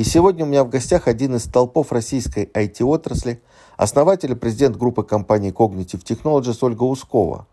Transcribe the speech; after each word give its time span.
И 0.00 0.02
сегодня 0.02 0.46
у 0.46 0.48
меня 0.48 0.64
в 0.64 0.70
гостях 0.70 1.08
один 1.08 1.36
из 1.36 1.44
столпов 1.44 1.92
российской 1.92 2.46
IT-отрасли, 2.46 3.42
основатель 3.76 4.32
и 4.32 4.34
президент 4.34 4.78
группы 4.78 5.02
компании 5.02 5.52
Cognitive 5.52 6.02
Technologies 6.02 6.56
Ольга 6.62 6.84
Ускова. 6.84 7.46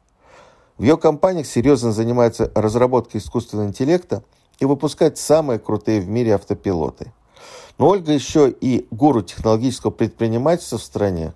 В 0.78 0.82
ее 0.82 0.96
компаниях 0.96 1.46
серьезно 1.46 1.92
занимается 1.92 2.50
разработкой 2.56 3.20
искусственного 3.20 3.68
интеллекта 3.68 4.24
и 4.60 4.66
выпускает 4.66 5.18
самые 5.18 5.60
крутые 5.60 6.00
в 6.00 6.08
мире 6.08 6.36
автопилоты. 6.36 7.12
Но 7.78 7.90
Ольга 7.90 8.14
еще 8.14 8.50
и 8.50 8.88
гуру 8.92 9.24
технологического 9.24 9.92
предпринимательства 9.92 10.78
в 10.78 10.84
стране, 10.84 11.34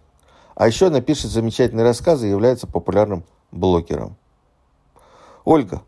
а 0.55 0.65
еще 0.65 0.87
она 0.87 1.01
пишет 1.01 1.29
замечательные 1.29 1.83
рассказы 1.83 2.27
и 2.27 2.31
является 2.31 2.67
популярным 2.67 3.25
блогером. 3.51 4.15
Ольга, 5.43 5.81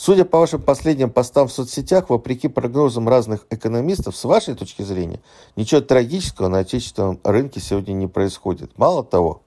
Судя 0.00 0.24
по 0.24 0.38
вашим 0.38 0.62
последним 0.62 1.10
постам 1.10 1.48
в 1.48 1.52
соцсетях, 1.52 2.08
вопреки 2.08 2.46
прогнозам 2.46 3.08
разных 3.08 3.44
экономистов, 3.50 4.16
с 4.16 4.22
вашей 4.22 4.54
точки 4.54 4.82
зрения, 4.82 5.18
ничего 5.56 5.80
трагического 5.80 6.46
на 6.46 6.58
отечественном 6.58 7.18
рынке 7.24 7.58
сегодня 7.58 7.94
не 7.94 8.06
происходит. 8.06 8.78
Мало 8.78 9.02
того, 9.02 9.42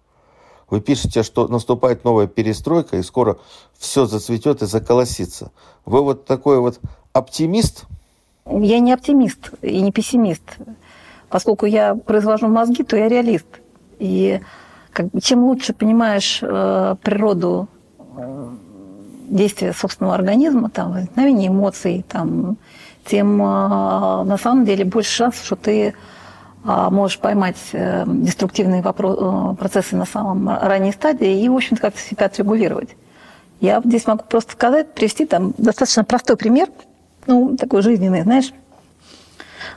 вы 0.69 0.81
пишете, 0.81 1.23
что 1.23 1.47
наступает 1.47 2.03
новая 2.03 2.27
перестройка, 2.27 2.97
и 2.97 3.01
скоро 3.01 3.37
все 3.77 4.05
зацветет 4.05 4.61
и 4.61 4.65
заколосится. 4.65 5.53
Вы 5.85 6.01
вот 6.01 6.25
такой 6.25 6.59
вот 6.59 6.81
оптимист? 7.13 7.85
Я 8.45 8.79
не 8.79 8.91
оптимист 8.91 9.51
и 9.61 9.79
не 9.79 9.93
пессимист. 9.93 10.43
Поскольку 11.29 11.65
я 11.65 11.95
произвожу 11.95 12.49
мозги, 12.49 12.83
то 12.83 12.97
я 12.97 13.07
реалист. 13.07 13.47
И 13.99 14.41
чем 15.23 15.45
лучше 15.45 15.73
понимаешь 15.73 16.39
э, 16.41 16.95
природу 17.01 17.69
э, 18.17 18.49
действия 19.31 19.73
собственного 19.73 20.15
организма, 20.15 20.69
там, 20.69 20.91
возникновение 20.91 21.47
эмоций, 21.47 22.05
там, 22.07 22.57
тем 23.05 23.41
а, 23.41 24.23
на 24.23 24.37
самом 24.37 24.65
деле 24.65 24.85
больше 24.85 25.11
шансов, 25.11 25.43
что 25.45 25.55
ты 25.55 25.95
а, 26.63 26.91
можешь 26.91 27.17
поймать 27.17 27.57
э, 27.71 28.03
деструктивные 28.05 28.83
э, 28.83 29.55
процессы 29.57 29.95
на 29.95 30.05
самом 30.05 30.47
ранней 30.47 30.91
стадии 30.91 31.43
и, 31.43 31.49
в 31.49 31.55
общем-то, 31.55 31.81
как-то 31.81 31.99
себя 31.99 32.27
отрегулировать. 32.27 32.95
Я 33.59 33.81
здесь 33.83 34.05
могу 34.05 34.23
просто 34.23 34.51
сказать, 34.53 34.93
привести 34.93 35.25
там 35.25 35.53
достаточно 35.57 36.03
простой 36.03 36.37
пример, 36.37 36.69
ну, 37.25 37.57
такой 37.57 37.81
жизненный, 37.81 38.21
знаешь. 38.21 38.53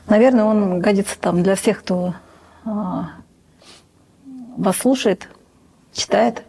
Наверное, 0.09 0.45
он 0.45 0.81
годится 0.81 1.19
там 1.19 1.43
для 1.43 1.55
всех, 1.55 1.81
кто 1.81 2.15
а, 2.65 3.11
вас 4.57 4.77
слушает, 4.77 5.29
читает. 5.93 6.43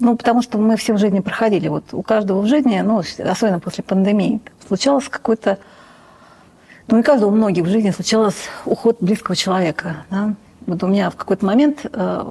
Ну, 0.00 0.16
потому 0.16 0.42
что 0.42 0.58
мы 0.58 0.76
все 0.76 0.94
в 0.94 0.98
жизни 0.98 1.20
проходили. 1.20 1.68
Вот 1.68 1.84
у 1.92 2.02
каждого 2.02 2.40
в 2.40 2.46
жизни, 2.46 2.80
ну, 2.80 2.98
особенно 2.98 3.58
после 3.58 3.82
пандемии, 3.82 4.40
случалось 4.66 5.08
какой-то... 5.08 5.58
Ну, 6.86 6.98
и 6.98 7.02
каждого, 7.02 7.30
у 7.30 7.34
многих 7.34 7.64
в 7.64 7.68
жизни 7.68 7.90
случалось 7.90 8.48
уход 8.64 8.98
близкого 9.00 9.34
человека. 9.34 10.04
Да? 10.10 10.34
Вот 10.66 10.82
у 10.82 10.86
меня 10.86 11.10
в 11.10 11.16
какой-то 11.16 11.44
момент 11.44 11.84
э, 11.84 12.24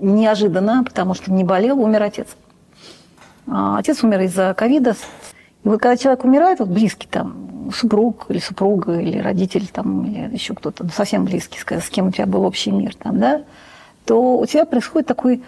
неожиданно, 0.00 0.82
потому 0.82 1.14
что 1.14 1.30
не 1.30 1.44
болел, 1.44 1.78
умер 1.78 2.02
отец. 2.02 2.28
А 3.46 3.78
отец 3.78 4.02
умер 4.02 4.22
из-за 4.22 4.54
ковида. 4.56 4.96
И 5.64 5.68
вот 5.68 5.80
когда 5.80 5.96
человек 5.96 6.24
умирает, 6.24 6.60
вот 6.60 6.68
близкий 6.68 7.06
там, 7.08 7.70
супруг 7.74 8.26
или 8.28 8.38
супруга, 8.38 8.98
или 8.98 9.18
родитель 9.18 9.68
там, 9.68 10.06
или 10.06 10.32
еще 10.32 10.54
кто-то, 10.54 10.84
ну, 10.84 10.90
совсем 10.90 11.24
близкий, 11.24 11.58
с 11.58 11.88
кем 11.90 12.08
у 12.08 12.12
тебя 12.12 12.26
был 12.26 12.44
общий 12.44 12.70
мир 12.70 12.94
там, 12.96 13.18
да, 13.18 13.42
то 14.08 14.38
у 14.38 14.46
тебя 14.46 14.64
происходит 14.64 15.06
такое 15.06 15.40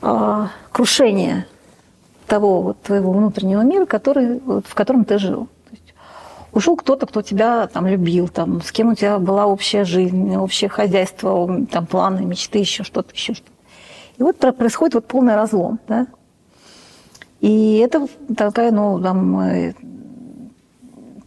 а, 0.00 0.50
крушение 0.70 1.44
того 2.28 2.62
вот 2.62 2.80
твоего 2.82 3.10
внутреннего 3.10 3.62
мира, 3.62 3.84
который, 3.84 4.38
вот, 4.38 4.68
в 4.68 4.74
котором 4.76 5.04
ты 5.04 5.18
жил. 5.18 5.48
Ушел 6.52 6.76
кто-то, 6.76 7.06
кто 7.06 7.20
тебя 7.20 7.66
там 7.66 7.88
любил, 7.88 8.28
там, 8.28 8.62
с 8.62 8.70
кем 8.70 8.92
у 8.92 8.94
тебя 8.94 9.18
была 9.18 9.46
общая 9.46 9.84
жизнь, 9.84 10.36
общее 10.36 10.70
хозяйство, 10.70 11.66
там, 11.68 11.86
планы, 11.86 12.24
мечты, 12.24 12.60
еще 12.60 12.84
что-то, 12.84 13.12
еще 13.12 13.34
что-то. 13.34 13.50
И 14.18 14.22
вот 14.22 14.38
происходит 14.56 14.94
вот 14.94 15.08
полный 15.08 15.34
разлом, 15.34 15.80
да. 15.88 16.06
И 17.40 17.78
это 17.78 18.06
такая, 18.36 18.70
ну, 18.70 19.00
там, 19.02 19.40
э, 19.40 19.74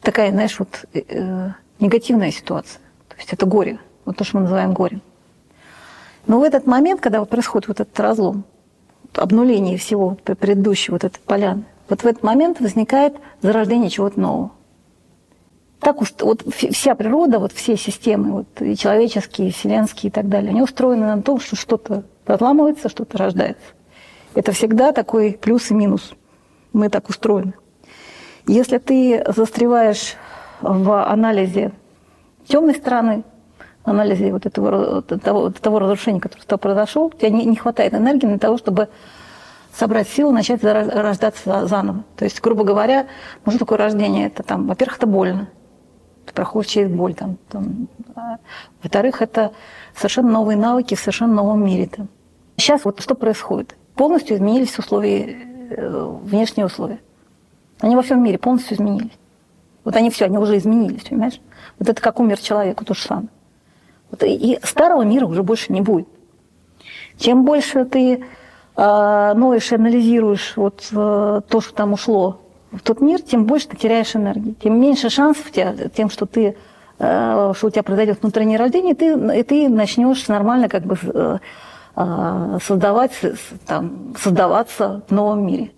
такая, 0.01 0.31
знаешь, 0.31 0.57
вот 0.57 0.85
э, 0.93 1.49
негативная 1.81 2.31
ситуация. 2.31 2.79
То 3.09 3.17
есть 3.17 3.33
это 3.33 3.45
горе, 3.45 3.79
вот 4.05 4.15
то, 4.15 4.23
что 4.23 4.37
мы 4.37 4.43
называем 4.43 4.73
горем. 4.73 5.01
Но 6.27 6.39
в 6.39 6.43
этот 6.43 6.67
момент, 6.67 7.01
когда 7.01 7.21
вот 7.21 7.29
происходит 7.29 7.69
вот 7.69 7.79
этот 7.79 7.99
разлом, 7.99 8.43
обнуление 9.15 9.77
всего 9.77 10.17
предыдущего, 10.23 10.95
вот 10.95 11.05
этой 11.05 11.19
поляны, 11.19 11.63
вот 11.89 12.01
в 12.01 12.05
этот 12.05 12.21
момент 12.21 12.59
возникает 12.59 13.15
зарождение 13.41 13.89
чего-то 13.89 14.19
нового. 14.19 14.51
Так 15.79 15.97
вот 16.21 16.43
вся 16.53 16.95
природа, 16.95 17.39
вот 17.39 17.53
все 17.53 17.77
системы, 17.77 18.31
вот 18.31 18.61
и 18.61 18.75
человеческие, 18.75 19.47
и 19.47 19.51
вселенские 19.51 20.09
и 20.09 20.11
так 20.11 20.27
далее, 20.27 20.49
они 20.49 20.61
устроены 20.61 21.05
на 21.15 21.21
том, 21.21 21.39
что 21.39 21.55
что-то 21.55 22.03
разламывается, 22.25 22.89
что-то 22.89 23.17
рождается. 23.17 23.63
Это 24.35 24.51
всегда 24.51 24.91
такой 24.91 25.37
плюс 25.39 25.71
и 25.71 25.73
минус. 25.73 26.13
Мы 26.73 26.89
так 26.89 27.09
устроены. 27.09 27.53
Если 28.47 28.79
ты 28.79 29.23
застреваешь 29.35 30.15
в 30.61 31.05
анализе 31.05 31.71
темной 32.47 32.75
стороны, 32.75 33.23
анализе 33.89 34.31
вот 34.31 34.45
этого, 34.45 35.01
того, 35.01 35.49
того 35.49 35.79
разрушения, 35.79 36.19
которое 36.19 36.43
с 36.43 36.57
произошло, 36.57 37.05
у 37.05 37.09
тебя 37.11 37.29
не, 37.29 37.45
не 37.45 37.55
хватает 37.55 37.93
энергии 37.93 38.27
для 38.27 38.37
того, 38.37 38.57
чтобы 38.57 38.89
собрать 39.73 40.09
силы, 40.09 40.33
начать 40.33 40.63
рождаться 40.63 41.67
заново. 41.67 42.03
То 42.15 42.25
есть, 42.25 42.41
грубо 42.41 42.63
говоря, 42.63 43.07
ну 43.45 43.51
что 43.51 43.59
такое 43.59 43.77
рождение? 43.77 44.27
Это 44.27 44.43
там, 44.43 44.67
во-первых, 44.67 44.97
это 44.97 45.07
больно. 45.07 45.49
Ты 46.25 46.33
проходишь 46.33 46.71
через 46.71 46.89
боль. 46.89 47.13
Там, 47.13 47.37
там. 47.49 47.87
А, 48.15 48.37
во-вторых, 48.81 49.21
это 49.21 49.53
совершенно 49.95 50.31
новые 50.31 50.57
навыки 50.57 50.95
в 50.95 50.99
совершенно 50.99 51.33
новом 51.35 51.63
мире. 51.63 51.87
Там. 51.87 52.09
Сейчас 52.57 52.83
вот 52.83 53.01
что 53.01 53.15
происходит? 53.15 53.77
Полностью 53.95 54.35
изменились 54.35 54.77
условия, 54.77 55.37
э, 55.69 56.17
внешние 56.23 56.65
условия. 56.65 56.99
Они 57.79 57.95
во 57.95 58.01
всем 58.01 58.21
мире 58.23 58.37
полностью 58.37 58.75
изменились. 58.75 59.17
Вот 59.83 59.95
они 59.95 60.09
все, 60.09 60.25
они 60.25 60.37
уже 60.37 60.57
изменились, 60.57 61.03
понимаешь? 61.03 61.39
Вот 61.79 61.87
это 61.87 62.01
как 62.01 62.19
умер 62.19 62.39
человек, 62.39 62.83
то 62.83 62.93
же 62.93 63.01
самое. 63.01 63.29
Вот 64.11 64.23
и 64.23 64.59
старого 64.63 65.03
мира 65.03 65.25
уже 65.25 65.43
больше 65.43 65.71
не 65.73 65.81
будет. 65.81 66.07
Чем 67.17 67.45
больше 67.45 67.85
ты 67.85 68.23
э, 68.75 69.33
ноешь 69.35 69.71
и 69.71 69.75
анализируешь 69.75 70.53
вот, 70.55 70.87
э, 70.91 71.41
то, 71.47 71.61
что 71.61 71.73
там 71.73 71.93
ушло 71.93 72.41
в 72.71 72.81
тот 72.81 73.01
мир, 73.01 73.21
тем 73.21 73.45
больше 73.45 73.69
ты 73.69 73.77
теряешь 73.77 74.15
энергии. 74.15 74.55
Тем 74.61 74.79
меньше 74.79 75.09
шансов 75.09 75.47
у 75.47 75.51
тебя, 75.51 75.73
тем, 75.95 76.09
что 76.09 76.25
ты 76.25 76.55
э, 76.99 77.53
что 77.55 77.67
у 77.67 77.69
тебя 77.69 77.83
произойдет 77.83 78.21
внутреннее 78.21 78.59
рождение, 78.59 78.95
ты, 78.95 79.13
и 79.39 79.43
ты 79.43 79.69
начнешь 79.69 80.27
нормально 80.27 80.69
как 80.69 80.83
бы 80.83 80.97
э, 81.01 81.37
э 81.95 82.57
создавать, 82.63 83.11
там, 83.65 84.13
создаваться 84.19 85.01
в 85.07 85.11
новом 85.11 85.45
мире. 85.45 85.71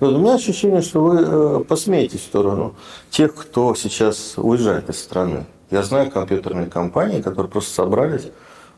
у 0.00 0.06
меня 0.06 0.34
ощущение, 0.34 0.82
что 0.82 1.02
вы 1.04 1.20
э, 1.20 1.64
посмеетесь 1.64 2.20
в 2.20 2.24
сторону 2.24 2.74
тех, 3.10 3.34
кто 3.34 3.74
сейчас 3.74 4.34
уезжает 4.36 4.88
из 4.90 4.98
страны. 4.98 5.44
Я 5.70 5.82
знаю 5.84 6.10
компьютерные 6.10 6.66
компании, 6.66 7.20
которые 7.20 7.50
просто 7.50 7.72
собрались, 7.72 8.28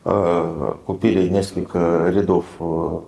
э, 0.05 0.73
купили 0.85 1.27
несколько 1.27 2.09
рядов 2.09 2.45
э, 2.59 2.63
в 2.63 3.03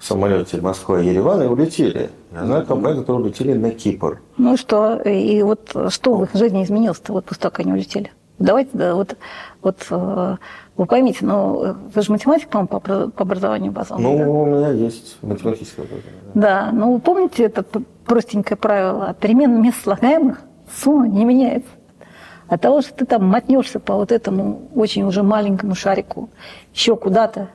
самолете 0.00 0.60
Москва-Ереван 0.60 1.42
и 1.42 1.46
улетели. 1.46 2.10
Я 2.32 2.46
знаю 2.46 2.64
компании, 2.66 3.00
которые 3.00 3.24
улетели 3.24 3.52
на 3.52 3.70
Кипр. 3.72 4.22
Ну 4.38 4.56
что, 4.56 4.96
и 4.96 5.42
вот 5.42 5.74
что 5.90 6.16
в 6.16 6.24
их 6.24 6.30
жизни 6.34 6.64
изменилось-то 6.64 7.12
вот 7.12 7.26
после 7.26 7.42
того, 7.42 7.50
как 7.50 7.60
они 7.60 7.72
улетели? 7.72 8.10
Давайте, 8.38 8.70
да, 8.72 8.94
вот, 8.94 9.16
вот 9.62 9.86
э, 9.90 10.36
вы 10.78 10.86
поймите, 10.86 11.24
ну, 11.26 11.76
вы 11.94 12.02
же 12.02 12.12
математик, 12.12 12.48
по-моему, 12.48 13.10
по 13.10 13.22
образованию 13.22 13.72
базовому. 13.72 14.12
Ну, 14.12 14.18
да? 14.18 14.28
у 14.30 14.46
меня 14.46 14.70
есть 14.70 15.18
математическое 15.22 15.82
образование. 15.82 16.22
Да, 16.34 16.70
ну, 16.72 16.94
вы 16.94 17.00
помните 17.00 17.44
это 17.44 17.64
простенькое 18.06 18.56
правило? 18.56 19.14
Перемен 19.20 19.60
мест 19.62 19.82
слагаемых 19.82 20.40
сумма 20.82 21.08
не 21.08 21.24
меняется. 21.26 21.68
От 22.48 22.60
того, 22.60 22.80
что 22.80 22.94
ты 22.94 23.06
там 23.06 23.26
мотнешься 23.26 23.80
по 23.80 23.94
вот 23.94 24.12
этому 24.12 24.62
очень 24.74 25.02
уже 25.02 25.22
маленькому 25.22 25.74
шарику, 25.74 26.28
еще 26.72 26.96
куда-то, 26.96 27.48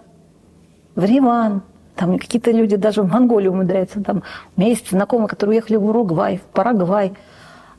в 0.95 1.03
Риван, 1.05 1.61
там 1.95 2.17
какие-то 2.17 2.51
люди 2.51 2.75
даже 2.75 3.01
в 3.01 3.09
Монголию 3.09 3.51
умудряются. 3.51 4.01
Там, 4.03 4.23
у 4.55 4.59
меня 4.59 4.71
есть 4.71 4.89
знакомые, 4.89 5.27
которые 5.27 5.59
уехали 5.59 5.77
в 5.77 5.85
Уругвай, 5.85 6.37
в 6.37 6.41
Парагвай, 6.41 7.13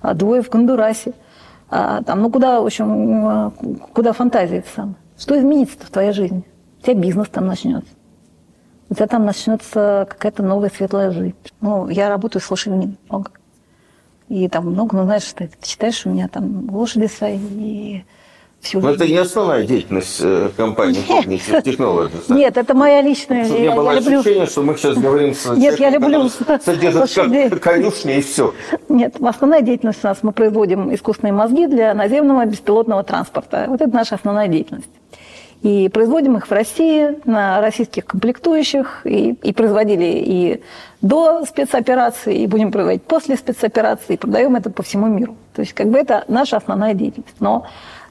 а 0.00 0.14
двое 0.14 0.42
в 0.42 0.48
Гондурасе. 0.48 1.12
А, 1.68 2.02
там, 2.02 2.22
ну 2.22 2.30
куда, 2.30 2.60
в 2.60 2.66
общем, 2.66 3.52
куда 3.92 4.12
фантазия 4.12 4.64
сам? 4.74 4.96
Что 5.18 5.38
изменится 5.38 5.76
в 5.78 5.90
твоей 5.90 6.12
жизни? 6.12 6.44
У 6.80 6.84
тебя 6.84 6.94
бизнес 6.94 7.28
там 7.28 7.46
начнется. 7.46 7.90
У 8.88 8.94
тебя 8.94 9.06
там 9.06 9.24
начнется 9.24 10.06
какая-то 10.08 10.42
новая 10.42 10.70
светлая 10.70 11.10
жизнь. 11.10 11.36
Ну, 11.60 11.88
я 11.88 12.08
работаю 12.08 12.42
с 12.42 12.50
лошадьми 12.50 12.96
много. 13.08 13.30
И 14.32 14.48
там 14.48 14.64
много, 14.64 14.96
ну, 14.96 15.04
знаешь, 15.04 15.30
ты 15.34 15.50
читаешь, 15.62 16.06
у 16.06 16.08
меня 16.08 16.26
там 16.26 16.66
лошади 16.72 17.06
свои, 17.06 17.36
и 17.36 18.02
всю 18.62 18.80
Но 18.80 18.92
это 18.92 19.06
не 19.06 19.18
основная 19.18 19.66
деятельность 19.66 20.20
э, 20.22 20.48
компании 20.56 21.02
Cognitive 21.06 21.62
Technologies. 21.62 22.34
Нет, 22.34 22.56
это 22.56 22.72
моя 22.72 23.02
личная... 23.02 23.44
Чтобы 23.44 23.60
я, 23.60 23.74
было 23.74 23.90
ощущение, 23.90 24.46
что 24.46 24.62
мы 24.62 24.78
сейчас 24.78 24.96
говорим 24.96 25.34
с 25.34 25.54
Нет, 25.54 25.78
я 25.78 25.90
люблю... 25.90 26.30
Содержит 26.30 27.60
конюшни 27.60 28.16
и 28.16 28.22
все. 28.22 28.54
Нет, 28.88 29.16
основная 29.22 29.60
деятельность 29.60 30.02
у 30.02 30.06
нас, 30.06 30.22
мы 30.22 30.32
производим 30.32 30.94
искусственные 30.94 31.34
мозги 31.34 31.66
для 31.66 31.92
наземного 31.92 32.46
беспилотного 32.46 33.04
транспорта. 33.04 33.66
Вот 33.68 33.82
это 33.82 33.94
наша 33.94 34.14
основная 34.14 34.48
деятельность. 34.48 34.88
И 35.62 35.88
производим 35.88 36.36
их 36.36 36.48
в 36.48 36.52
России 36.52 37.20
на 37.24 37.60
российских 37.60 38.04
комплектующих, 38.06 39.02
и, 39.04 39.30
и 39.42 39.52
производили 39.52 40.04
и 40.04 40.62
до 41.00 41.44
спецоперации, 41.44 42.36
и 42.38 42.46
будем 42.48 42.72
производить 42.72 43.04
после 43.04 43.36
спецоперации, 43.36 44.14
и 44.14 44.16
продаем 44.16 44.56
это 44.56 44.70
по 44.70 44.82
всему 44.82 45.06
миру. 45.06 45.36
То 45.54 45.60
есть 45.60 45.72
как 45.72 45.88
бы 45.88 45.98
это 45.98 46.24
наша 46.26 46.56
основная 46.56 46.94
деятельность. 46.94 47.36
Но 47.38 47.64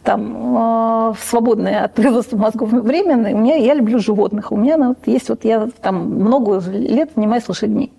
там 0.04 1.12
э, 1.12 1.14
свободное 1.22 1.84
от 1.84 1.94
производства 1.94 2.38
мозгов 2.38 2.72
время, 2.72 3.18
у 3.34 3.38
меня, 3.38 3.56
я 3.56 3.74
люблю 3.74 4.00
животных. 4.00 4.54
У 4.54 4.56
меня 4.56 4.78
ну, 4.78 4.88
вот, 4.90 5.00
есть, 5.06 5.28
вот 5.28 5.44
я 5.44 5.68
там 5.82 6.06
много 6.06 6.60
лет 6.70 7.12
занимаюсь 7.16 7.50
лошадьми. 7.50 7.92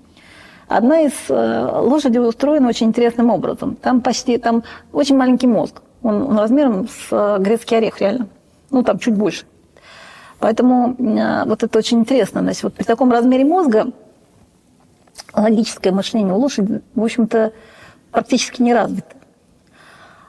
Одна 0.66 1.02
из 1.02 1.12
э, 1.28 1.68
лошадей 1.82 2.26
устроена 2.26 2.68
очень 2.68 2.86
интересным 2.86 3.28
образом. 3.28 3.76
Там 3.76 4.00
почти, 4.00 4.38
там 4.38 4.62
очень 4.94 5.16
маленький 5.16 5.46
мозг. 5.46 5.82
Он, 6.02 6.22
он 6.22 6.38
размером 6.38 6.88
с 6.88 7.08
э, 7.10 7.36
грецкий 7.38 7.76
орех, 7.76 8.00
реально. 8.00 8.28
Ну, 8.72 8.82
там 8.82 8.98
чуть 8.98 9.14
больше. 9.14 9.44
Поэтому 10.40 10.96
э, 10.98 11.44
вот 11.44 11.62
это 11.62 11.78
очень 11.78 12.00
интересно. 12.00 12.40
Значит, 12.40 12.64
вот 12.64 12.74
при 12.74 12.82
таком 12.82 13.12
размере 13.12 13.44
мозга 13.44 13.92
логическое 15.34 15.92
мышление 15.92 16.34
у 16.34 16.38
лошади, 16.38 16.82
в 16.94 17.04
общем-то, 17.04 17.52
практически 18.10 18.60
не 18.62 18.74
развито. 18.74 19.14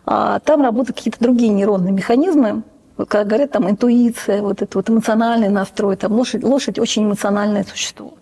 А 0.06 0.40
там 0.40 0.62
работают 0.62 0.98
какие-то 0.98 1.20
другие 1.20 1.52
нейронные 1.52 1.94
механизмы, 1.94 2.64
как 3.08 3.28
говорят, 3.28 3.52
там 3.52 3.70
интуиция, 3.70 4.42
вот 4.42 4.62
это 4.62 4.78
вот 4.78 4.90
эмоциональный 4.90 5.50
настрой, 5.50 5.96
там 5.96 6.12
лошадь, 6.12 6.44
лошадь 6.44 6.78
очень 6.78 7.06
эмоциональное 7.06 7.64
существо. 7.64 8.14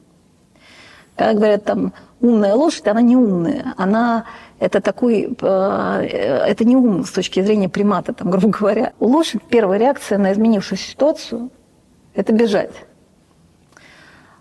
Как 1.16 1.36
говорят, 1.36 1.66
там 1.66 1.94
умная 2.22 2.56
лошадь, 2.56 2.88
она 2.88 3.02
не 3.02 3.18
умная, 3.18 3.74
она 3.78 4.26
это 4.62 4.80
такой, 4.80 5.36
э, 5.42 6.08
это 6.48 6.64
не 6.64 6.78
ум 6.78 7.04
с 7.04 7.12
точки 7.12 7.42
зрения 7.42 7.68
примата, 7.68 8.14
там, 8.14 8.30
грубо 8.32 8.48
говоря. 8.48 8.94
У 9.00 9.08
лошади 9.08 9.44
первая 9.50 9.80
реакция 9.80 10.18
на 10.18 10.32
изменившуюся 10.32 10.92
ситуацию– 10.92 11.50
это 12.14 12.32
бежать. 12.32 12.72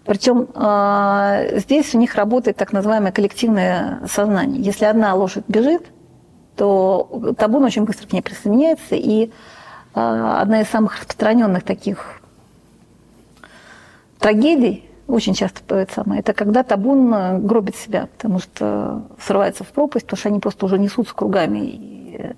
Причем 0.04 0.48
э, 0.54 1.58
здесь 1.58 1.94
у 1.94 1.98
них 1.98 2.14
работает 2.14 2.56
так 2.56 2.72
называемое 2.72 3.10
коллективное 3.10 4.00
сознание. 4.06 4.62
Если 4.62 4.84
одна 4.84 5.14
лошадь 5.14 5.44
бежит– 5.48 5.86
то 6.60 7.34
табун 7.38 7.64
очень 7.64 7.84
быстро 7.84 8.06
к 8.06 8.12
ней 8.12 8.20
присоединяется. 8.20 8.94
И 8.94 9.30
одна 9.94 10.60
из 10.60 10.68
самых 10.68 10.98
распространенных 10.98 11.64
таких 11.64 12.20
трагедий, 14.18 14.89
очень 15.10 15.34
часто 15.34 15.60
бывает 15.68 15.90
самое, 15.94 16.20
это 16.20 16.32
когда 16.32 16.62
табун 16.62 17.12
э, 17.12 17.38
гробит 17.38 17.76
себя, 17.76 18.08
потому 18.16 18.38
что 18.38 19.02
срывается 19.20 19.64
в 19.64 19.68
пропасть, 19.68 20.06
потому 20.06 20.18
что 20.18 20.28
они 20.28 20.40
просто 20.40 20.66
уже 20.66 20.78
несутся 20.78 21.14
кругами 21.14 21.58
и 21.58 22.34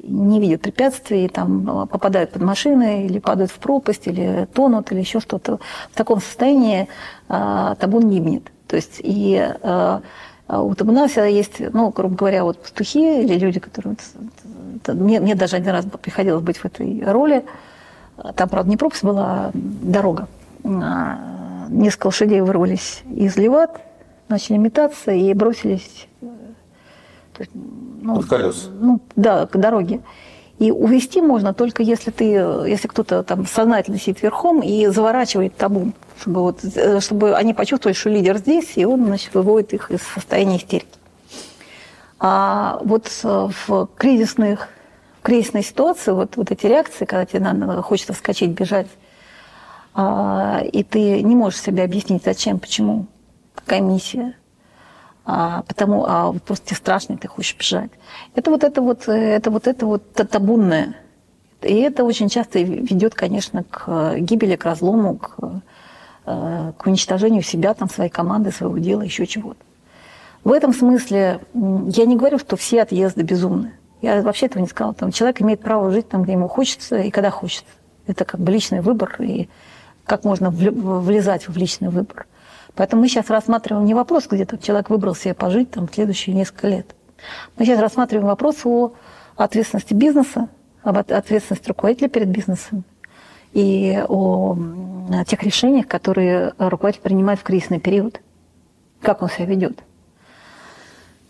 не 0.00 0.40
видят 0.40 0.62
препятствий, 0.62 1.28
там 1.28 1.88
попадают 1.88 2.30
под 2.30 2.42
машины, 2.42 3.06
или 3.06 3.18
падают 3.18 3.50
в 3.50 3.58
пропасть, 3.58 4.06
или 4.06 4.46
тонут, 4.54 4.92
или 4.92 5.00
еще 5.00 5.18
что-то. 5.18 5.58
В 5.90 5.96
таком 5.96 6.20
состоянии 6.20 6.88
э, 7.28 7.74
табун 7.78 8.08
гибнет. 8.08 8.44
То 8.68 8.76
есть 8.76 9.00
и 9.00 9.52
э, 9.60 10.00
а 10.48 10.62
у 10.62 10.74
табуна 10.74 11.08
всегда 11.08 11.26
есть, 11.26 11.60
ну, 11.60 11.90
грубо 11.90 12.16
говоря, 12.16 12.42
вот 12.42 12.62
пастухи 12.62 13.22
или 13.22 13.38
люди, 13.38 13.60
которые... 13.60 13.96
Вот, 13.96 14.94
мне, 14.94 15.20
мне 15.20 15.34
даже 15.34 15.56
один 15.56 15.72
раз 15.72 15.84
приходилось 16.00 16.42
быть 16.42 16.56
в 16.56 16.64
этой 16.64 17.04
роли. 17.04 17.44
Там, 18.34 18.48
правда, 18.48 18.70
не 18.70 18.78
пропасть 18.78 19.04
была, 19.04 19.24
а 19.24 19.50
дорога. 19.52 20.26
Несколько 21.68 22.06
лошадей 22.08 22.40
вырвались 22.40 23.02
из 23.14 23.36
леват, 23.36 23.80
начали 24.28 24.56
метаться 24.56 25.12
и 25.12 25.32
бросились... 25.34 26.06
Ну, 28.00 28.16
Под 28.16 28.26
колес. 28.26 28.68
Ну, 28.80 29.00
да, 29.14 29.46
к 29.46 29.56
дороге. 29.56 30.00
И 30.58 30.72
увести 30.72 31.22
можно 31.22 31.54
только 31.54 31.84
если 31.84 32.10
ты, 32.10 32.24
если 32.24 32.88
кто-то 32.88 33.22
там 33.22 33.46
сознательно 33.46 33.98
сидит 33.98 34.22
верхом 34.22 34.60
и 34.60 34.88
заворачивает 34.88 35.56
табун, 35.56 35.94
чтобы, 36.20 36.40
вот, 36.40 36.64
э, 36.64 36.98
чтобы 36.98 37.36
они 37.36 37.54
почувствовали, 37.54 37.96
что 37.96 38.10
лидер 38.10 38.38
здесь, 38.38 38.72
и 38.74 38.84
он 38.84 39.06
значит, 39.06 39.34
выводит 39.34 39.72
их 39.72 39.92
из 39.92 40.02
состояния 40.02 40.56
истерики. 40.56 40.88
А 42.18 42.80
вот 42.82 43.08
э, 43.22 43.48
в 43.68 43.88
кризисных 43.96 44.68
в 45.20 45.22
кризисной 45.22 45.62
ситуации 45.62 46.12
вот, 46.12 46.36
вот 46.36 46.50
эти 46.50 46.66
реакции, 46.66 47.04
когда 47.04 47.26
тебе 47.26 47.40
надо, 47.40 47.82
хочется 47.82 48.12
вскочить, 48.12 48.50
бежать, 48.50 48.86
и 49.98 50.84
ты 50.84 51.22
не 51.22 51.34
можешь 51.34 51.60
себе 51.60 51.82
объяснить, 51.82 52.22
зачем, 52.24 52.60
почему, 52.60 53.06
какая 53.54 53.80
миссия, 53.80 54.34
а, 55.30 55.62
потому, 55.68 56.06
а 56.06 56.32
просто 56.32 56.68
тебе 56.68 56.76
страшно, 56.76 57.18
ты 57.18 57.28
хочешь 57.28 57.54
бежать. 57.58 57.90
Это 58.34 58.50
вот 58.50 58.64
это 58.64 58.80
вот, 58.80 59.08
это 59.08 59.50
вот 59.50 59.66
это 59.66 59.86
вот 59.86 60.14
табунное. 60.14 60.96
И 61.60 61.74
это 61.74 62.04
очень 62.04 62.30
часто 62.30 62.60
ведет, 62.60 63.14
конечно, 63.14 63.64
к 63.64 64.16
гибели, 64.18 64.56
к 64.56 64.64
разлому, 64.64 65.16
к, 65.18 65.36
э, 66.24 66.72
к 66.78 66.86
уничтожению 66.86 67.42
себя, 67.42 67.74
там, 67.74 67.90
своей 67.90 68.08
команды, 68.08 68.52
своего 68.52 68.78
дела, 68.78 69.02
еще 69.02 69.26
чего-то. 69.26 69.58
В 70.44 70.52
этом 70.52 70.72
смысле 70.72 71.40
я 71.52 72.06
не 72.06 72.16
говорю, 72.16 72.38
что 72.38 72.56
все 72.56 72.80
отъезды 72.80 73.22
безумны. 73.22 73.72
Я 74.00 74.22
вообще 74.22 74.46
этого 74.46 74.62
не 74.62 74.68
сказала. 74.68 74.94
Там, 74.94 75.12
человек 75.12 75.42
имеет 75.42 75.60
право 75.60 75.90
жить 75.90 76.08
там, 76.08 76.22
где 76.22 76.32
ему 76.32 76.48
хочется 76.48 76.96
и 76.98 77.10
когда 77.10 77.30
хочется. 77.30 77.66
Это 78.06 78.24
как 78.24 78.40
бы 78.40 78.50
личный 78.50 78.80
выбор, 78.80 79.14
и 79.18 79.50
как 80.08 80.24
можно 80.24 80.50
влезать 80.50 81.46
в 81.46 81.56
личный 81.56 81.90
выбор. 81.90 82.26
Поэтому 82.74 83.02
мы 83.02 83.08
сейчас 83.08 83.28
рассматриваем 83.30 83.84
не 83.84 83.94
вопрос, 83.94 84.26
где 84.28 84.44
то 84.44 84.56
человек 84.58 84.90
выбрал 84.90 85.14
себе 85.14 85.34
пожить 85.34 85.70
там, 85.70 85.88
следующие 85.92 86.34
несколько 86.34 86.68
лет. 86.68 86.94
Мы 87.56 87.64
сейчас 87.64 87.80
рассматриваем 87.80 88.26
вопрос 88.26 88.64
о 88.64 88.94
ответственности 89.36 89.94
бизнеса, 89.94 90.48
об 90.82 90.96
ответственности 90.98 91.68
руководителя 91.68 92.08
перед 92.08 92.28
бизнесом 92.28 92.84
и 93.52 94.02
о 94.08 94.56
тех 95.26 95.42
решениях, 95.42 95.86
которые 95.86 96.54
руководитель 96.58 97.02
принимает 97.02 97.40
в 97.40 97.42
кризисный 97.42 97.80
период, 97.80 98.20
как 99.00 99.22
он 99.22 99.28
себя 99.28 99.46
ведет. 99.46 99.80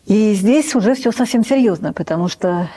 И 0.06 0.34
здесь 0.34 0.74
уже 0.74 0.94
все 0.94 1.12
совсем 1.12 1.44
серьезно, 1.44 1.92
потому 1.92 2.28
что 2.28 2.68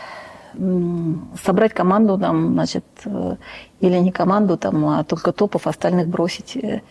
собрать 0.53 1.73
команду, 1.73 2.17
там, 2.17 2.53
значит, 2.53 2.85
э, 3.05 3.35
или 3.79 3.97
не 3.97 4.11
команду, 4.11 4.57
там, 4.57 4.85
а 4.85 5.03
только 5.03 5.31
топов, 5.31 5.67
остальных 5.67 6.07
бросить 6.07 6.55
э, 6.57 6.81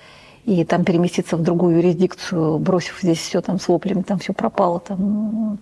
и 0.45 0.65
там 0.65 0.85
переместиться 0.85 1.37
в 1.37 1.43
другую 1.43 1.77
юрисдикцию, 1.77 2.59
бросив 2.59 2.99
здесь 3.03 3.19
все 3.19 3.41
там 3.41 3.61
с 3.61 3.69
воплями, 3.69 4.03
там 4.03 4.19
все 4.19 4.33
пропало, 4.33 4.81
там 4.81 5.59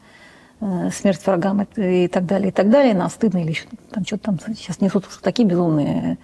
э, 0.60 0.90
смерть 0.92 1.26
врагам 1.26 1.66
и 1.76 2.08
так 2.08 2.26
далее, 2.26 2.48
и 2.48 2.52
так 2.52 2.70
далее, 2.70 2.94
нам 2.94 3.10
стыдно 3.10 3.38
или 3.38 3.50
еще 3.50 3.64
там 3.90 4.04
что-то 4.04 4.36
там 4.36 4.38
сейчас 4.54 4.80
несут 4.80 5.04
такие 5.22 5.48
безумные 5.48 6.18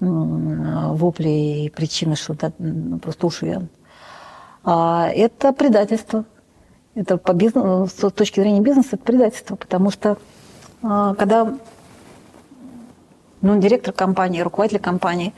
вопли 0.00 1.28
и 1.66 1.70
причины, 1.70 2.16
что 2.16 2.32
да, 2.32 2.52
ну, 2.58 2.98
просто 2.98 3.26
уши. 3.26 3.68
А 4.64 5.10
это 5.14 5.52
предательство. 5.52 6.24
Это 6.94 7.18
по 7.18 7.34
бизнесу, 7.34 7.86
с 7.86 8.12
точки 8.12 8.40
зрения 8.40 8.60
бизнеса, 8.60 8.90
это 8.92 9.04
предательство, 9.04 9.56
потому 9.56 9.90
что 9.90 10.16
когда 10.82 11.54
ну, 13.42 13.58
директор 13.58 13.92
компании, 13.92 14.40
руководитель 14.40 14.80
компании, 14.80 15.34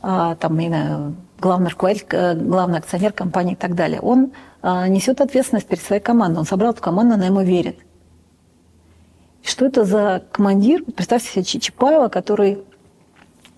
а, 0.00 0.34
там, 0.36 0.58
не 0.58 0.68
знаю, 0.68 1.14
главный 1.40 1.70
руководитель, 1.70 2.06
э, 2.10 2.34
главный 2.34 2.78
акционер 2.78 3.12
компании 3.12 3.52
и 3.52 3.56
так 3.56 3.74
далее, 3.74 4.00
он 4.00 4.32
а, 4.62 4.88
несет 4.88 5.20
ответственность 5.20 5.66
перед 5.66 5.82
своей 5.82 6.02
командой. 6.02 6.38
Он 6.38 6.44
собрал 6.44 6.72
эту 6.72 6.82
команду, 6.82 7.14
она 7.14 7.26
ему 7.26 7.42
верит. 7.42 7.78
Что 9.42 9.66
это 9.66 9.84
за 9.84 10.24
командир? 10.32 10.84
Представьте 10.84 11.42
себе 11.42 11.60
Чапаева, 11.60 12.08
который 12.08 12.62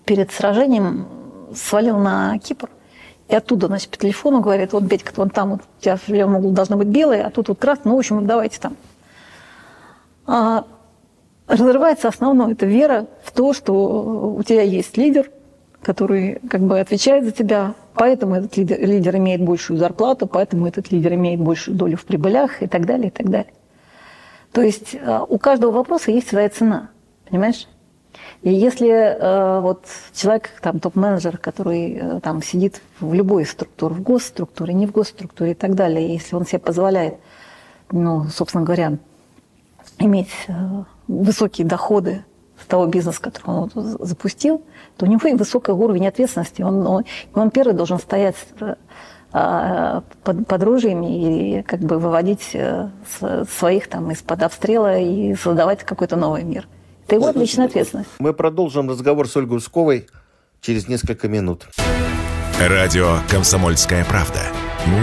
перед 0.05 0.31
сражением 0.31 1.07
свалил 1.55 1.97
на 1.97 2.37
Кипр. 2.39 2.69
И 3.27 3.35
оттуда, 3.35 3.67
значит, 3.67 3.89
по 3.89 3.97
телефону 3.97 4.39
говорит, 4.39 4.73
вот, 4.73 4.83
Бедька, 4.83 5.11
вон 5.15 5.31
там 5.31 5.51
вот, 5.51 5.61
у 5.61 5.81
тебя 5.81 5.97
в 5.97 6.07
левом 6.09 6.35
углу 6.35 6.51
должно 6.51 6.77
быть 6.77 6.87
белое, 6.87 7.25
а 7.25 7.31
тут 7.31 7.49
вот 7.49 7.57
красное, 7.57 7.89
ну, 7.89 7.95
в 7.95 7.99
общем, 7.99 8.25
давайте 8.27 8.59
там. 8.59 8.77
А 10.27 10.65
разрывается 11.47 12.07
основное, 12.07 12.53
это 12.53 12.65
вера 12.65 13.07
в 13.23 13.31
то, 13.31 13.53
что 13.53 14.35
у 14.37 14.43
тебя 14.43 14.61
есть 14.61 14.97
лидер, 14.97 15.29
который 15.81 16.39
как 16.49 16.61
бы 16.61 16.79
отвечает 16.79 17.25
за 17.25 17.31
тебя, 17.31 17.75
поэтому 17.93 18.35
этот 18.35 18.57
лидер, 18.57 18.79
лидер 18.79 19.15
имеет 19.17 19.41
большую 19.43 19.77
зарплату, 19.77 20.25
поэтому 20.25 20.67
этот 20.67 20.91
лидер 20.91 21.13
имеет 21.13 21.39
большую 21.39 21.77
долю 21.77 21.97
в 21.97 22.05
прибылях 22.05 22.63
и 22.63 22.67
так 22.67 22.85
далее, 22.85 23.07
и 23.07 23.11
так 23.11 23.29
далее. 23.29 23.53
То 24.51 24.61
есть 24.61 24.95
э, 24.95 25.19
у 25.27 25.37
каждого 25.37 25.71
вопроса 25.71 26.11
есть 26.11 26.29
своя 26.29 26.49
цена, 26.49 26.89
понимаешь? 27.29 27.67
И 28.41 28.53
если 28.53 28.89
э, 28.89 29.59
вот 29.59 29.85
человек, 30.13 30.49
там, 30.61 30.79
топ-менеджер, 30.79 31.37
который 31.37 31.93
э, 31.93 32.19
там 32.21 32.41
сидит 32.41 32.81
в 32.99 33.13
любой 33.13 33.45
структуре, 33.45 33.93
в 33.93 34.01
госструктуре, 34.01 34.73
не 34.73 34.87
в 34.87 34.91
госструктуре 34.91 35.51
и 35.51 35.55
так 35.55 35.75
далее, 35.75 36.13
если 36.13 36.35
он 36.35 36.45
себе 36.45 36.59
позволяет, 36.59 37.15
ну, 37.91 38.25
собственно 38.25 38.63
говоря, 38.63 38.97
иметь 39.99 40.31
э, 40.47 40.53
высокие 41.07 41.65
доходы 41.65 42.25
с 42.61 42.65
того 42.65 42.85
бизнеса, 42.87 43.21
который 43.21 43.49
он 43.49 43.71
запустил, 43.73 44.63
то 44.97 45.05
у 45.05 45.09
него 45.09 45.27
и 45.27 45.33
высокий 45.33 45.71
уровень 45.71 46.07
ответственности. 46.07 46.61
Он, 46.61 46.85
он, 46.87 47.05
он 47.33 47.51
первый 47.51 47.73
должен 47.73 47.99
стоять 47.99 48.35
э, 48.59 48.75
под, 50.23 50.47
под 50.47 50.63
ружьями 50.63 51.59
и 51.59 51.61
как 51.63 51.81
бы 51.81 51.99
выводить 51.99 52.51
э, 52.53 52.89
своих 53.57 53.89
там 53.89 54.11
из-под 54.11 54.43
обстрела 54.43 54.97
и 54.97 55.35
создавать 55.35 55.83
какой-то 55.83 56.15
новый 56.15 56.43
мир. 56.43 56.67
Это 57.05 57.15
его 57.15 57.31
личная 57.31 57.67
ответственность. 57.67 58.09
Мы 58.19 58.33
продолжим 58.33 58.89
разговор 58.89 59.27
с 59.27 59.35
Ольгой 59.35 59.57
Усковой 59.57 60.07
через 60.61 60.87
несколько 60.87 61.27
минут. 61.27 61.67
Радио 62.59 63.17
«Комсомольская 63.29 64.05
правда». 64.05 64.39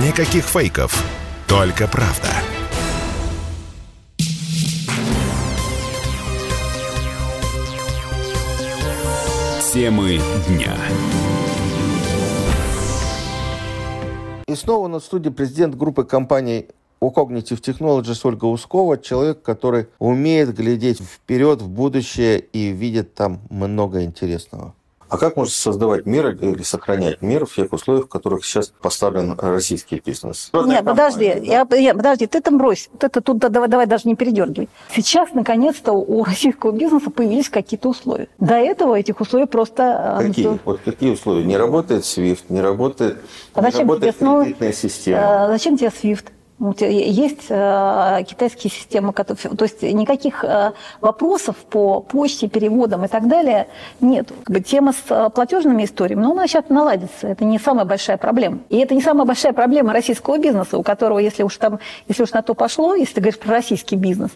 Никаких 0.02 0.44
фейков, 0.44 1.04
только 1.46 1.86
правда. 1.86 2.28
Темы 9.72 10.20
дня. 10.48 10.76
И 14.46 14.54
снова 14.54 14.86
на 14.88 15.00
студии 15.00 15.30
президент 15.30 15.76
группы 15.76 16.04
компаний 16.04 16.66
у 17.00 17.10
Cognitive 17.10 17.62
Technologies 17.62 18.20
Ольга 18.24 18.44
Ускова, 18.44 18.98
человек, 18.98 19.40
который 19.40 19.86
умеет 19.98 20.54
глядеть 20.54 21.00
вперед, 21.00 21.62
в 21.62 21.70
будущее 21.70 22.38
и 22.38 22.68
видит 22.68 23.14
там 23.14 23.40
много 23.48 24.04
интересного. 24.04 24.74
А 25.12 25.18
как 25.18 25.36
можно 25.36 25.52
создавать 25.52 26.06
мир 26.06 26.30
или 26.30 26.62
сохранять 26.62 27.20
мир 27.20 27.44
в 27.44 27.54
тех 27.54 27.70
условиях, 27.70 28.06
в 28.06 28.08
которых 28.08 28.46
сейчас 28.46 28.72
поставлен 28.80 29.38
российский 29.38 30.00
бизнес? 30.02 30.50
Нет, 30.54 30.86
подожди, 30.86 31.26
я, 31.26 31.66
я, 31.70 31.94
подожди, 31.94 32.26
ты 32.26 32.40
там 32.40 32.56
брось. 32.56 32.88
Вот 32.92 33.04
это 33.04 33.20
тут 33.20 33.36
давай, 33.36 33.68
давай 33.68 33.86
даже 33.86 34.08
не 34.08 34.16
передергивай. 34.16 34.70
Сейчас, 34.90 35.34
наконец-то, 35.34 35.92
у 35.92 36.24
российского 36.24 36.72
бизнеса 36.72 37.10
появились 37.10 37.50
какие-то 37.50 37.90
условия. 37.90 38.28
До 38.38 38.54
этого 38.54 38.98
этих 38.98 39.20
условий 39.20 39.44
просто... 39.44 40.16
А, 40.16 40.22
какие? 40.22 40.58
Вот 40.64 40.80
какие 40.82 41.10
условия? 41.10 41.44
Не 41.44 41.58
работает 41.58 42.04
SWIFT, 42.04 42.44
не 42.48 42.62
работает, 42.62 43.18
а 43.52 43.60
не 43.60 43.78
работает 43.80 44.16
кредитная 44.16 44.72
система. 44.72 45.44
А, 45.44 45.48
зачем 45.48 45.76
тебе 45.76 45.88
SWIFT? 45.88 46.24
Есть 46.78 47.46
э, 47.48 48.22
китайские 48.24 48.70
системы, 48.70 49.12
которые, 49.12 49.56
то 49.56 49.64
есть 49.64 49.82
никаких 49.82 50.44
э, 50.44 50.70
вопросов 51.00 51.56
по 51.56 52.00
почте, 52.00 52.46
переводам 52.46 53.04
и 53.04 53.08
так 53.08 53.26
далее 53.26 53.66
нет. 54.00 54.28
Как 54.44 54.54
бы 54.54 54.60
тема 54.60 54.92
с 54.92 55.10
э, 55.10 55.28
платежными 55.30 55.84
историями, 55.84 56.22
но 56.22 56.30
она 56.30 56.46
сейчас 56.46 56.68
наладится. 56.68 57.26
Это 57.26 57.44
не 57.44 57.58
самая 57.58 57.84
большая 57.84 58.16
проблема. 58.16 58.60
И 58.68 58.78
это 58.78 58.94
не 58.94 59.02
самая 59.02 59.26
большая 59.26 59.52
проблема 59.52 59.92
российского 59.92 60.38
бизнеса, 60.38 60.78
у 60.78 60.84
которого, 60.84 61.18
если 61.18 61.42
уж 61.42 61.56
там, 61.56 61.80
если 62.06 62.22
уж 62.22 62.30
на 62.30 62.42
то 62.42 62.54
пошло, 62.54 62.94
если 62.94 63.14
ты 63.14 63.20
говоришь 63.22 63.40
про 63.40 63.54
российский 63.54 63.96
бизнес, 63.96 64.30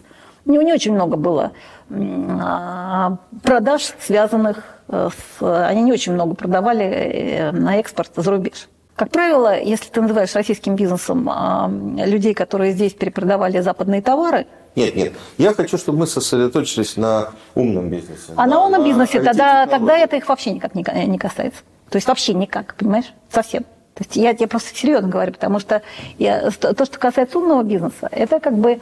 у 0.45 0.51
него 0.51 0.63
не 0.63 0.73
очень 0.73 0.93
много 0.93 1.15
было 1.15 1.51
а, 1.89 3.19
продаж, 3.41 3.93
связанных 4.01 4.63
с... 4.89 5.41
Они 5.41 5.81
не 5.81 5.93
очень 5.93 6.11
много 6.11 6.35
продавали 6.35 7.51
на 7.53 7.77
экспорт 7.77 8.11
за 8.17 8.31
рубеж. 8.31 8.67
Как 8.97 9.11
правило, 9.11 9.61
если 9.61 9.89
ты 9.89 10.01
называешь 10.01 10.33
российским 10.33 10.75
бизнесом 10.75 11.29
а, 11.29 11.69
людей, 11.69 12.33
которые 12.33 12.71
здесь 12.71 12.93
перепродавали 12.93 13.59
западные 13.59 14.01
товары, 14.01 14.47
нет, 14.75 14.95
нет. 14.95 15.13
Я 15.39 15.53
хочу, 15.53 15.77
чтобы 15.77 15.99
мы 15.99 16.07
сосредоточились 16.07 16.97
на 16.97 17.29
умном 17.55 17.89
бизнесе. 17.89 18.33
А 18.35 18.45
на, 18.45 18.55
на 18.55 18.65
умном 18.65 18.83
бизнесе 18.83 19.21
тогда, 19.21 19.65
тогда 19.65 19.97
это 19.97 20.17
их 20.17 20.27
вообще 20.29 20.51
никак 20.51 20.75
не, 20.75 20.83
не 21.07 21.17
касается. 21.17 21.61
То 21.89 21.95
есть 21.97 22.07
вообще 22.07 22.33
никак, 22.33 22.75
понимаешь? 22.75 23.11
Совсем. 23.31 23.63
То 23.95 24.03
есть 24.03 24.15
я 24.15 24.35
тебе 24.35 24.47
просто 24.47 24.75
серьезно 24.75 25.09
говорю, 25.09 25.31
потому 25.31 25.59
что 25.59 25.81
я, 26.19 26.51
то, 26.51 26.85
что 26.85 26.99
касается 26.99 27.39
умного 27.39 27.63
бизнеса, 27.63 28.07
это 28.11 28.39
как 28.39 28.55
бы 28.55 28.79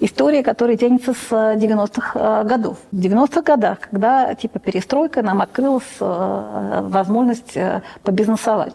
история, 0.00 0.42
которая 0.42 0.76
тянется 0.76 1.14
с 1.14 1.30
90-х 1.30 2.12
а, 2.14 2.44
годов. 2.44 2.76
В 2.90 2.98
90-х 2.98 3.40
годах, 3.42 3.80
когда 3.80 4.34
типа 4.34 4.58
перестройка, 4.58 5.22
нам 5.22 5.40
открылась 5.40 5.84
возможность 5.98 7.56
э, 7.56 7.82
побизнесовать. 8.02 8.74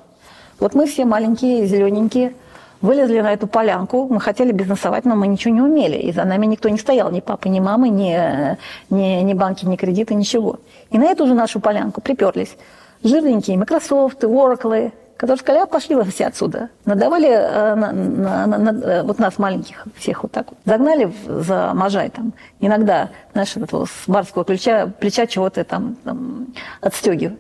Вот 0.60 0.76
мы 0.76 0.86
все 0.86 1.06
маленькие, 1.06 1.66
зелененькие, 1.66 2.34
вылезли 2.82 3.22
на 3.22 3.34
эту 3.34 3.48
полянку, 3.48 4.08
мы 4.10 4.20
хотели 4.20 4.52
бизнесовать, 4.52 5.06
но 5.06 5.16
мы 5.16 5.28
ничего 5.28 5.54
не 5.54 5.62
умели, 5.62 5.98
и 5.98 6.12
за 6.12 6.26
нами 6.26 6.46
никто 6.46 6.70
не 6.70 6.78
стоял, 6.78 7.12
ни 7.12 7.22
папа, 7.22 7.48
ни 7.48 7.60
мамы, 7.60 7.90
ни, 7.90 8.58
ни, 8.90 9.22
ни 9.22 9.34
банки, 9.34 9.66
ни 9.66 9.78
кредиты, 9.78 10.14
ничего. 10.16 10.60
И 10.92 10.98
на 10.98 11.06
эту 11.06 11.26
же 11.26 11.34
нашу 11.34 11.60
полянку 11.60 12.02
приперлись 12.02 12.58
жирненькие 13.04 13.58
Microsoft, 13.58 14.24
Oracle, 14.24 14.92
которые 15.18 15.40
сказали, 15.40 15.64
а 15.64 15.66
пошли 15.66 15.96
вы 15.96 16.04
все 16.04 16.26
отсюда. 16.26 16.70
Надавали 16.84 17.30
э, 17.30 17.76
на, 17.76 17.92
на, 17.94 18.48
на, 18.48 18.58
на, 18.58 18.84
э, 18.84 19.04
вот 19.04 19.20
нас, 19.20 19.38
маленьких, 19.38 19.86
всех 19.96 20.24
вот 20.24 20.34
так 20.34 20.48
вот. 20.50 20.60
Загнали 20.66 21.06
в, 21.06 21.44
за 21.44 21.72
Можай 21.74 22.10
там. 22.10 22.34
Иногда, 22.60 23.10
знаешь, 23.32 23.56
этого 23.56 23.86
с 23.86 24.04
барского 24.08 24.44
плеча, 24.44 24.88
плеча 25.00 25.26
чего-то 25.26 25.64
там, 25.64 25.96
там 26.04 26.48
отстегивают. 26.82 27.40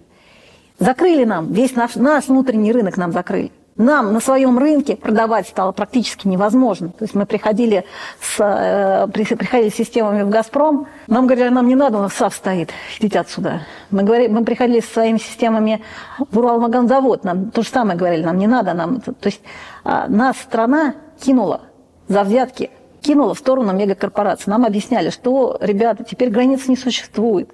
Закрыли 0.83 1.23
нам, 1.23 1.53
весь 1.53 1.75
наш, 1.77 1.95
наш 1.95 2.27
внутренний 2.27 2.73
рынок 2.73 2.97
нам 2.97 3.13
закрыли. 3.13 3.51
Нам 3.77 4.11
на 4.11 4.19
своем 4.19 4.59
рынке 4.59 4.97
продавать 4.97 5.47
стало 5.47 5.71
практически 5.71 6.27
невозможно. 6.27 6.89
То 6.89 7.05
есть 7.05 7.15
мы 7.15 7.25
приходили 7.25 7.85
с, 8.19 8.37
э, 8.37 9.07
приходили 9.07 9.69
с 9.69 9.75
системами 9.75 10.23
в 10.23 10.29
«Газпром», 10.29 10.87
нам 11.07 11.25
говорили, 11.25 11.47
нам 11.47 11.67
не 11.69 11.75
надо, 11.75 11.99
у 11.99 12.01
нас 12.01 12.13
САВ 12.13 12.35
стоит, 12.35 12.71
идите 12.99 13.21
отсюда. 13.21 13.61
Мы, 13.91 14.03
говорили, 14.03 14.27
мы 14.27 14.43
приходили 14.43 14.81
со 14.81 14.93
своими 14.93 15.19
системами 15.19 15.81
в 16.19 16.37
Уралмаганзавод, 16.37 17.23
нам 17.23 17.49
то 17.51 17.61
же 17.61 17.69
самое 17.69 17.97
говорили, 17.97 18.23
нам 18.23 18.37
не 18.37 18.47
надо. 18.47 18.73
Нам, 18.73 18.99
то 18.99 19.13
есть 19.23 19.41
э, 19.85 20.05
нас 20.09 20.35
страна 20.37 20.95
кинула 21.17 21.61
за 22.09 22.23
взятки, 22.23 22.71
кинула 23.01 23.33
в 23.35 23.39
сторону 23.39 23.71
мегакорпораций. 23.71 24.51
Нам 24.51 24.65
объясняли, 24.65 25.11
что, 25.11 25.57
ребята, 25.61 26.03
теперь 26.03 26.29
границ 26.29 26.67
не 26.67 26.75
существует. 26.75 27.49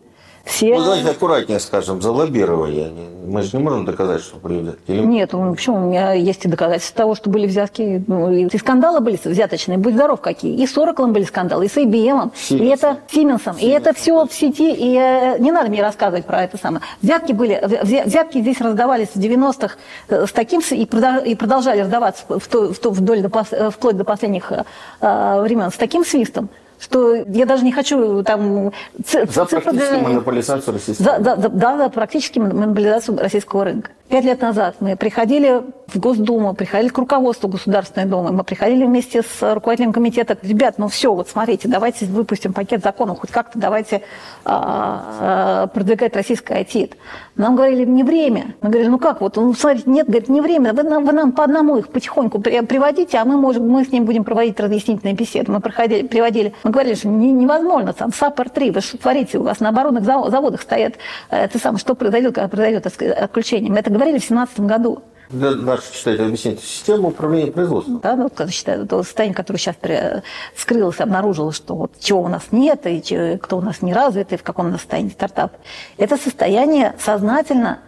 Все... 0.49 0.75
Ну, 0.75 0.83
давайте 0.83 1.11
аккуратнее 1.11 1.59
скажем, 1.59 2.01
за 2.01 2.11
лоббирование. 2.11 2.91
Мы 3.23 3.43
же 3.43 3.55
не 3.55 3.63
можем 3.63 3.85
доказать, 3.85 4.21
что 4.21 4.37
были 4.37 4.61
взятки. 4.61 4.91
Или... 4.91 5.05
Нет, 5.05 5.33
ну, 5.33 5.53
почему? 5.53 5.77
У 5.77 5.89
меня 5.89 6.13
есть 6.13 6.43
и 6.43 6.47
доказательства 6.47 6.97
того, 6.97 7.13
что 7.13 7.29
были 7.29 7.45
взятки. 7.45 8.03
Ну, 8.07 8.31
и 8.31 8.57
скандалы 8.57 8.99
были 8.99 9.19
взяточные, 9.23 9.77
будь 9.77 9.93
здоров 9.93 10.21
какие. 10.21 10.59
И 10.59 10.65
с 10.65 10.75
Oracle 10.75 11.11
были 11.11 11.23
скандалы, 11.23 11.65
и 11.65 11.69
с 11.69 11.77
IBM, 11.77 12.31
и 12.49 12.65
это 12.65 12.97
Сименсом. 13.11 13.57
И 13.59 13.67
это 13.67 13.93
все 13.93 14.25
в 14.25 14.33
сети. 14.33 14.73
И 14.73 14.97
э, 14.97 15.37
не 15.37 15.51
надо 15.51 15.69
мне 15.69 15.83
рассказывать 15.83 16.25
про 16.25 16.43
это 16.43 16.57
самое. 16.57 16.81
Взятки 17.03 17.31
были, 17.31 17.61
взятки 17.83 18.41
здесь 18.41 18.59
раздавались 18.59 19.09
в 19.13 19.19
90-х 19.19 19.75
э, 20.07 20.25
с 20.25 20.31
таким, 20.31 20.61
и 20.71 21.35
продолжали 21.35 21.81
раздаваться 21.81 22.23
вдоль 22.27 23.21
до, 23.21 23.45
э, 23.51 23.69
вплоть 23.69 23.97
до 23.97 24.03
последних 24.03 24.51
времен 24.99 25.69
с 25.69 25.75
таким 25.75 26.03
свистом, 26.03 26.49
что 26.79 27.15
я 27.15 27.45
даже 27.45 27.63
не 27.63 27.71
хочу 27.71 28.23
там... 28.23 28.71
За 29.05 29.45
практически 29.45 30.01
монополизацию 30.01 30.73
российского 30.73 31.17
рынка. 31.17 31.47
Да, 31.49 31.89
практически 31.89 32.39
монополизацию 32.39 33.17
российского 33.17 33.65
рынка. 33.65 33.91
Пять 34.09 34.25
лет 34.25 34.41
назад 34.41 34.77
мы 34.79 34.95
приходили 34.95 35.61
в 35.85 35.99
Госдуму, 35.99 36.55
приходили 36.55 36.89
к 36.89 36.97
руководству 36.97 37.47
Государственной 37.47 38.07
Думы, 38.07 38.31
мы 38.31 38.43
приходили 38.43 38.85
вместе 38.85 39.21
с 39.21 39.53
руководителем 39.53 39.93
комитета, 39.93 40.35
ребят, 40.41 40.79
ну 40.79 40.87
все, 40.87 41.13
вот 41.13 41.29
смотрите, 41.29 41.67
давайте 41.67 42.07
выпустим 42.07 42.51
пакет 42.51 42.83
законов, 42.83 43.19
хоть 43.19 43.29
как-то 43.29 43.59
давайте 43.59 44.01
а, 44.45 45.67
продвигать 45.67 46.15
российское 46.15 46.63
IT. 46.63 46.95
Нам 47.35 47.55
говорили, 47.55 47.85
не 47.85 48.03
время. 48.03 48.55
Мы 48.61 48.69
говорили, 48.69 48.89
ну 48.89 48.97
как, 48.97 49.21
вот, 49.21 49.35
ну 49.35 49.53
смотрите, 49.53 49.89
нет, 49.89 50.07
говорит, 50.07 50.27
не 50.27 50.41
время, 50.41 50.73
вы 50.73 50.83
нам, 50.83 51.05
вы 51.05 51.11
нам 51.11 51.31
по 51.31 51.43
одному 51.43 51.77
их 51.77 51.89
потихоньку 51.89 52.41
приводите, 52.41 53.17
а 53.19 53.25
мы, 53.25 53.37
можем, 53.37 53.67
мы 53.69 53.85
с 53.85 53.91
ним 53.91 54.05
будем 54.05 54.23
проводить 54.23 54.59
разъяснительные 54.59 55.13
беседы. 55.13 55.51
Мы 55.51 55.59
проходили, 55.59 56.07
приводили, 56.07 56.53
мы 56.63 56.71
говорили, 56.71 56.95
что 56.95 57.09
не, 57.09 57.31
невозможно, 57.31 57.93
там, 57.93 58.09
САПР-3, 58.09 58.71
вы 58.73 58.81
что 58.81 58.97
творите, 58.97 59.37
у 59.37 59.43
вас 59.43 59.59
на 59.59 59.69
оборонных 59.69 60.03
заводах 60.03 60.61
стоят, 60.61 60.95
это 61.29 61.59
самое, 61.59 61.79
что 61.79 61.93
произойдет, 61.93 62.33
когда 62.33 62.47
произойдет 62.47 62.87
отключение. 62.87 63.71
Мы 63.71 63.77
это 63.77 63.98
говорили 63.99 64.17
в 64.17 64.27
2017 64.27 64.59
году. 64.61 65.03
Для 65.29 65.51
наших 65.51 65.91
читателей 65.91 66.25
объяснить 66.25 66.59
систему 66.59 67.09
управления 67.09 67.51
производством. 67.51 67.99
Да, 67.99 68.15
ну, 68.15 68.29
когда 68.29 68.51
считаю, 68.51 68.87
то 68.87 69.03
состояние, 69.03 69.35
которое 69.35 69.59
сейчас 69.59 69.75
скрылось, 70.55 70.99
обнаружилось, 70.99 71.55
что 71.55 71.75
вот 71.75 71.91
чего 71.99 72.23
у 72.23 72.27
нас 72.27 72.47
нет, 72.51 72.87
и 72.87 73.37
кто 73.39 73.57
у 73.57 73.61
нас 73.61 73.83
не 73.83 73.93
развит, 73.93 74.33
и 74.33 74.37
в 74.37 74.43
каком 74.43 74.71
состоянии 74.71 75.11
стартап. 75.11 75.57
Это 75.97 76.17
состояние 76.17 76.95
сознательно 76.97 77.79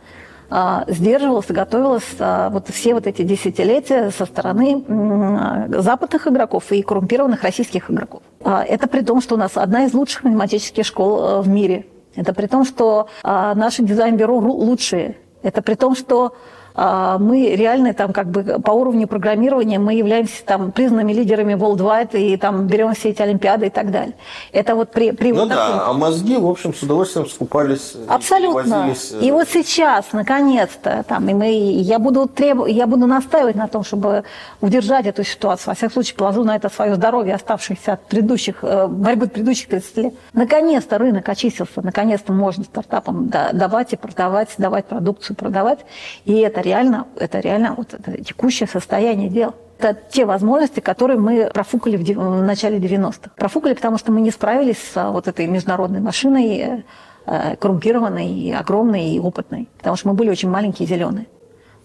а, 0.52 0.84
сдерживалось 0.88 1.50
и 1.50 1.54
готовилось 1.54 2.04
а, 2.20 2.50
вот 2.50 2.70
все 2.70 2.94
вот 2.94 3.08
эти 3.08 3.24
десятилетия 3.24 4.12
со 4.12 4.26
стороны 4.26 4.84
а, 4.88 5.82
западных 5.82 6.28
игроков 6.28 6.72
и 6.72 6.84
коррумпированных 6.84 7.42
российских 7.42 7.90
игроков. 7.90 8.22
А, 8.44 8.64
это 8.64 8.88
при 8.88 9.02
том, 9.02 9.20
что 9.20 9.34
у 9.34 9.38
нас 9.40 9.54
одна 9.56 9.86
из 9.86 9.94
лучших 9.94 10.26
математических 10.26 10.86
школ 10.86 11.24
а, 11.24 11.42
в 11.42 11.48
мире. 11.48 11.88
Это 12.16 12.34
при 12.34 12.46
том, 12.46 12.66
что 12.66 13.08
а, 13.24 13.56
наши 13.56 13.82
дизайн-бюро 13.82 14.38
лучшие. 14.38 15.18
Это 15.42 15.62
при 15.62 15.76
том, 15.76 15.96
что 15.96 16.36
мы 16.76 17.56
реально 17.56 17.94
там 17.94 18.14
как 18.14 18.28
бы 18.28 18.60
по 18.60 18.72
уровню 18.72 19.08
программирования 19.08 19.80
мы 19.80 19.94
являемся 19.94 20.44
там 20.46 20.72
признанными 20.72 21.14
лидерами 21.14 21.54
worldwide 21.54 22.18
и 22.18 22.38
там 22.38 22.68
берем 22.68 22.94
все 22.94 23.10
эти 23.10 23.22
олимпиады 23.22 23.68
и 23.68 23.70
так 23.70 23.92
далее. 23.92 24.16
Это 24.52 24.76
вот 24.76 24.92
при, 24.92 25.12
при 25.12 25.32
ну 25.32 25.42
вот 25.42 25.50
да, 25.50 25.80
таком... 25.80 25.90
а 25.90 25.94
мозги, 25.94 26.38
в 26.38 26.48
общем, 26.48 26.74
с 26.74 26.82
удовольствием 26.84 27.28
скупались. 27.28 27.96
Абсолютно. 28.08 28.80
возились, 28.80 29.12
э, 29.14 29.26
И 29.26 29.32
вот 29.32 29.48
сейчас, 29.50 30.12
наконец-то, 30.14 31.04
там, 31.08 31.28
и 31.30 31.34
мы, 31.34 31.52
я 31.52 32.00
буду 32.00 32.28
требу, 32.28 32.66
я 32.66 32.88
буду 32.88 33.08
настаивать 33.08 33.56
на 33.56 33.68
том, 33.68 33.84
чтобы 33.84 34.24
удержать 34.62 35.06
эту 35.06 35.24
ситуацию. 35.24 35.68
Во 35.68 35.76
всяком 35.76 35.94
случае, 35.94 36.16
положу 36.16 36.44
на 36.44 36.56
это 36.56 36.70
свое 36.70 36.96
здоровье, 36.96 37.36
оставшееся 37.36 37.94
от 37.94 38.06
предыдущих 38.06 38.64
э, 38.64 38.88
борьбы 38.88 39.28
предыдущих 39.28 39.68
30 39.70 39.98
лет. 39.98 40.14
Наконец-то 40.34 40.98
рынок 40.98 41.28
очистился, 41.28 41.82
наконец-то 41.82 42.34
можно 42.34 42.64
стартапам 42.64 43.30
давать 43.30 43.94
и 43.94 43.96
продавать, 43.96 44.50
давать 44.58 44.86
продукцию, 44.86 45.36
продавать. 45.36 45.80
И 46.26 46.34
это 46.40 46.61
реально, 46.62 47.08
это 47.16 47.40
реально 47.40 47.76
вот 47.76 47.94
это 47.94 48.24
текущее 48.24 48.68
состояние 48.68 49.30
дел. 49.30 49.54
Это 49.80 50.00
те 50.12 50.26
возможности, 50.26 50.80
которые 50.80 51.20
мы 51.20 51.50
профукали 51.54 51.98
в, 51.98 52.04
в 52.04 52.44
начале 52.44 52.78
90-х. 52.78 53.32
Профукали, 53.36 53.74
потому 53.74 53.98
что 53.98 54.12
мы 54.12 54.22
не 54.22 54.32
справились 54.32 54.78
с 54.78 54.96
а, 54.96 55.12
вот 55.12 55.28
этой 55.28 55.48
международной 55.48 56.02
машиной, 56.02 56.84
э, 57.26 57.56
коррумпированной, 57.56 58.28
и 58.28 58.52
огромной 58.52 59.10
и 59.10 59.20
опытной. 59.20 59.70
Потому 59.78 59.96
что 59.96 60.10
мы 60.10 60.14
были 60.14 60.30
очень 60.30 60.50
маленькие 60.50 60.88
и 60.88 60.90
зеленые. 60.90 61.28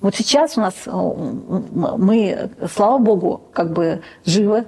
Вот 0.02 0.14
сейчас 0.14 0.58
у 0.58 0.60
нас 0.60 0.74
э, 0.84 0.90
мы, 0.90 2.50
слава 2.70 2.98
богу, 2.98 3.40
как 3.52 3.72
бы 3.72 4.02
живы. 4.26 4.66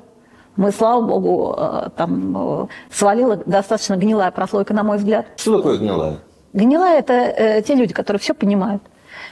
Мы, 0.56 0.72
слава 0.72 1.06
богу, 1.06 1.54
э, 1.56 1.90
там 1.96 2.68
свалила 2.90 3.36
достаточно 3.36 3.96
гнилая 3.96 4.30
прослойка, 4.30 4.72
на 4.72 4.82
мой 4.82 4.96
взгляд. 4.96 5.26
Что 5.36 5.58
такое 5.58 5.78
гнилая? 5.78 6.16
Гнилая– 6.54 6.98
это 7.00 7.62
те 7.62 7.74
люди, 7.74 7.92
которые 7.92 8.20
все 8.20 8.32
понимают 8.32 8.82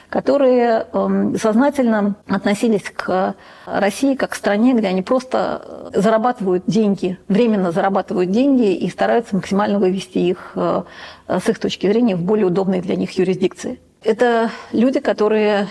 которые 0.09 0.85
эм, 0.93 1.37
сознательно 1.37 2.15
относились 2.27 2.83
к 2.95 3.35
России 3.65 4.15
как 4.15 4.31
к 4.31 4.35
стране, 4.35 4.73
где 4.73 4.87
они 4.87 5.01
просто 5.01 5.89
зарабатывают 5.93 6.63
деньги, 6.67 7.17
временно 7.27 7.71
зарабатывают 7.71 8.31
деньги 8.31 8.73
и 8.73 8.89
стараются 8.89 9.35
максимально 9.35 9.79
вывести 9.79 10.19
их 10.19 10.53
э, 10.55 10.83
с 11.27 11.49
их 11.49 11.59
точки 11.59 11.87
зрения 11.87 12.15
в 12.15 12.21
более 12.21 12.45
удобные 12.45 12.81
для 12.81 12.95
них 12.95 13.11
юрисдикции. 13.11 13.79
Это 14.03 14.49
люди, 14.71 14.99
которые 14.99 15.67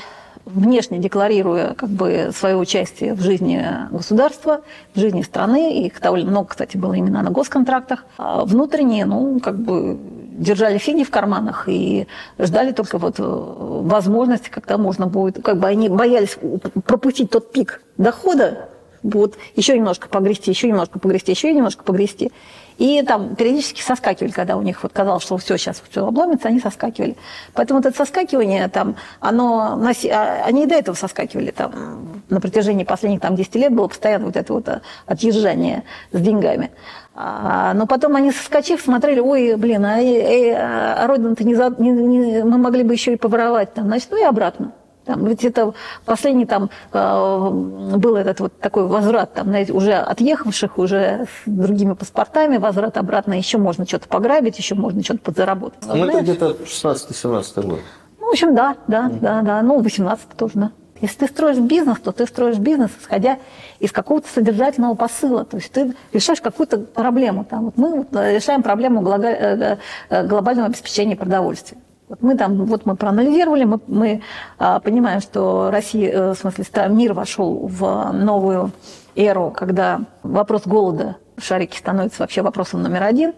внешне 0.47 0.99
декларируя 0.99 1.75
как 1.75 1.89
бы 1.89 2.31
свое 2.35 2.57
участие 2.57 3.15
в 3.15 3.21
жизни 3.21 3.65
государства, 3.91 4.63
в 4.95 5.01
жизни 5.01 5.23
страны, 5.23 5.85
их 5.85 6.01
довольно 6.01 6.31
много, 6.31 6.49
кстати, 6.49 6.77
было 6.77 6.95
именно 6.95 7.23
на 7.23 7.31
госконтрактах, 7.31 8.05
а 8.17 8.45
внутренне, 8.45 9.05
ну, 9.07 9.41
как 9.41 9.59
бы 9.59 9.99
держали 10.37 10.79
фиги 10.79 11.05
в 11.05 11.11
карманах 11.11 11.69
и 11.69 12.07
ждали 12.39 12.73
только 12.73 12.99
вот 12.99 13.17
э, 13.19 13.23
возможности, 13.23 14.51
когда 14.51 14.79
можно 14.79 15.07
будет, 15.07 15.43
как 15.43 15.59
бы 15.59 15.67
они 15.67 15.89
боялись 15.89 16.37
пропустить 16.85 17.31
тот 17.31 17.53
пик 17.53 17.83
дохода, 17.97 18.69
вот 19.03 19.37
еще 19.55 19.77
немножко 19.77 20.09
погрести, 20.09 20.51
еще 20.51 20.69
немножко 20.69 20.99
погрести, 20.99 21.31
еще 21.33 21.53
немножко 21.53 21.85
погрести. 21.85 22.33
И 22.79 23.03
там 23.03 23.37
периодически 23.37 23.81
соскакивали, 23.81 24.33
когда 24.33 24.57
у 24.57 24.63
них 24.63 24.83
вот 24.83 24.93
казалось, 24.93 25.23
что 25.23 25.39
все, 25.39 25.57
сейчас 25.57 25.83
все 25.89 26.07
обломится, 26.07 26.49
они 26.49 26.61
соскакивали. 26.61 27.17
Поэтому 27.55 27.81
вот 27.81 27.87
это 27.87 27.97
соскакивание, 27.97 28.69
там, 28.69 28.97
оно, 29.21 29.81
а, 29.83 30.43
они 30.45 30.65
и 30.65 30.67
до 30.67 30.75
этого 30.75 30.95
соскакивали 30.95 31.51
там, 31.53 32.23
на 32.29 32.41
протяжении 32.41 32.85
последних 32.85 33.21
там, 33.21 33.35
10 33.35 33.55
лет 33.55 33.75
было 33.75 33.89
постоянно 33.89 34.27
вот 34.27 34.37
это 34.37 34.53
вот 34.53 34.69
а, 34.69 34.83
отъезжание 35.07 35.85
с 36.13 36.21
деньгами. 36.21 36.71
А, 37.15 37.73
но 37.73 37.87
потом 37.87 38.15
они, 38.17 38.31
соскочив, 38.31 38.83
смотрели, 38.83 39.21
ой, 39.21 39.57
блин, 39.57 39.85
а, 39.87 39.99
э, 39.99 40.55
а 40.55 41.07
Родина-то 41.07 41.45
не, 41.45 41.55
за, 41.55 41.75
не, 41.79 41.91
не, 41.91 42.45
мы 42.45 42.59
могли 42.59 42.83
бы 42.83 42.93
еще 42.93 43.15
и 43.15 43.17
поворовать 43.17 43.73
там, 43.73 43.87
значит, 43.87 44.09
ну 44.11 44.21
и 44.21 44.25
обратно. 44.25 44.73
Там, 45.07 45.25
ведь 45.25 45.45
это 45.45 45.73
последний 46.05 46.47
там 46.47 46.69
э, 46.93 47.51
был 47.97 48.17
этот 48.17 48.41
вот 48.41 48.59
такой 48.59 48.87
возврат, 48.87 49.35
там, 49.35 49.47
знаете, 49.47 49.73
уже 49.73 49.93
отъехавших, 49.93 50.79
уже 50.79 51.27
с 51.27 51.49
другими 51.49 51.95
паспортами, 51.95 52.59
возврат 52.59 52.97
обратно, 52.97 53.35
еще 53.35 53.59
можно 53.59 53.87
что-то 53.87 54.09
пограбить, 54.09 54.59
еще 54.59 54.75
можно 54.75 55.03
что-то 55.05 55.21
подзаработать. 55.21 55.79
Ну, 55.87 56.05
это 56.07 56.23
где-то 56.23 56.57
16-17 56.65 57.67
год. 57.67 57.79
Ну, 58.19 58.27
в 58.27 58.31
общем, 58.31 58.57
да, 58.57 58.77
да, 58.89 59.07
mm-hmm. 59.07 59.19
да, 59.21 59.43
да, 59.43 59.63
ну, 59.63 59.81
18 59.81 60.29
тоже, 60.37 60.55
да. 60.57 60.73
Если 61.01 61.19
ты 61.19 61.27
строишь 61.27 61.59
бизнес, 61.59 61.99
то 62.01 62.11
ты 62.11 62.27
строишь 62.27 62.57
бизнес, 62.57 62.91
исходя 63.01 63.39
из 63.79 63.93
какого-то 63.93 64.29
содержательного 64.29 64.95
посыла. 64.95 65.45
То 65.45 65.59
есть 65.59 65.71
ты 65.71 65.95
решаешь 66.13 66.41
какую-то 66.41 66.79
проблему. 66.79 67.45
Там, 67.45 67.67
вот 67.67 67.77
мы 67.77 68.35
решаем 68.35 68.63
проблему 68.63 69.07
э, 69.07 69.77
э, 70.09 70.27
глобального 70.27 70.69
обеспечения 70.69 71.15
продовольствия. 71.15 71.79
Вот 72.09 72.23
мы 72.23 72.37
там, 72.37 72.67
вот 72.67 72.87
мы 72.87 72.95
проанализировали, 72.95 73.65
мы, 73.65 73.81
мы 73.89 74.23
а, 74.59 74.79
понимаем, 74.79 75.21
что 75.21 75.71
Россия, 75.73 76.13
э, 76.13 76.35
в 76.35 76.39
смысле, 76.39 76.65
мир 76.89 77.15
вошел 77.15 77.67
в 77.67 78.13
новую 78.13 78.71
эру, 79.17 79.51
когда 79.51 80.03
вопрос 80.23 80.63
голода 80.67 81.17
в 81.37 81.43
шарике 81.43 81.79
становится 81.79 82.23
вообще 82.23 82.43
вопросом 82.43 82.83
номер 82.83 83.03
один. 83.03 83.33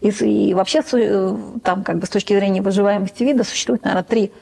И, 0.00 0.10
и 0.10 0.54
вообще 0.54 0.82
э, 0.92 1.36
там 1.64 1.82
как 1.82 1.98
бы 1.98 2.06
с 2.06 2.10
точки 2.10 2.32
зрения 2.34 2.62
выживаемости 2.62 3.24
вида 3.24 3.42
существует, 3.42 3.82
наверное, 3.82 4.04
три 4.04 4.32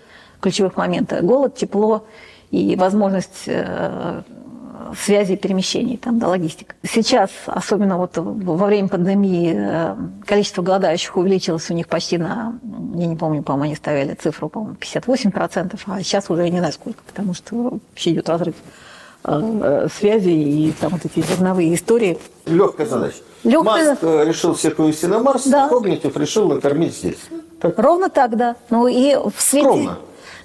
ключевых 0.41 0.77
момента. 0.77 1.23
Голод, 1.23 1.57
тепло 1.57 2.05
и 2.51 2.77
возможность 2.77 3.45
э, 3.47 4.23
связи 4.99 5.33
и 5.33 5.37
перемещений, 5.37 5.97
там, 5.97 6.19
да, 6.19 6.29
логистика. 6.29 6.75
Сейчас, 6.83 7.31
особенно 7.47 7.99
вот 7.99 8.13
во 8.17 8.67
время 8.67 8.89
пандемии, 8.89 9.55
э, 9.57 9.97
количество 10.27 10.63
голодающих 10.63 11.17
увеличилось 11.17 11.71
у 11.71 11.75
них 11.75 11.89
почти 11.89 12.19
на, 12.19 12.59
я 12.95 13.07
не 13.07 13.17
помню, 13.17 13.43
по-моему, 13.43 13.65
они 13.65 13.77
ставили 13.77 14.15
цифру, 14.15 14.49
по-моему, 14.49 14.77
58%, 14.77 15.79
а 15.87 16.03
сейчас 16.03 16.31
уже 16.31 16.43
я 16.43 16.51
не 16.51 16.59
знаю 16.59 16.73
сколько, 16.73 17.03
потому 17.07 17.35
что 17.35 17.81
вообще 17.91 18.13
идет 18.13 18.29
разрыв 18.29 18.55
э, 19.25 19.89
связи 19.97 20.31
и 20.31 20.73
там 20.81 20.91
вот 20.93 21.05
эти 21.05 21.21
зерновые 21.21 21.75
истории. 21.75 22.19
Легкая 22.47 22.87
задача. 22.87 23.19
Легкая... 23.45 23.91
Маск 23.91 24.03
э, 24.03 24.25
решил 24.25 24.55
всех 24.55 24.79
вывести 24.79 25.07
на 25.07 25.19
Марс, 25.19 25.45
да. 25.47 25.69
Когнитив 25.69 26.17
решил 26.17 26.49
накормить 26.49 26.97
здесь. 26.97 27.19
Так. 27.61 27.79
Ровно 27.79 28.09
так, 28.09 28.37
да. 28.37 28.57
Ну 28.71 28.87
и 28.89 29.15
в 29.15 29.41
свете... 29.41 29.67
Скромно. 29.67 29.99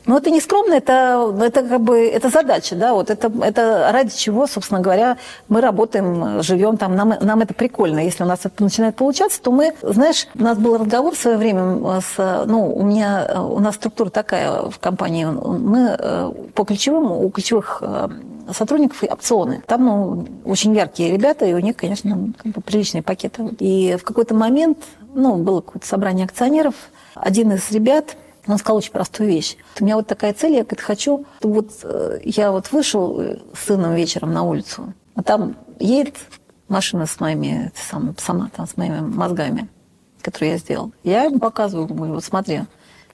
Но 0.09 0.17
это 0.17 0.31
не 0.31 0.41
скромно, 0.41 0.73
это, 0.73 1.35
это 1.39 1.61
как 1.61 1.81
бы 1.81 1.99
это 1.99 2.29
задача, 2.29 2.75
да, 2.75 2.95
вот 2.95 3.11
это, 3.11 3.31
это 3.43 3.91
ради 3.93 4.17
чего, 4.17 4.47
собственно 4.47 4.81
говоря, 4.81 5.17
мы 5.49 5.61
работаем, 5.61 6.41
живем 6.41 6.77
там, 6.77 6.95
нам, 6.95 7.13
нам 7.21 7.41
это 7.41 7.53
прикольно. 7.53 7.99
Если 7.99 8.23
у 8.23 8.25
нас 8.25 8.39
это 8.43 8.63
начинает 8.63 8.95
получаться, 8.95 9.39
то 9.39 9.51
мы, 9.51 9.75
знаешь, 9.83 10.25
у 10.33 10.41
нас 10.41 10.57
был 10.57 10.79
разговор 10.79 11.13
в 11.13 11.19
свое 11.19 11.37
время 11.37 12.01
с, 12.01 12.43
ну, 12.47 12.75
у 12.75 12.81
меня, 12.81 13.39
у 13.39 13.59
нас 13.59 13.75
структура 13.75 14.09
такая 14.09 14.71
в 14.71 14.79
компании, 14.79 15.25
мы 15.25 15.95
э, 15.99 16.31
по 16.55 16.63
ключевым, 16.63 17.11
у 17.11 17.29
ключевых 17.29 17.77
э, 17.81 18.09
сотрудников 18.51 19.03
опционы. 19.03 19.61
Там 19.67 19.85
ну, 19.85 20.27
очень 20.43 20.75
яркие 20.75 21.11
ребята, 21.11 21.45
и 21.45 21.53
у 21.53 21.59
них, 21.59 21.75
конечно, 21.75 22.33
как 22.35 22.51
бы 22.51 22.61
приличные 22.61 23.03
пакеты. 23.03 23.43
И 23.59 23.95
в 23.95 24.03
какой-то 24.03 24.33
момент, 24.33 24.79
ну, 25.13 25.35
было 25.35 25.61
какое-то 25.61 25.85
собрание 25.85 26.25
акционеров, 26.25 26.73
один 27.13 27.51
из 27.51 27.69
ребят 27.69 28.15
он 28.53 28.57
сказал 28.57 28.77
очень 28.77 28.91
простую 28.91 29.29
вещь. 29.29 29.57
У 29.79 29.83
меня 29.83 29.95
вот 29.95 30.07
такая 30.07 30.33
цель, 30.33 30.53
я 30.53 30.63
говорит, 30.63 30.81
хочу, 30.81 31.25
вот 31.41 31.71
э, 31.83 32.19
я 32.23 32.51
вот 32.51 32.71
вышел 32.71 33.19
э, 33.19 33.37
с 33.53 33.65
сыном 33.65 33.93
вечером 33.93 34.33
на 34.33 34.43
улицу, 34.43 34.93
а 35.15 35.23
там 35.23 35.55
едет 35.79 36.15
машина 36.67 37.05
с 37.05 37.19
моими, 37.19 37.71
сам, 37.75 38.15
сама 38.17 38.49
там, 38.55 38.67
с 38.67 38.75
моими 38.75 39.01
мозгами, 39.01 39.69
которые 40.21 40.53
я 40.53 40.57
сделал. 40.57 40.91
Я 41.03 41.23
ему 41.23 41.39
показываю, 41.39 41.87
говорю, 41.87 42.13
вот 42.13 42.23
смотри, 42.23 42.61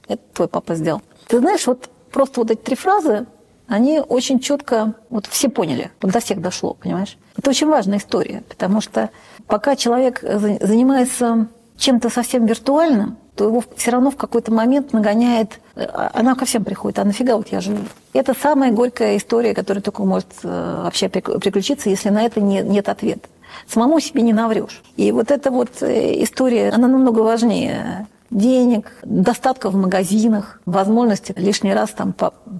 это 0.08 0.22
твой 0.34 0.48
папа 0.48 0.76
сделал. 0.76 1.02
Ты 1.28 1.40
знаешь, 1.40 1.66
вот 1.68 1.90
просто 2.12 2.42
вот 2.42 2.52
эти 2.52 2.60
три 2.60 2.76
фразы, 2.76 3.26
они 3.68 4.00
очень 4.00 4.40
четко, 4.40 4.94
вот 5.10 5.26
все 5.26 5.50
поняли, 5.50 5.92
вот 6.02 6.12
до 6.12 6.20
всех 6.20 6.40
дошло, 6.40 6.76
понимаешь? 6.76 7.18
Это 7.36 7.50
очень 7.50 7.68
важная 7.68 7.98
история, 7.98 8.44
потому 8.48 8.80
что 8.80 9.10
пока 9.48 9.76
человек 9.76 10.22
занимается 10.22 11.48
чем-то 11.78 12.10
совсем 12.10 12.46
виртуальным, 12.46 13.18
то 13.36 13.46
его 13.46 13.64
все 13.76 13.92
равно 13.92 14.12
в 14.12 14.16
какой-то 14.16 14.52
момент 14.52 14.94
нагоняет, 14.94 15.60
э, 15.76 15.86
она 16.14 16.36
ко 16.36 16.46
всем 16.46 16.64
приходит, 16.64 17.00
а 17.00 17.04
нафига 17.04 17.36
вот 17.38 17.50
я 17.50 17.62
живу? 17.62 17.84
Это 18.14 18.34
самая 18.34 18.72
горькая 18.72 19.18
история, 19.18 19.54
которая 19.54 19.82
только 19.82 20.04
может 20.04 20.28
э, 20.44 20.82
вообще 20.84 21.10
приключиться, 21.10 21.90
если 21.90 22.10
на 22.10 22.24
это 22.24 22.40
не, 22.42 22.62
нет 22.62 22.90
ответа. 22.90 23.28
Самому 23.68 24.00
себе 24.00 24.22
не 24.22 24.34
наврешь. 24.34 24.82
И 24.96 25.12
вот 25.12 25.32
эта 25.32 25.52
вот 25.52 25.82
э, 25.82 26.24
история, 26.24 26.70
она 26.70 26.88
намного 26.88 27.20
важнее 27.20 28.08
денег, 28.32 28.92
достатка 29.04 29.70
в 29.70 29.76
магазинах, 29.76 30.60
возможности 30.66 31.34
лишний 31.38 31.74
раз 31.74 31.92
там 31.92 32.14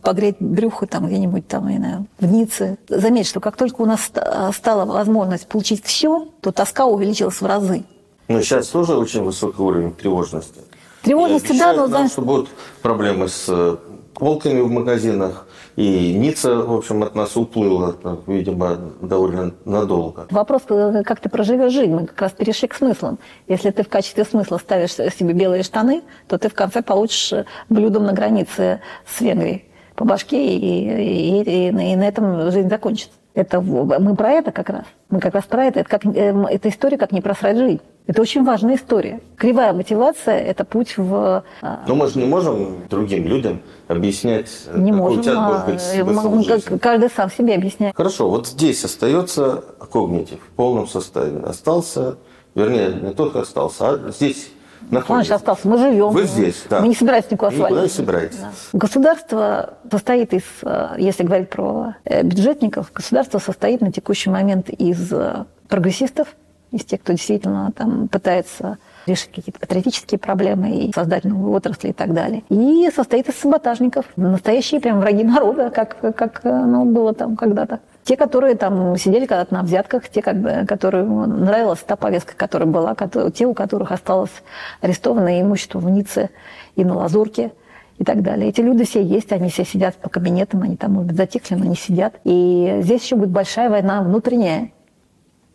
погреть 0.04 0.38
брюхо 0.40 0.86
там 0.86 1.08
где-нибудь 1.08 1.48
там, 1.48 1.68
я 1.68 1.78
знаю, 1.78 2.06
в 2.20 2.26
Ницце. 2.32 2.78
Заметь, 2.88 3.28
что 3.28 3.40
как 3.40 3.58
только 3.58 3.82
у 3.82 3.86
нас 3.86 4.12
стала 4.54 4.86
возможность 4.86 5.48
получить 5.48 5.84
все, 5.84 6.28
то 6.42 6.52
тоска 6.52 6.86
увеличилась 6.86 7.42
в 7.42 7.46
разы. 7.46 7.84
Но 8.28 8.42
сейчас 8.42 8.68
тоже 8.68 8.96
очень 8.96 9.24
высокий 9.24 9.62
уровень 9.62 9.94
тревожности. 9.94 10.62
Тревожности, 11.04 11.58
да, 11.58 11.74
но... 11.74 11.88
да. 11.88 12.08
что 12.08 12.22
будут 12.22 12.50
проблемы 12.82 13.28
с 13.28 13.46
э, 13.48 13.76
полками 14.16 14.62
в 14.62 14.72
магазинах, 14.72 15.46
и 15.76 16.14
Ницца, 16.14 16.56
в 16.56 16.74
общем, 16.74 17.04
от 17.04 17.16
нас 17.16 17.36
уплыла, 17.36 17.96
видимо, 18.28 18.78
довольно 19.02 19.54
надолго. 19.66 20.26
Вопрос, 20.32 20.64
э, 20.70 21.04
как 21.06 21.20
ты 21.20 21.30
проживешь 21.30 21.74
жизнь, 21.74 21.94
мы 21.94 22.08
как 22.08 22.22
раз 22.22 22.32
перешли 22.32 22.68
к 22.68 22.74
смыслам. 22.74 23.20
Если 23.48 23.70
ты 23.70 23.84
в 23.84 23.90
качестве 23.90 24.24
смысла 24.24 24.58
ставишь 24.58 24.94
себе 24.94 25.34
белые 25.34 25.64
штаны, 25.64 26.02
то 26.28 26.38
ты 26.40 26.50
в 26.50 26.54
конце 26.54 26.82
получишь 26.82 27.46
блюдом 27.70 28.06
на 28.06 28.14
границе 28.14 28.82
с 29.06 29.22
Венгрией. 29.22 29.66
по 29.96 30.06
башке, 30.06 30.56
и, 30.56 30.58
и, 30.58 31.44
и, 31.44 31.68
и 31.68 31.72
на 31.72 32.08
этом 32.08 32.52
жизнь 32.52 32.70
закончится. 32.70 33.14
Это, 33.36 33.60
мы 33.60 34.16
про 34.16 34.32
это 34.32 34.52
как 34.54 34.70
раз. 34.70 34.86
Мы 35.10 35.20
как 35.20 35.34
раз 35.36 35.46
про 35.46 35.66
это. 35.66 35.82
Это, 35.82 35.90
как, 35.90 36.06
эм, 36.06 36.46
это 36.46 36.70
история, 36.70 36.98
как 36.98 37.12
не 37.12 37.22
просрать 37.22 37.58
жизнь. 37.58 37.82
Это 38.08 38.22
очень 38.22 38.44
важная 38.44 38.76
история. 38.76 39.20
Кривая 39.36 39.74
мотивация– 39.74 40.40
это 40.40 40.64
путь 40.64 40.98
в… 40.98 41.44
А, 41.62 41.84
Но 41.88 41.96
мы 41.96 42.08
же 42.08 42.20
не 42.20 42.26
можем 42.26 42.88
другим 42.88 43.26
людям 43.26 43.62
объяснять, 43.88 44.50
не 44.76 44.92
можем, 44.92 45.20
у 45.20 45.24
тебя 45.24 45.40
может 45.40 45.66
быть 45.66 45.82
а, 45.82 46.04
смысл 46.04 46.78
Каждый 46.80 47.10
сам 47.10 47.32
себе 47.32 47.56
объясняет. 47.56 47.96
Хорошо, 47.96 48.30
вот 48.30 48.48
здесь 48.48 48.84
остается 48.84 49.64
когнитив 49.92 50.40
в 50.40 50.56
полном 50.56 50.88
составе. 50.88 51.40
Остался, 51.40 52.18
вернее, 52.54 52.94
не 53.02 53.14
только 53.14 53.42
остался, 53.42 53.90
а 53.90 54.12
здесь 54.12 54.50
находится. 54.92 55.34
Он 55.34 55.38
остался. 55.38 55.68
Мы 55.68 55.78
живем. 55.78 56.10
Вы 56.10 56.24
здесь, 56.24 56.64
да. 56.70 56.82
Мы 56.82 56.90
не 56.90 56.96
собираемся 56.96 57.30
никуда 57.32 57.52
свалить. 57.52 57.70
Никуда 57.70 57.84
не 57.84 57.90
собираетесь. 57.90 58.38
Да. 58.38 58.52
Государство 58.74 59.74
состоит 59.92 60.34
из, 60.34 60.44
э, 60.64 60.96
если 60.98 61.24
говорить 61.24 61.50
про 61.50 61.96
э, 62.04 62.24
бюджетников, 62.24 62.92
государство 62.94 63.40
состоит 63.40 63.82
на 63.82 63.92
текущий 63.92 64.30
момент 64.30 64.70
из 64.70 65.12
э, 65.12 65.46
прогрессистов, 65.68 66.28
из 66.72 66.84
тех, 66.84 67.02
кто 67.02 67.14
действительно 67.14 67.72
там 67.76 68.08
пытается 68.08 68.78
решить 69.06 69.32
какие-то 69.34 69.60
патриотические 69.60 70.20
проблемы 70.20 70.72
и 70.72 70.94
создать 70.94 71.24
новые 71.24 71.56
отрасли 71.56 71.90
и 71.90 71.94
так 71.94 72.14
далее. 72.14 72.44
И 72.50 72.90
состоит 72.94 73.30
из 73.30 73.36
саботажников, 73.36 74.06
настоящие 74.16 74.82
прям 74.82 75.00
враги 75.00 75.24
народа, 75.24 75.70
как, 75.70 76.00
как 76.16 76.44
ну, 76.44 76.86
было 76.86 77.14
там 77.14 77.36
когда-то. 77.36 77.80
Те, 78.06 78.16
которые 78.18 78.56
там 78.56 78.96
сидели 78.98 79.26
когда-то 79.26 79.52
на 79.54 79.64
взятках, 79.64 80.08
те, 80.08 80.22
как 80.22 80.40
бы, 80.40 80.66
которым 80.68 81.24
нравилась 81.44 81.80
та 81.80 81.96
повестка, 81.96 82.36
которая 82.36 82.70
была, 82.70 82.96
те, 83.34 83.48
у 83.48 83.56
которых 83.56 83.92
осталось 83.92 84.32
арестованное 84.80 85.42
имущество 85.42 85.80
в 85.80 85.90
Ницце 85.90 86.30
и 86.76 86.86
на 86.86 86.96
Лазурке 86.96 87.52
и 87.98 88.04
так 88.04 88.22
далее. 88.22 88.50
Эти 88.50 88.62
люди 88.62 88.84
все 88.84 89.02
есть, 89.02 89.32
они 89.32 89.50
все 89.50 89.66
сидят 89.66 89.96
по 89.96 90.10
кабинетам, 90.10 90.62
они 90.62 90.78
там, 90.78 90.94
может 90.94 91.08
быть, 91.08 91.18
затихли, 91.18 91.56
но 91.56 91.66
они 91.66 91.76
сидят. 91.76 92.14
И 92.24 92.78
здесь 92.82 93.02
еще 93.04 93.16
будет 93.16 93.32
большая 93.32 93.72
война 93.72 94.04
внутренняя. 94.04 94.72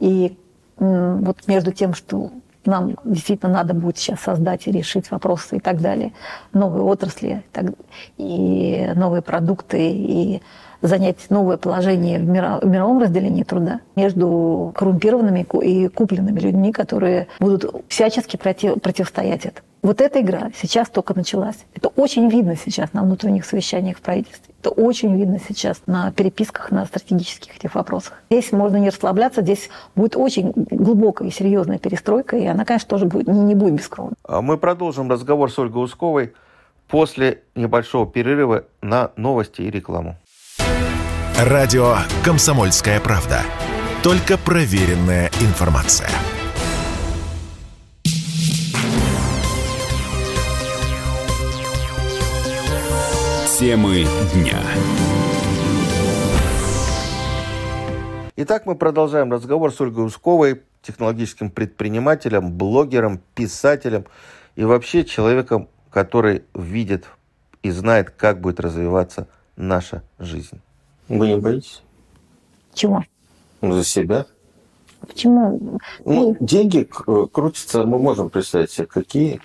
И 0.01 0.37
вот 0.77 1.47
между 1.47 1.71
тем, 1.71 1.95
что 1.95 2.33
нам 2.65 2.97
действительно 3.05 3.53
надо 3.53 3.75
будет 3.75 3.97
сейчас 3.97 4.21
создать 4.21 4.67
и 4.67 4.73
решить 4.73 5.11
вопросы 5.13 5.59
и 5.59 5.61
так 5.61 5.81
далее, 5.81 6.15
новые 6.53 6.83
отрасли 6.83 7.45
и 8.17 8.91
новые 8.97 9.23
продукты, 9.23 9.91
и 9.93 10.43
занять 10.83 11.31
новое 11.31 11.57
положение 11.57 12.19
в 12.19 12.25
мировом 12.25 13.01
разделении 13.01 13.43
труда 13.43 13.81
между 13.97 14.73
коррумпированными 14.75 15.47
и 15.63 15.89
купленными 15.89 16.41
людьми, 16.41 16.73
которые 16.73 17.29
будут 17.39 17.85
всячески 17.89 18.37
против, 18.37 18.81
противостоять 18.81 19.47
этому. 19.47 19.67
Вот 19.83 20.03
эта 20.03 20.21
игра 20.21 20.51
сейчас 20.61 20.91
только 20.91 21.15
началась. 21.15 21.57
Это 21.75 21.89
очень 21.89 22.29
видно 22.29 22.55
сейчас 22.55 22.93
на 22.93 23.03
внутренних 23.03 23.47
совещаниях 23.47 23.97
в 23.97 24.03
правительстве. 24.03 24.55
Это 24.61 24.71
очень 24.71 25.17
видно 25.17 25.39
сейчас 25.39 25.81
на 25.87 26.13
переписках, 26.13 26.71
на 26.71 26.85
стратегических 26.85 27.57
этих 27.57 27.75
вопросах. 27.75 28.23
Здесь 28.31 28.53
можно 28.53 28.77
не 28.77 28.91
расслабляться, 28.91 29.41
здесь 29.41 29.71
будет 29.97 30.17
очень 30.17 30.53
глубокая 30.55 31.29
и 31.29 31.31
серьезная 31.31 31.79
перестройка, 31.79 32.37
и 32.37 32.45
она, 32.45 32.67
конечно, 32.67 32.91
тоже 32.91 33.07
будет, 33.07 33.27
не, 33.27 33.41
не 33.41 33.55
будет 33.55 33.75
бескровной. 33.75 34.17
А 34.25 34.43
мы 34.43 34.59
продолжим 34.59 35.11
разговор 35.11 35.51
с 35.51 35.59
Ольгой 35.59 35.85
Усковой 35.85 36.35
после 36.89 37.43
небольшого 37.55 38.07
перерыва 38.07 38.65
на 38.83 39.13
новости 39.17 39.63
и 39.63 39.71
рекламу. 39.71 40.17
Радио 41.43 41.95
«Комсомольская 42.23 43.01
правда». 43.01 43.41
Только 44.03 44.37
проверенная 44.37 45.31
информация. 45.41 46.11
Темы 53.59 54.05
дня. 54.35 54.61
Итак, 58.37 58.67
мы 58.67 58.75
продолжаем 58.75 59.33
разговор 59.33 59.73
с 59.73 59.81
Ольгой 59.81 60.05
Усковой, 60.05 60.61
технологическим 60.83 61.51
предпринимателем, 61.51 62.53
блогером, 62.53 63.19
писателем 63.35 64.05
и 64.57 64.65
вообще 64.65 65.07
человеком, 65.07 65.71
который 65.91 66.45
видит 66.53 67.07
и 67.63 67.71
знает, 67.71 68.11
как 68.11 68.43
будет 68.43 68.61
развиваться 68.61 69.27
наша 69.57 70.03
жизнь. 70.19 70.61
Вы 71.11 71.27
не 71.27 71.37
боитесь? 71.37 71.83
Чего? 72.73 73.05
Ну, 73.61 73.73
за 73.73 73.85
себя. 73.85 74.27
Почему? 75.01 75.79
Ну, 76.05 76.37
деньги 76.39 76.85
крутятся, 76.85 77.85
мы 77.85 77.99
можем 77.99 78.31
представить 78.31 78.71
себе, 78.71 78.87
какие 78.87 79.41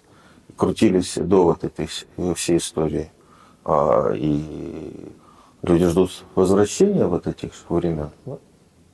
крутились 0.56 1.16
до 1.16 1.44
вот 1.44 1.64
этой 1.64 1.90
всей 2.36 2.58
истории. 2.58 3.12
А, 3.64 4.12
и 4.14 5.10
люди 5.64 5.88
ждут 5.88 6.12
возвращения 6.36 7.08
вот 7.08 7.26
этих 7.26 7.52
времен. 7.68 8.12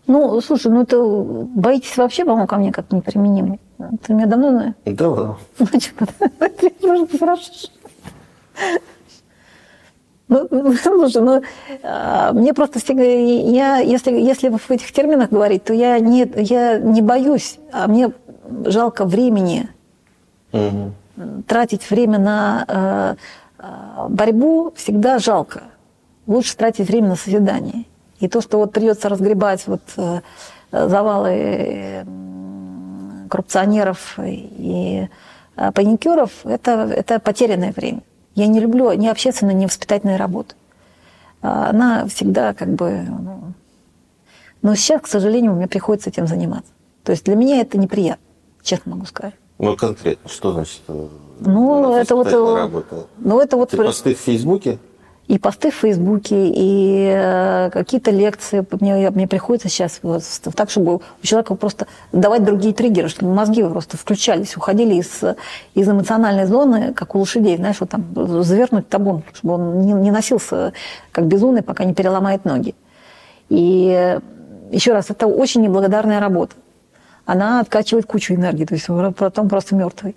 Ну, 0.08 0.40
слушай, 0.40 0.72
ну 0.72 0.84
это 0.84 0.98
боитесь 0.98 1.98
вообще, 1.98 2.24
по-моему, 2.24 2.48
ко 2.48 2.56
мне 2.56 2.72
как 2.72 2.90
неприменимый. 2.94 3.60
Ты 4.02 4.14
меня 4.14 4.28
давно 4.28 4.52
знаешь? 4.52 4.74
Давно. 4.86 5.38
Ну, 5.60 5.68
что, 5.68 6.06
ты 6.40 7.18
спрашиваешь. 7.18 7.72
Ну, 10.32 10.48
слушай, 10.82 11.22
ну, 11.22 11.44
а, 11.84 12.32
мне 12.32 12.54
просто 12.54 12.80
всегда, 12.80 13.04
я, 13.04 13.80
если, 13.80 14.14
если 14.14 14.50
в 14.50 14.72
этих 14.72 14.92
терминах 14.94 15.30
говорить, 15.30 15.66
то 15.66 15.74
я 15.74 16.00
не, 16.00 16.26
я 16.38 16.80
не 16.80 17.02
боюсь, 17.02 17.60
а 17.74 17.88
мне 17.88 18.12
жалко 18.64 19.04
времени 19.04 19.68
угу. 20.54 20.94
тратить 21.48 21.90
время 21.90 22.18
на 22.18 22.66
э, 22.66 23.16
а, 23.60 24.08
борьбу 24.08 24.74
всегда 24.78 25.20
жалко. 25.20 25.64
Лучше 26.28 26.56
тратить 26.56 26.88
время 26.88 27.10
на 27.10 27.16
созидание. 27.16 27.84
И 28.20 28.30
то, 28.30 28.40
что 28.40 28.58
вот 28.58 28.72
придется 28.72 29.10
разгребать 29.10 29.68
вот 29.68 29.82
э, 29.98 30.22
завалы 30.72 32.06
коррупционеров 33.30 34.18
и 34.18 35.10
паникеров, 35.74 36.32
это, 36.46 36.72
это 36.96 37.20
потерянное 37.20 37.74
время. 37.74 38.02
Я 38.36 38.48
не 38.48 38.60
люблю 38.60 38.92
ни 38.94 39.08
общественную, 39.08 39.58
ни 39.58 39.66
воспитательную 39.66 40.18
работу. 40.18 40.56
А, 41.42 41.70
она 41.70 42.08
всегда 42.08 42.54
как 42.54 42.70
бы... 42.70 43.06
Ну... 43.08 43.54
Но 44.62 44.76
сейчас, 44.76 45.02
к 45.02 45.08
сожалению, 45.08 45.54
мне 45.54 45.68
приходится 45.68 46.10
этим 46.10 46.28
заниматься. 46.28 46.72
То 47.04 47.12
есть 47.12 47.26
для 47.26 47.36
меня 47.36 47.62
это 47.62 47.78
неприятно, 47.78 48.24
честно 48.62 48.94
могу 48.96 49.06
сказать. 49.06 49.34
Ну, 49.58 49.76
конкретно, 49.76 50.30
что 50.30 50.54
значит 50.54 50.82
ну, 51.40 51.96
это 51.96 52.16
вот, 52.16 52.28
э, 52.28 52.56
работа. 52.56 53.08
ну, 53.18 53.40
это 53.40 53.58
вот... 53.58 53.72
Ты 53.72 53.78
посты 53.78 54.14
в 54.14 54.20
Фейсбуке? 54.20 54.78
И 55.28 55.38
посты 55.38 55.72
в 55.72 55.76
Фейсбуке, 55.76 56.50
и 56.50 57.10
э, 57.10 57.70
какие-то 57.72 58.12
лекции. 58.12 58.66
Мне, 58.82 59.10
мне 59.12 59.28
приходится 59.28 59.70
сейчас 59.70 60.00
вот, 60.02 60.24
так, 60.56 60.70
чтобы 60.70 60.96
у 60.96 61.26
человека 61.26 61.56
просто 61.56 61.88
давать 62.12 62.44
другие 62.44 62.74
триггеры, 62.74 63.08
чтобы 63.08 63.34
мозги 63.34 63.64
просто 63.64 63.96
включались, 63.96 64.58
уходили 64.58 64.96
из, 64.96 65.22
из 65.74 65.88
эмоциональной 65.88 66.46
зоны, 66.48 66.94
как 66.94 67.16
у 67.16 67.20
лошадей, 67.20 67.56
знаешь, 67.56 67.78
вот 67.80 67.92
там 67.92 68.04
завернуть 68.44 68.90
табун, 68.90 69.24
чтобы 69.34 69.54
он 69.54 69.82
не, 69.82 69.94
не 69.94 70.12
носился 70.12 70.74
как 71.14 71.28
безумный, 71.28 71.62
пока 71.62 71.86
не 71.86 71.94
переломает 71.94 72.44
ноги. 72.44 72.76
И 73.48 74.20
еще 74.72 74.94
раз, 74.94 75.10
это 75.10 75.28
очень 75.28 75.62
неблагодарная 75.62 76.20
работа. 76.20 76.56
Она 77.26 77.60
откачивает 77.60 78.06
кучу 78.06 78.34
энергии, 78.34 78.66
то 78.66 78.74
есть 78.74 78.88
потом 79.16 79.48
просто 79.48 79.76
мертвый. 79.76 80.16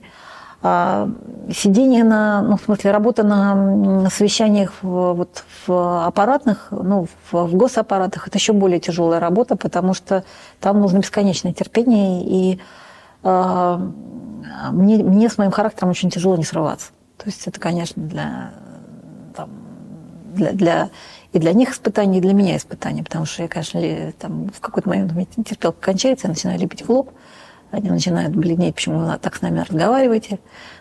А, 0.66 1.10
сидение 1.52 2.04
на, 2.04 2.40
ну, 2.40 2.56
в 2.56 2.62
смысле, 2.62 2.90
работа 2.90 3.22
на 3.22 4.08
совещаниях 4.08 4.72
в, 4.80 5.12
вот, 5.12 5.44
в 5.66 6.06
аппаратных, 6.06 6.68
ну, 6.70 7.06
в, 7.30 7.44
в 7.44 7.54
госаппаратах, 7.54 8.28
это 8.28 8.38
еще 8.38 8.54
более 8.54 8.80
тяжелая 8.80 9.20
работа, 9.20 9.56
потому 9.56 9.92
что 9.92 10.24
там 10.60 10.80
нужно 10.80 11.00
бесконечное 11.00 11.52
терпение, 11.52 12.24
и 12.24 12.60
э, 13.24 13.90
мне, 14.70 15.04
мне 15.04 15.28
с 15.28 15.36
моим 15.36 15.50
характером 15.50 15.90
очень 15.90 16.08
тяжело 16.08 16.34
не 16.34 16.44
срываться. 16.44 16.92
То 17.18 17.26
есть 17.26 17.46
это, 17.46 17.60
конечно, 17.60 18.02
для, 18.02 18.52
там, 19.36 19.50
для, 20.32 20.52
для 20.52 20.90
и 21.34 21.38
для 21.38 21.52
них 21.52 21.72
испытание, 21.72 22.20
и 22.20 22.22
для 22.22 22.32
меня 22.32 22.56
испытание, 22.56 23.04
потому 23.04 23.26
что 23.26 23.42
я, 23.42 23.48
конечно, 23.48 23.82
там, 24.18 24.48
в 24.48 24.60
какой-то 24.60 24.88
момент 24.88 25.12
терпелка 25.46 25.78
кончается, 25.78 26.26
я 26.26 26.30
начинаю 26.30 26.58
лепить 26.58 26.86
в 26.86 26.90
лоб, 26.90 27.10
они 27.74 27.90
начинают 27.90 28.34
бледнеть, 28.34 28.74
почему 28.74 29.00
вы 29.00 29.18
так 29.18 29.36
с 29.36 29.42
нами 29.42 29.60
разговариваете, 29.60 30.38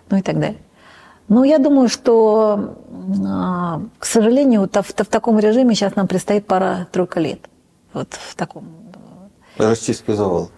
ну 0.10 0.18
и 0.18 0.22
так 0.22 0.40
далее. 0.40 0.60
Ну, 1.30 1.44
я 1.44 1.58
думаю, 1.58 1.88
что, 1.90 2.76
а, 3.26 3.82
к 3.98 4.06
сожалению, 4.06 4.70
в, 4.72 4.94
таком 4.94 5.40
режиме 5.40 5.74
сейчас 5.74 5.96
нам 5.96 6.08
предстоит 6.08 6.46
пара-тройка 6.46 7.20
лет. 7.20 7.40
Вот 7.94 8.14
в 8.14 8.36
таком... 8.36 8.66
Расчистка 9.58 10.16
завалов. 10.16 10.50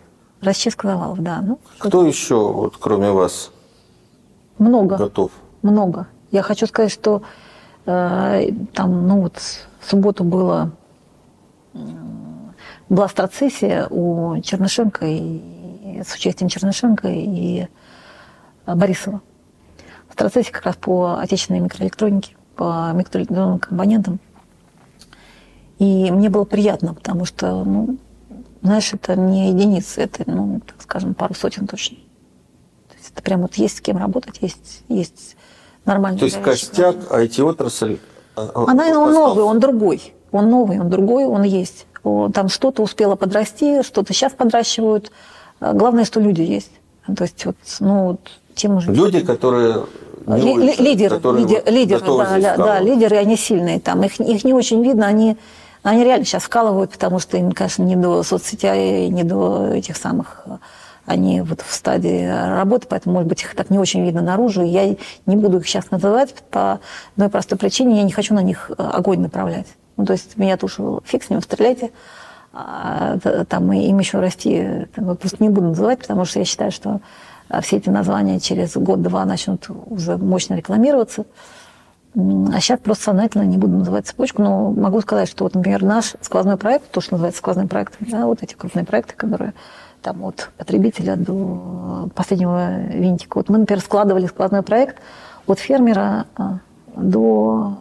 Расчистка 0.41 0.87
завалов, 0.87 1.19
да. 1.21 1.41
Ну, 1.41 1.59
Кто 1.77 2.05
еще, 2.05 2.51
вот, 2.51 2.77
кроме 2.77 3.11
вас, 3.11 3.51
много, 4.57 4.97
готов? 4.97 5.31
Много. 5.61 6.07
Я 6.31 6.41
хочу 6.41 6.65
сказать, 6.65 6.91
что 6.91 7.23
э, 7.85 8.49
там, 8.73 9.07
ну 9.07 9.21
вот, 9.21 9.37
в 9.79 9.89
субботу 9.89 10.23
было, 10.23 10.71
была 12.89 13.07
страцессия 13.09 13.87
у 13.89 14.39
Чернышенко 14.41 15.05
и 15.05 15.41
с 16.03 16.13
участием 16.15 16.49
Чернышенко 16.49 17.07
и 17.07 17.67
э, 18.65 18.75
Борисова. 18.75 19.21
В 20.09 20.15
процессе 20.15 20.51
как 20.51 20.65
раз 20.65 20.75
по 20.75 21.19
отечественной 21.19 21.59
микроэлектронике, 21.59 22.35
по 22.55 22.91
микроэлектронным 22.93 23.59
компонентам. 23.59 24.19
И 25.77 26.09
мне 26.11 26.29
было 26.29 26.45
приятно, 26.45 26.93
потому 26.93 27.25
что, 27.25 27.63
ну, 27.63 27.97
знаешь, 28.61 28.93
это 28.93 29.15
не 29.15 29.49
единицы, 29.49 30.01
это, 30.01 30.23
ну, 30.25 30.61
так 30.65 30.81
скажем, 30.81 31.13
пару 31.13 31.33
сотен 31.33 31.67
точно. 31.67 31.97
То 32.87 32.95
есть 32.95 33.11
это 33.11 33.21
прям 33.21 33.41
вот 33.41 33.55
есть 33.55 33.77
с 33.77 33.81
кем 33.81 33.97
работать, 33.97 34.37
есть, 34.41 34.83
есть 34.87 35.35
нормальные 35.85 36.19
То 36.19 36.25
есть 36.25 36.41
костяк, 36.41 36.95
IT-отрасль... 37.11 37.97
А, 38.35 38.51
а, 38.53 38.71
Она, 38.71 38.87
он 38.99 39.13
новый, 39.13 39.43
он 39.43 39.59
другой. 39.59 40.13
Он 40.31 40.49
новый, 40.49 40.79
он 40.79 40.89
другой, 40.89 41.25
он 41.25 41.43
есть. 41.43 41.87
Там 42.03 42.49
что-то 42.49 42.83
успело 42.83 43.15
подрасти, 43.15 43.81
что-то 43.81 44.13
сейчас 44.13 44.33
подращивают. 44.33 45.11
А 45.59 45.73
главное, 45.73 46.05
что 46.05 46.19
люди 46.19 46.41
есть. 46.41 46.71
То 47.05 47.23
есть 47.23 47.45
вот, 47.45 47.55
ну, 47.79 48.07
вот, 48.07 48.19
тем 48.55 48.77
уже... 48.77 48.91
Люди, 48.91 49.19
которые 49.21 49.85
Ли, 50.27 50.75
лидеры, 50.77 51.17
лидер, 51.17 51.63
лидеры, 51.67 52.01
да, 52.05 52.39
да, 52.39 52.57
да, 52.57 52.79
лидеры, 52.79 53.17
они 53.17 53.37
сильные 53.37 53.79
там. 53.79 54.03
Их, 54.03 54.19
их 54.19 54.43
не 54.43 54.53
очень 54.53 54.83
видно, 54.83 55.05
они, 55.05 55.37
они 55.83 56.03
реально 56.03 56.25
сейчас 56.25 56.43
вкалывают, 56.43 56.91
потому 56.91 57.19
что 57.19 57.37
им, 57.37 57.51
конечно, 57.51 57.83
не 57.83 57.95
до 57.95 58.23
соцсетей, 58.23 59.07
не 59.09 59.23
до 59.23 59.67
этих 59.67 59.97
самых 59.97 60.45
они 61.05 61.41
вот 61.41 61.61
в 61.61 61.71
стадии 61.71 62.27
работы, 62.27 62.87
поэтому, 62.89 63.13
может 63.13 63.29
быть, 63.29 63.43
их 63.43 63.55
так 63.55 63.69
не 63.69 63.77
очень 63.77 64.03
видно 64.03 64.21
наружу. 64.21 64.63
Я 64.63 64.95
не 65.27 65.35
буду 65.35 65.59
их 65.59 65.67
сейчас 65.67 65.91
называть 65.91 66.33
по 66.49 66.79
одной 67.15 67.29
простой 67.29 67.59
причине, 67.59 67.97
я 67.97 68.03
не 68.03 68.11
хочу 68.11 68.33
на 68.33 68.41
них 68.41 68.71
огонь 68.77 69.19
направлять. 69.19 69.67
Ну, 69.97 70.05
то 70.05 70.13
есть 70.13 70.35
меня 70.37 70.57
тушу, 70.57 71.01
фиг 71.05 71.23
с 71.23 71.29
ним, 71.29 71.41
стреляйте. 71.41 71.91
А, 72.57 73.17
там 73.49 73.73
им 73.73 73.99
еще 73.99 74.19
расти, 74.19 74.87
просто 74.95 75.43
не 75.43 75.49
буду 75.49 75.67
называть, 75.67 75.99
потому 75.99 76.23
что 76.23 76.39
я 76.39 76.45
считаю, 76.45 76.71
что 76.71 77.01
а, 77.49 77.59
все 77.59 77.77
эти 77.77 77.89
названия 77.89 78.39
через 78.39 78.77
год-два 78.77 79.25
начнут 79.25 79.69
уже 79.87 80.15
мощно 80.15 80.53
рекламироваться. 80.53 81.25
А 82.15 82.61
сейчас 82.61 82.79
просто 82.79 83.03
сознательно 83.03 83.43
не 83.43 83.57
буду 83.57 83.73
называть 83.73 84.07
цепочку, 84.07 84.41
но 84.41 84.71
могу 84.71 85.01
сказать, 85.01 85.27
что 85.27 85.43
вот, 85.43 85.53
например, 85.53 85.83
наш 85.83 86.13
сквозной 86.21 86.55
проект, 86.55 86.89
то, 86.91 87.01
что 87.01 87.15
называется 87.15 87.39
сквозным 87.39 87.67
проектом, 87.67 88.07
да, 88.09 88.25
вот 88.25 88.41
эти 88.41 88.53
крупные 88.53 88.85
проекты, 88.85 89.15
которые 89.15 89.53
там 90.01 90.23
от 90.23 90.49
потребителя 90.57 91.17
до 91.17 92.09
последнего 92.15 92.83
винтика. 92.83 93.39
Вот 93.39 93.49
мы, 93.49 93.57
например, 93.57 93.81
складывали 93.83 94.27
сквозной 94.27 94.61
проект 94.61 94.95
от 95.45 95.59
фермера 95.59 96.25
а, 96.37 96.59
до 96.95 97.79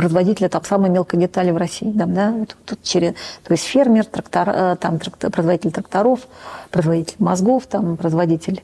производителя 0.00 0.48
там 0.48 0.64
самой 0.64 0.88
мелкой 0.88 1.20
детали 1.20 1.50
в 1.50 1.58
России. 1.58 1.92
Там, 1.92 2.14
да, 2.14 2.30
вот, 2.30 2.56
тут 2.64 2.82
через, 2.82 3.12
то 3.44 3.52
есть 3.52 3.64
фермер, 3.64 4.06
трактор, 4.06 4.48
э, 4.48 4.76
там, 4.80 4.98
трактор, 4.98 5.30
производитель 5.30 5.72
тракторов, 5.72 6.20
производитель 6.70 7.16
мозгов, 7.18 7.66
там, 7.66 7.98
производитель 7.98 8.62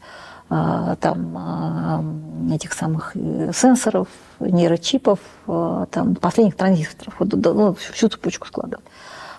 э, 0.49 0.97
там, 0.99 2.49
э, 2.51 2.55
этих 2.55 2.73
самых 2.73 3.15
сенсоров, 3.53 4.09
нейрочипов, 4.41 5.19
там, 5.45 6.15
последних 6.15 6.57
транзисторов, 6.57 7.15
вот, 7.19 7.35
ну, 7.35 7.75
всю 7.75 8.09
цепочку 8.09 8.47
складывать. 8.47 8.87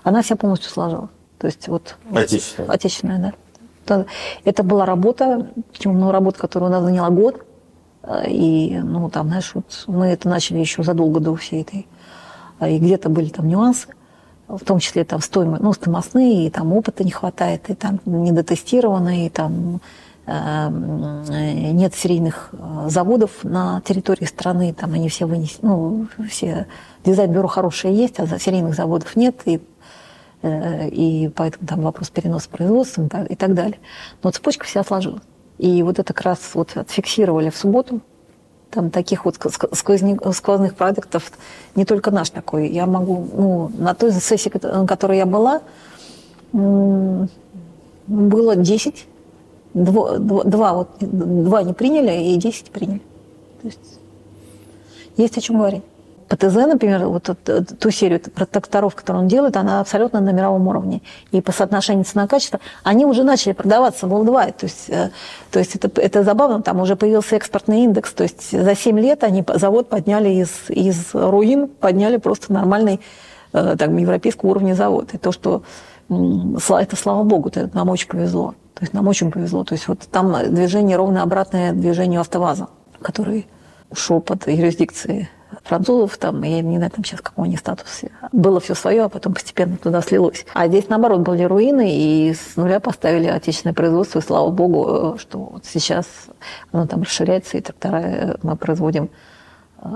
Она 0.03 0.21
вся 0.21 0.36
полностью 0.36 0.69
сложила. 0.69 1.10
То 1.39 1.47
есть 1.47 1.67
вот... 1.67 1.95
Отечественная. 2.13 2.69
Отечественная, 2.69 3.33
да. 3.88 4.05
Это 4.43 4.62
была 4.62 4.86
работа, 4.86 5.47
причем 5.71 5.99
ну, 5.99 6.12
работа, 6.12 6.38
которая 6.38 6.69
у 6.69 6.73
нас 6.73 6.83
заняла 6.83 7.10
год. 7.10 7.43
И, 8.27 8.79
ну, 8.83 9.09
там, 9.09 9.27
знаешь, 9.27 9.51
вот 9.53 9.83
мы 9.87 10.07
это 10.07 10.29
начали 10.29 10.59
еще 10.59 10.83
задолго 10.83 11.19
до 11.19 11.35
всей 11.35 11.61
этой. 11.61 11.87
И 12.61 12.79
где-то 12.79 13.09
были 13.09 13.29
там 13.29 13.47
нюансы, 13.47 13.89
в 14.47 14.63
том 14.63 14.79
числе 14.79 15.03
там 15.03 15.21
стоимость, 15.21 15.61
ну, 15.61 15.73
стоимостные, 15.73 16.47
и 16.47 16.49
там 16.49 16.71
опыта 16.73 17.03
не 17.03 17.11
хватает, 17.11 17.69
и 17.69 17.75
там 17.75 17.99
недотестировано, 18.05 19.25
и 19.25 19.29
там 19.29 19.81
э, 20.25 20.69
нет 20.69 21.93
серийных 21.93 22.49
э, 22.53 22.89
заводов 22.89 23.43
на 23.43 23.81
территории 23.81 24.25
страны, 24.25 24.73
там 24.73 24.93
они 24.93 25.09
все 25.09 25.25
вынесены, 25.25 25.59
ну, 25.67 26.07
все 26.29 26.67
дизайн-бюро 27.03 27.47
хорошие 27.47 27.95
есть, 27.95 28.19
а 28.19 28.39
серийных 28.39 28.73
заводов 28.73 29.15
нет, 29.17 29.41
и, 29.45 29.59
э, 30.43 30.89
и 30.89 31.27
поэтому 31.27 31.67
там 31.67 31.81
вопрос 31.81 32.09
переноса 32.09 32.49
производства 32.49 33.25
и 33.29 33.35
так 33.35 33.53
далее. 33.53 33.79
Но 34.23 34.31
цепочка 34.31 34.65
вся 34.65 34.83
сложилась. 34.83 35.23
И 35.57 35.83
вот 35.83 35.99
это 35.99 36.13
как 36.13 36.25
раз 36.25 36.39
вот 36.53 36.75
отфиксировали 36.75 37.49
в 37.49 37.57
субботу. 37.57 38.01
Там 38.69 38.91
таких 38.91 39.25
вот 39.25 39.37
сквозных, 39.73 40.75
продуктов 40.75 41.31
не 41.75 41.85
только 41.85 42.11
наш 42.11 42.29
такой. 42.29 42.69
Я 42.69 42.85
могу, 42.85 43.27
ну, 43.33 43.71
на 43.77 43.95
той 43.95 44.11
сессии, 44.11 44.51
на 44.61 44.85
которой 44.85 45.17
я 45.17 45.25
была, 45.25 45.61
было 46.53 48.55
10. 48.55 49.07
Два, 49.73 50.17
два, 50.17 50.73
вот, 50.73 50.89
два 50.99 51.63
не 51.63 51.73
приняли, 51.73 52.33
и 52.33 52.37
10 52.37 52.71
приняли. 52.71 53.01
То 53.61 53.67
есть 53.67 53.99
есть 55.17 55.37
о 55.37 55.41
чем 55.41 55.57
говорить. 55.57 55.83
ПТЗ, 56.27 56.55
например, 56.55 57.05
вот 57.07 57.29
ту 57.79 57.91
серию 57.91 58.19
тракторов, 58.19 58.95
которую 58.95 59.23
он 59.23 59.27
делает, 59.29 59.55
она 59.55 59.79
абсолютно 59.79 60.19
на 60.19 60.31
мировом 60.31 60.67
уровне. 60.67 61.01
И 61.31 61.41
по 61.41 61.51
соотношению 61.51 62.03
цена-качество, 62.03 62.59
они 62.83 63.05
уже 63.05 63.23
начали 63.23 63.53
продаваться 63.53 64.07
worldwide. 64.07 64.55
То 64.57 64.65
есть, 64.65 64.89
э, 64.89 65.11
то 65.51 65.59
есть 65.59 65.75
это, 65.75 66.01
это 66.01 66.23
забавно, 66.23 66.61
там 66.61 66.81
уже 66.81 66.95
появился 66.95 67.35
экспортный 67.37 67.83
индекс. 67.83 68.11
То 68.13 68.23
есть 68.23 68.51
за 68.51 68.75
7 68.75 68.99
лет 68.99 69.23
они 69.23 69.43
завод 69.55 69.89
подняли 69.89 70.29
из, 70.29 70.49
из 70.69 71.13
руин, 71.13 71.67
подняли 71.67 72.17
просто 72.17 72.51
нормальный 72.51 72.99
э, 73.53 73.75
там, 73.77 73.95
европейского 73.95 74.49
уровня 74.49 74.73
завод. 74.73 75.13
И 75.13 75.17
то, 75.17 75.31
что 75.31 75.63
это 76.09 76.95
слава 76.95 77.23
богу, 77.23 77.49
это 77.49 77.69
нам 77.73 77.89
очень 77.89 78.09
повезло. 78.09 78.53
То 78.73 78.83
есть 78.83 78.93
нам 78.93 79.07
очень 79.07 79.31
повезло. 79.31 79.63
То 79.63 79.75
есть 79.75 79.87
вот 79.87 79.99
там 80.11 80.35
движение 80.53 80.97
ровно 80.97 81.23
обратное 81.23 81.71
движению 81.71 82.21
АвтоВАЗа, 82.21 82.67
который 83.01 83.47
ушел 83.89 84.19
под 84.19 84.47
юрисдикцией 84.47 85.29
французов, 85.63 86.17
там, 86.17 86.41
я 86.43 86.62
не 86.62 86.77
знаю, 86.77 86.91
там 86.91 87.03
сейчас 87.03 87.21
какой 87.21 87.47
они 87.47 87.57
статус. 87.57 88.01
Было 88.31 88.60
все 88.60 88.75
свое, 88.75 89.03
а 89.03 89.10
потом 89.10 89.33
постепенно 89.33 89.77
туда 89.77 90.01
слилось. 90.01 90.45
А 90.53 90.67
здесь, 90.67 90.89
наоборот, 90.89 91.21
были 91.21 91.43
руины, 91.43 91.89
и 91.91 92.33
с 92.33 92.55
нуля 92.55 92.79
поставили 92.79 93.27
отечественное 93.27 93.73
производство, 93.73 94.19
и 94.19 94.21
слава 94.21 94.49
богу, 94.51 95.15
э, 95.15 95.19
что 95.19 95.39
вот 95.39 95.65
сейчас 95.65 96.05
оно 96.71 96.88
там 96.88 97.03
расширяется, 97.03 97.57
и 97.57 97.62
трактора 97.62 97.97
э, 97.97 98.36
мы 98.43 98.55
производим 98.55 99.10
э, 99.81 99.88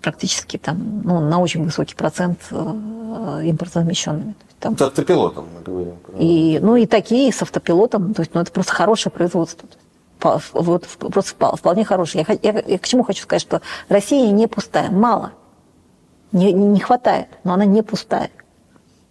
практически 0.00 0.56
там, 0.56 1.02
ну, 1.04 1.20
на 1.20 1.38
очень 1.40 1.64
высокий 1.64 1.94
процент 1.94 2.40
импортозамещенными. 2.50 4.34
Там, 4.60 4.76
с 4.76 4.82
автопилотом 4.82 5.46
мы 5.54 5.62
говорим. 5.62 5.94
И, 6.18 6.58
ну 6.60 6.74
и 6.74 6.86
такие 6.86 7.32
с 7.32 7.42
автопилотом, 7.42 8.12
то 8.12 8.22
есть, 8.22 8.34
ну 8.34 8.40
это 8.40 8.50
просто 8.50 8.72
хорошее 8.72 9.12
производство 9.12 9.68
вот, 10.22 10.86
просто 10.98 11.56
вполне 11.56 11.84
хороший. 11.84 12.24
Я, 12.26 12.38
я, 12.42 12.62
я 12.66 12.78
к 12.78 12.86
чему 12.86 13.04
хочу 13.04 13.22
сказать, 13.22 13.42
что 13.42 13.62
Россия 13.88 14.30
не 14.30 14.46
пустая, 14.46 14.90
мало. 14.90 15.32
Не, 16.32 16.52
не 16.52 16.80
хватает, 16.80 17.28
но 17.44 17.54
она 17.54 17.64
не 17.64 17.82
пустая. 17.82 18.30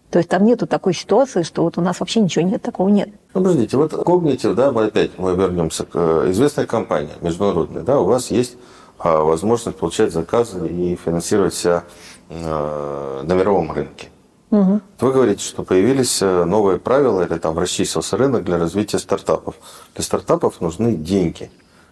То 0.10 0.20
есть 0.20 0.30
там 0.30 0.46
нету 0.46 0.68
такой 0.68 0.94
ситуации, 0.94 1.44
что 1.44 1.64
вот 1.64 1.78
у 1.78 1.82
нас 1.82 2.00
вообще 2.00 2.22
ничего 2.22 2.46
нет, 2.46 2.62
такого 2.62 2.88
нет. 2.90 3.10
Ну, 3.34 3.42
подождите, 3.42 3.76
вот 3.76 3.92
Cognitive, 3.92 4.54
да, 4.54 4.72
мы 4.72 4.86
опять 4.86 5.18
мы 5.18 5.36
вернемся 5.36 5.86
к 5.86 5.92
э, 5.96 6.32
известной 6.32 6.66
компании 6.66 7.12
международной, 7.22 7.84
да, 7.84 8.00
у 8.00 8.06
вас 8.06 8.32
есть 8.32 8.58
а, 9.00 9.22
возможность 9.22 9.78
получать 9.78 10.12
заказы 10.12 10.66
и 10.68 10.96
финансировать 10.96 11.54
себя 11.54 11.84
а, 12.30 13.24
на 13.24 13.34
мировом 13.34 13.72
рынке. 13.72 14.08
Угу. 14.50 14.82
Вы 15.00 15.12
говорите, 15.12 15.44
что 15.44 15.64
появились 15.64 16.22
э, 16.22 16.44
новые 16.46 16.80
правила, 16.80 17.22
или 17.22 17.38
там 17.38 17.58
расчистился 17.60 18.16
рынок 18.16 18.44
для 18.46 18.58
развития 18.58 19.00
стартапов. 19.00 19.56
Для 19.96 20.04
стартапов 20.04 20.62
нужны 20.62 20.94
деньги. 20.94 21.52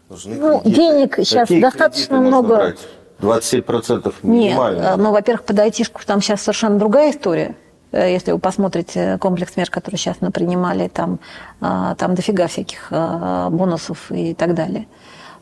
Нужны 0.09 0.35
ну, 0.35 0.61
кредиты. 0.61 0.75
денег 0.75 1.15
сейчас 1.17 1.47
Какие 1.47 1.61
достаточно 1.61 2.21
много. 2.21 2.55
Брать? 2.55 2.79
27% 3.19 4.13
минимально. 4.23 4.81
Нет, 4.81 4.97
ну, 4.97 5.11
во-первых, 5.11 5.43
под 5.43 5.59
айтишку 5.59 6.01
там 6.05 6.21
сейчас 6.21 6.41
совершенно 6.41 6.77
другая 6.77 7.11
история. 7.11 7.55
Э, 7.91 8.11
если 8.11 8.31
вы 8.31 8.39
посмотрите 8.39 9.17
комплекс 9.19 9.55
мер, 9.55 9.69
которые 9.69 9.97
сейчас 9.97 10.17
мы 10.21 10.31
принимали, 10.31 10.87
там, 10.87 11.19
а, 11.61 11.95
там 11.95 12.15
дофига 12.15 12.47
всяких 12.47 12.87
а, 12.91 13.49
бонусов 13.49 14.11
и 14.11 14.33
так 14.33 14.53
далее. 14.53 14.87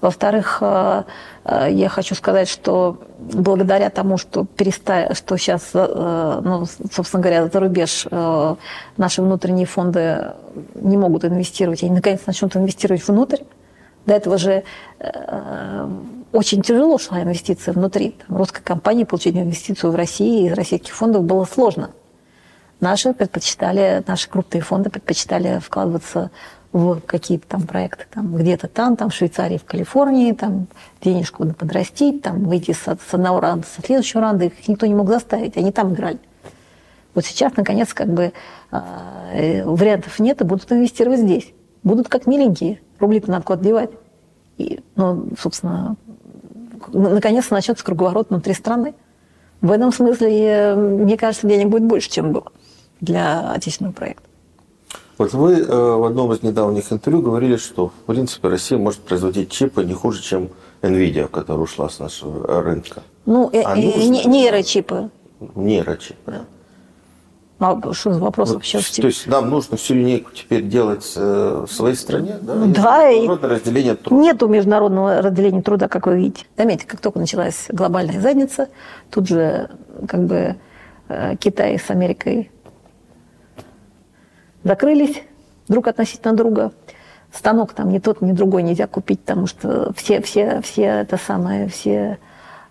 Во-вторых, 0.04 0.58
э, 0.60 1.04
э, 1.46 1.68
я 1.72 1.88
хочу 1.88 2.14
сказать, 2.14 2.50
что 2.50 2.98
благодаря 3.18 3.90
тому, 3.90 4.18
что, 4.18 4.44
переста... 4.44 5.16
что 5.16 5.38
сейчас, 5.38 5.70
э, 5.74 6.42
ну, 6.44 6.66
собственно 6.92 7.24
говоря, 7.24 7.48
за 7.48 7.60
рубеж 7.62 8.06
наши 8.98 9.22
внутренние 9.22 9.66
фонды 9.66 10.34
не 10.76 10.98
могут 10.98 11.24
инвестировать, 11.24 11.84
они 11.84 11.94
наконец 11.94 12.20
начнут 12.28 12.54
инвестировать 12.58 13.08
внутрь. 13.08 13.44
До 14.06 14.14
этого 14.14 14.38
же 14.38 14.64
очень 16.34 16.62
тяжело 16.62 16.98
шла 16.98 17.22
инвестиция 17.22 17.74
внутри. 17.74 18.18
Там, 18.28 18.36
русской 18.36 18.62
компании 18.62 19.06
получить 19.06 19.38
инвестицию 19.38 19.94
в 19.94 19.96
России 19.96 20.50
из 20.50 20.54
российских 20.54 20.94
фондов 20.94 21.24
было 21.24 21.46
сложно. 21.46 21.92
Наши 22.82 23.14
предпочитали, 23.14 24.04
наши 24.06 24.30
крупные 24.30 24.62
фонды 24.64 24.90
предпочитали 24.90 25.60
вкладываться 25.60 26.30
в 26.74 27.02
какие-то 27.02 27.48
там 27.48 27.62
проекты, 27.62 28.06
там 28.12 28.36
где-то 28.36 28.68
там, 28.68 28.98
там 28.98 29.12
в 29.12 29.14
Швейцарии, 29.14 29.58
в 29.58 29.64
Калифорнии, 29.64 30.34
там 30.34 30.68
денежку 31.02 31.44
надо 31.44 31.56
подрастить, 31.56 32.24
там 32.24 32.44
выйти 32.44 32.72
с, 32.72 32.84
с 32.84 33.14
одного 33.14 33.40
ранда, 33.40 33.68
со 33.68 33.82
следующего 33.82 34.22
ранда, 34.22 34.46
их 34.46 34.68
никто 34.68 34.88
не 34.88 34.96
мог 34.96 35.08
заставить, 35.08 35.56
они 35.56 35.72
там 35.72 35.94
играли. 35.94 36.20
Вот 37.14 37.26
сейчас, 37.26 37.56
наконец, 37.56 37.94
как 37.94 38.08
бы 38.12 38.34
э, 38.72 39.64
вариантов 39.64 40.18
нет, 40.18 40.42
и 40.42 40.44
будут 40.44 40.72
инвестировать 40.72 41.20
здесь. 41.20 41.54
Будут 41.84 42.10
как 42.10 42.26
миленькие, 42.26 42.82
рубли-то 43.00 43.30
надо 43.30 43.46
куда 43.46 43.64
девать. 43.64 43.92
И, 44.58 44.82
ну, 44.96 45.28
собственно, 45.40 45.96
наконец-то 46.92 47.54
начнется 47.54 47.86
круговорот 47.86 48.32
внутри 48.32 48.56
страны. 48.56 48.96
В 49.62 49.72
этом 49.72 49.94
смысле, 49.94 50.74
мне 50.76 51.18
кажется, 51.18 51.48
денег 51.48 51.70
будет 51.70 51.84
больше, 51.84 52.10
чем 52.10 52.32
было 52.32 52.52
для 53.00 53.52
отечественного 53.52 53.94
проекта. 53.94 54.28
Вот 55.18 55.34
вы 55.34 55.60
э, 55.60 55.66
в 55.66 56.04
одном 56.06 56.34
из 56.34 56.42
недавних 56.42 56.92
интервью 56.92 57.22
говорили, 57.22 57.56
что, 57.58 57.90
в 57.90 58.12
принципе, 58.12 58.48
Россия 58.48 58.80
может 58.80 59.02
производить 59.02 59.52
чипы 59.52 59.84
не 59.84 59.94
хуже, 59.94 60.22
чем 60.22 60.50
NVIDIA, 60.82 61.28
которая 61.28 61.64
ушла 61.64 61.90
с 61.90 62.00
нашего 62.00 62.62
рынка. 62.62 63.04
Ну, 63.26 63.50
э, 63.54 63.62
а 63.62 63.78
э, 63.78 63.82
нейрочипы. 63.82 65.10
Нейрочипы. 65.56 66.18
Да. 66.26 66.46
А 67.60 67.94
что 67.94 68.12
за 68.12 68.20
вопрос 68.20 68.50
вот, 68.50 68.56
вообще? 68.56 68.80
То 68.80 69.08
есть 69.08 69.28
нам 69.28 69.50
нужно 69.50 69.78
всю 69.78 69.94
линейку 69.94 70.32
теперь 70.34 70.64
делать 70.64 71.14
э, 71.16 71.66
в 71.68 71.72
своей 71.72 71.96
стране? 71.96 72.38
Да, 72.42 72.56
да 72.66 73.10
и 73.10 73.28
разделение 73.28 73.96
труда. 73.96 74.22
нету 74.22 74.48
международного 74.48 75.22
разделения 75.22 75.62
труда, 75.62 75.88
как 75.88 76.08
вы 76.08 76.18
видите. 76.18 76.46
Заметьте, 76.58 76.88
как 76.88 77.00
только 77.00 77.20
началась 77.20 77.68
глобальная 77.70 78.20
задница, 78.20 78.68
тут 79.12 79.28
же 79.30 79.70
как 80.08 80.26
бы 80.26 80.56
Китай 81.40 81.80
с 81.80 81.90
Америкой 81.90 82.52
закрылись 84.64 85.22
друг 85.68 85.88
относительно 85.88 86.34
друга. 86.34 86.72
Станок 87.32 87.74
там 87.74 87.90
ни 87.90 88.00
тот, 88.00 88.22
ни 88.22 88.32
другой 88.32 88.64
нельзя 88.64 88.88
купить, 88.88 89.22
потому 89.22 89.48
что 89.48 89.92
все, 89.94 90.22
все, 90.22 90.62
все 90.62 90.84
это 90.84 91.18
самое, 91.18 91.68
все 91.68 92.20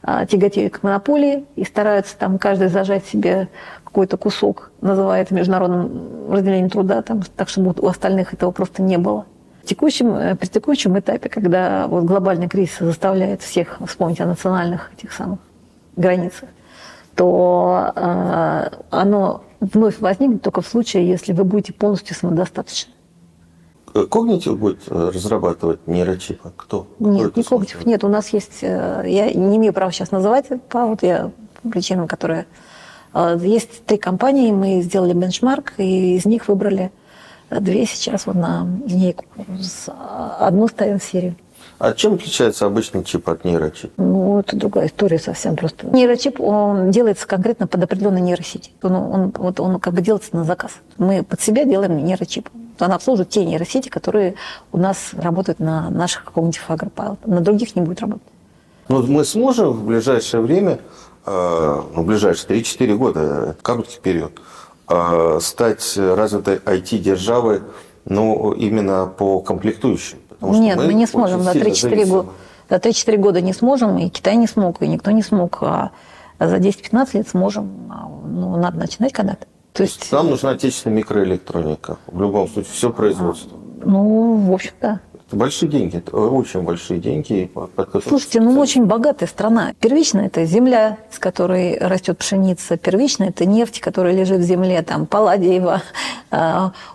а, 0.02 0.24
тяготеют 0.26 0.78
к 0.78 0.82
монополии 0.82 1.44
и 1.56 1.64
стараются 1.64 2.16
там 2.16 2.38
каждый 2.38 2.68
зажать 2.68 3.04
себе 3.06 3.48
какой-то 3.84 4.16
кусок, 4.16 4.70
называя 4.80 5.22
это 5.22 5.34
международным 5.34 6.32
разделением 6.32 6.70
труда, 6.70 7.02
там, 7.02 7.22
так 7.36 7.48
чтобы 7.48 7.74
у 7.78 7.86
остальных 7.88 8.32
этого 8.32 8.52
просто 8.52 8.82
не 8.82 8.98
было. 8.98 9.26
В 9.62 9.66
текущем, 9.66 10.14
э, 10.14 10.34
при 10.34 10.46
текущем 10.46 10.98
этапе, 10.98 11.28
когда 11.28 11.86
вот 11.86 12.04
глобальный 12.04 12.48
кризис 12.48 12.78
заставляет 12.80 13.42
всех 13.42 13.78
вспомнить 13.86 14.20
о 14.20 14.26
национальных 14.26 14.90
этих 14.96 15.12
самых 15.12 15.38
границах, 15.94 16.48
то 17.14 17.92
э, 17.94 18.70
оно 18.90 19.42
вновь 19.62 20.00
возникнет 20.00 20.42
только 20.42 20.60
в 20.60 20.66
случае, 20.66 21.08
если 21.08 21.32
вы 21.32 21.44
будете 21.44 21.72
полностью 21.72 22.16
самодостаточны. 22.16 22.92
Когнитив 24.10 24.58
будет 24.58 24.80
э, 24.88 25.10
разрабатывать 25.14 25.86
нейрочипы? 25.86 26.50
Кто? 26.56 26.86
Нет, 26.98 27.36
не 27.36 27.42
Когнитив. 27.42 27.84
Нет, 27.84 28.04
у 28.04 28.08
нас 28.08 28.30
есть... 28.30 28.62
Э, 28.62 29.02
я 29.06 29.30
не 29.32 29.56
имею 29.58 29.72
права 29.72 29.92
сейчас 29.92 30.10
называть 30.10 30.46
по 30.68 30.86
вот 30.86 31.02
я 31.02 31.30
причинам, 31.70 32.08
которые... 32.08 32.46
Э, 33.12 33.38
есть 33.40 33.84
три 33.84 33.98
компании, 33.98 34.50
мы 34.50 34.80
сделали 34.80 35.12
бенчмарк, 35.12 35.74
и 35.76 36.16
из 36.16 36.24
них 36.24 36.48
выбрали 36.48 36.90
две 37.50 37.84
сейчас 37.84 38.26
вот 38.26 38.36
на 38.36 38.66
линейку. 38.86 39.26
Одну 40.38 40.68
ставим 40.68 40.98
в 40.98 41.04
серию. 41.04 41.36
А 41.82 41.94
чем 41.94 42.14
отличается 42.14 42.64
обычный 42.66 43.02
чип 43.02 43.28
от 43.28 43.44
нейрочипа? 43.44 44.00
Ну, 44.00 44.38
это 44.38 44.54
другая 44.54 44.86
история 44.86 45.18
совсем 45.18 45.56
просто. 45.56 45.84
Нейрочип, 45.88 46.40
он 46.40 46.92
делается 46.92 47.26
конкретно 47.26 47.66
под 47.66 47.82
определенной 47.82 48.20
нейросети. 48.20 48.70
Он, 48.82 48.94
он, 48.94 49.34
вот 49.36 49.58
он 49.58 49.80
как 49.80 49.92
бы 49.92 50.00
делается 50.00 50.36
на 50.36 50.44
заказ. 50.44 50.74
Мы 50.98 51.24
под 51.24 51.40
себя 51.40 51.64
делаем 51.64 51.96
нейрочип. 51.96 52.48
Она 52.78 52.94
обслуживает 52.94 53.30
те 53.30 53.44
нейросети, 53.44 53.88
которые 53.88 54.36
у 54.70 54.78
нас 54.78 55.10
работают 55.14 55.58
на 55.58 55.90
наших 55.90 56.22
каком-нибудь 56.22 56.60
агропайлот. 56.68 57.26
На 57.26 57.40
других 57.40 57.74
не 57.74 57.82
будет 57.82 57.98
работать. 57.98 58.28
Ну, 58.86 59.02
мы 59.02 59.24
сможем 59.24 59.72
в 59.72 59.84
ближайшее 59.84 60.40
время, 60.40 60.78
э, 61.26 61.82
ну, 61.96 62.02
в 62.02 62.06
ближайшие 62.06 62.60
3-4 62.60 62.96
года, 62.96 63.56
короткий 63.60 63.98
период, 63.98 64.40
э, 64.88 65.38
стать 65.42 65.96
развитой 65.96 66.60
IT-державой, 66.64 67.62
ну, 68.04 68.52
именно 68.52 69.06
по 69.06 69.40
комплектующим. 69.40 70.18
Нет, 70.42 70.76
мы, 70.76 70.86
мы 70.86 70.94
не 70.94 71.06
сможем 71.06 71.42
за 71.42 71.52
3-4 71.52 72.06
года. 72.06 72.28
За 72.68 72.76
3-4 72.76 73.16
года 73.16 73.40
не 73.40 73.52
сможем, 73.52 73.98
и 73.98 74.08
Китай 74.08 74.36
не 74.36 74.46
смог, 74.46 74.82
и 74.82 74.88
никто 74.88 75.10
не 75.10 75.22
смог. 75.22 75.62
А 75.62 75.90
за 76.38 76.56
10-15 76.56 77.08
лет 77.14 77.28
сможем. 77.28 77.70
А, 77.90 78.08
ну, 78.26 78.56
надо 78.56 78.78
начинать 78.78 79.12
когда-то. 79.12 79.46
То 79.72 79.84
есть, 79.84 80.10
нам 80.12 80.28
нужна 80.30 80.50
отечественная 80.50 80.98
микроэлектроника. 80.98 81.98
В 82.06 82.20
любом 82.20 82.48
случае, 82.48 82.72
все 82.72 82.90
производство. 82.90 83.56
Ну, 83.84 84.36
в 84.36 84.52
общем, 84.52 84.72
да. 84.80 85.00
Это 85.32 85.38
большие 85.38 85.70
деньги, 85.70 85.96
это 85.96 86.14
очень 86.14 86.60
большие 86.60 87.00
деньги. 87.00 87.50
Слушайте, 88.06 88.42
ну 88.42 88.52
мы 88.52 88.60
очень 88.60 88.84
богатая 88.84 89.26
страна. 89.26 89.72
Первично 89.80 90.20
это 90.20 90.44
земля, 90.44 90.98
с 91.10 91.18
которой 91.18 91.78
растет 91.78 92.18
пшеница. 92.18 92.76
Первично 92.76 93.24
это 93.24 93.46
нефть, 93.46 93.80
которая 93.80 94.14
лежит 94.14 94.40
в 94.40 94.42
земле, 94.42 94.82
там 94.82 95.06
палладиева, 95.06 95.80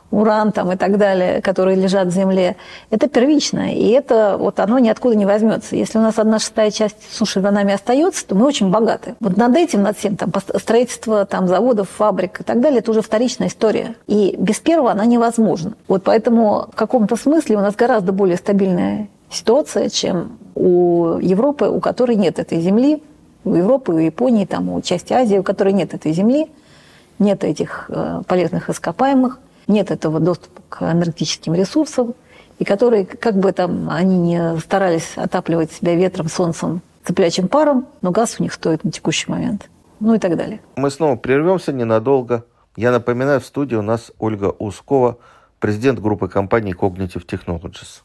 уран 0.09 0.51
там, 0.51 0.71
и 0.71 0.77
так 0.77 0.97
далее, 0.97 1.41
которые 1.41 1.75
лежат 1.75 2.07
в 2.07 2.11
земле, 2.11 2.55
это 2.89 3.07
первичное. 3.07 3.73
И 3.73 3.89
это 3.89 4.37
вот 4.39 4.59
оно 4.59 4.79
ниоткуда 4.79 5.15
не 5.15 5.25
возьмется. 5.25 5.75
Если 5.75 5.97
у 5.97 6.01
нас 6.01 6.17
одна 6.17 6.39
шестая 6.39 6.71
часть 6.71 6.95
суши 7.11 7.41
за 7.41 7.51
нами 7.51 7.73
остается, 7.73 8.25
то 8.25 8.35
мы 8.35 8.45
очень 8.45 8.71
богаты. 8.71 9.15
Вот 9.19 9.37
над 9.37 9.55
этим, 9.55 9.83
над 9.83 9.97
всем, 9.97 10.15
там, 10.15 10.31
строительство 10.55 11.25
там, 11.25 11.47
заводов, 11.47 11.89
фабрик 11.89 12.41
и 12.41 12.43
так 12.43 12.61
далее, 12.61 12.79
это 12.79 12.91
уже 12.91 13.01
вторичная 13.01 13.49
история. 13.49 13.95
И 14.07 14.35
без 14.39 14.59
первого 14.59 14.91
она 14.91 15.05
невозможна. 15.05 15.73
Вот 15.87 16.03
поэтому 16.03 16.67
в 16.71 16.75
каком-то 16.75 17.15
смысле 17.15 17.57
у 17.57 17.61
нас 17.61 17.75
гораздо 17.75 18.11
более 18.13 18.37
стабильная 18.37 19.09
ситуация, 19.29 19.89
чем 19.89 20.37
у 20.55 21.17
Европы, 21.19 21.65
у 21.65 21.79
которой 21.79 22.15
нет 22.15 22.39
этой 22.39 22.61
земли, 22.61 23.03
у 23.43 23.53
Европы, 23.53 23.93
у 23.93 23.97
Японии, 23.97 24.45
там, 24.45 24.69
у 24.69 24.81
части 24.81 25.13
Азии, 25.13 25.37
у 25.37 25.43
которой 25.43 25.73
нет 25.73 25.93
этой 25.93 26.11
земли, 26.11 26.47
нет 27.19 27.43
этих 27.43 27.85
э, 27.89 28.21
полезных 28.27 28.69
ископаемых, 28.69 29.39
нет 29.67 29.91
этого 29.91 30.19
доступа 30.19 30.61
к 30.69 30.81
энергетическим 30.81 31.53
ресурсам, 31.53 32.13
и 32.59 32.63
которые, 32.63 33.05
как 33.05 33.37
бы 33.37 33.51
там 33.51 33.89
они 33.89 34.17
не 34.17 34.59
старались 34.59 35.13
отапливать 35.15 35.71
себя 35.71 35.95
ветром, 35.95 36.29
солнцем, 36.29 36.81
цеплячим 37.03 37.47
паром, 37.47 37.87
но 38.01 38.11
газ 38.11 38.37
у 38.39 38.43
них 38.43 38.53
стоит 38.53 38.83
на 38.83 38.91
текущий 38.91 39.29
момент. 39.29 39.69
Ну 39.99 40.13
и 40.13 40.19
так 40.19 40.35
далее. 40.37 40.59
Мы 40.75 40.91
снова 40.91 41.15
прервемся 41.15 41.73
ненадолго. 41.73 42.45
Я 42.75 42.91
напоминаю, 42.91 43.41
в 43.41 43.45
студии 43.45 43.75
у 43.75 43.81
нас 43.81 44.11
Ольга 44.19 44.53
Ускова, 44.59 45.17
президент 45.59 45.99
группы 45.99 46.27
компании 46.27 46.75
Cognitive 46.75 47.25
Technologies. 47.25 48.01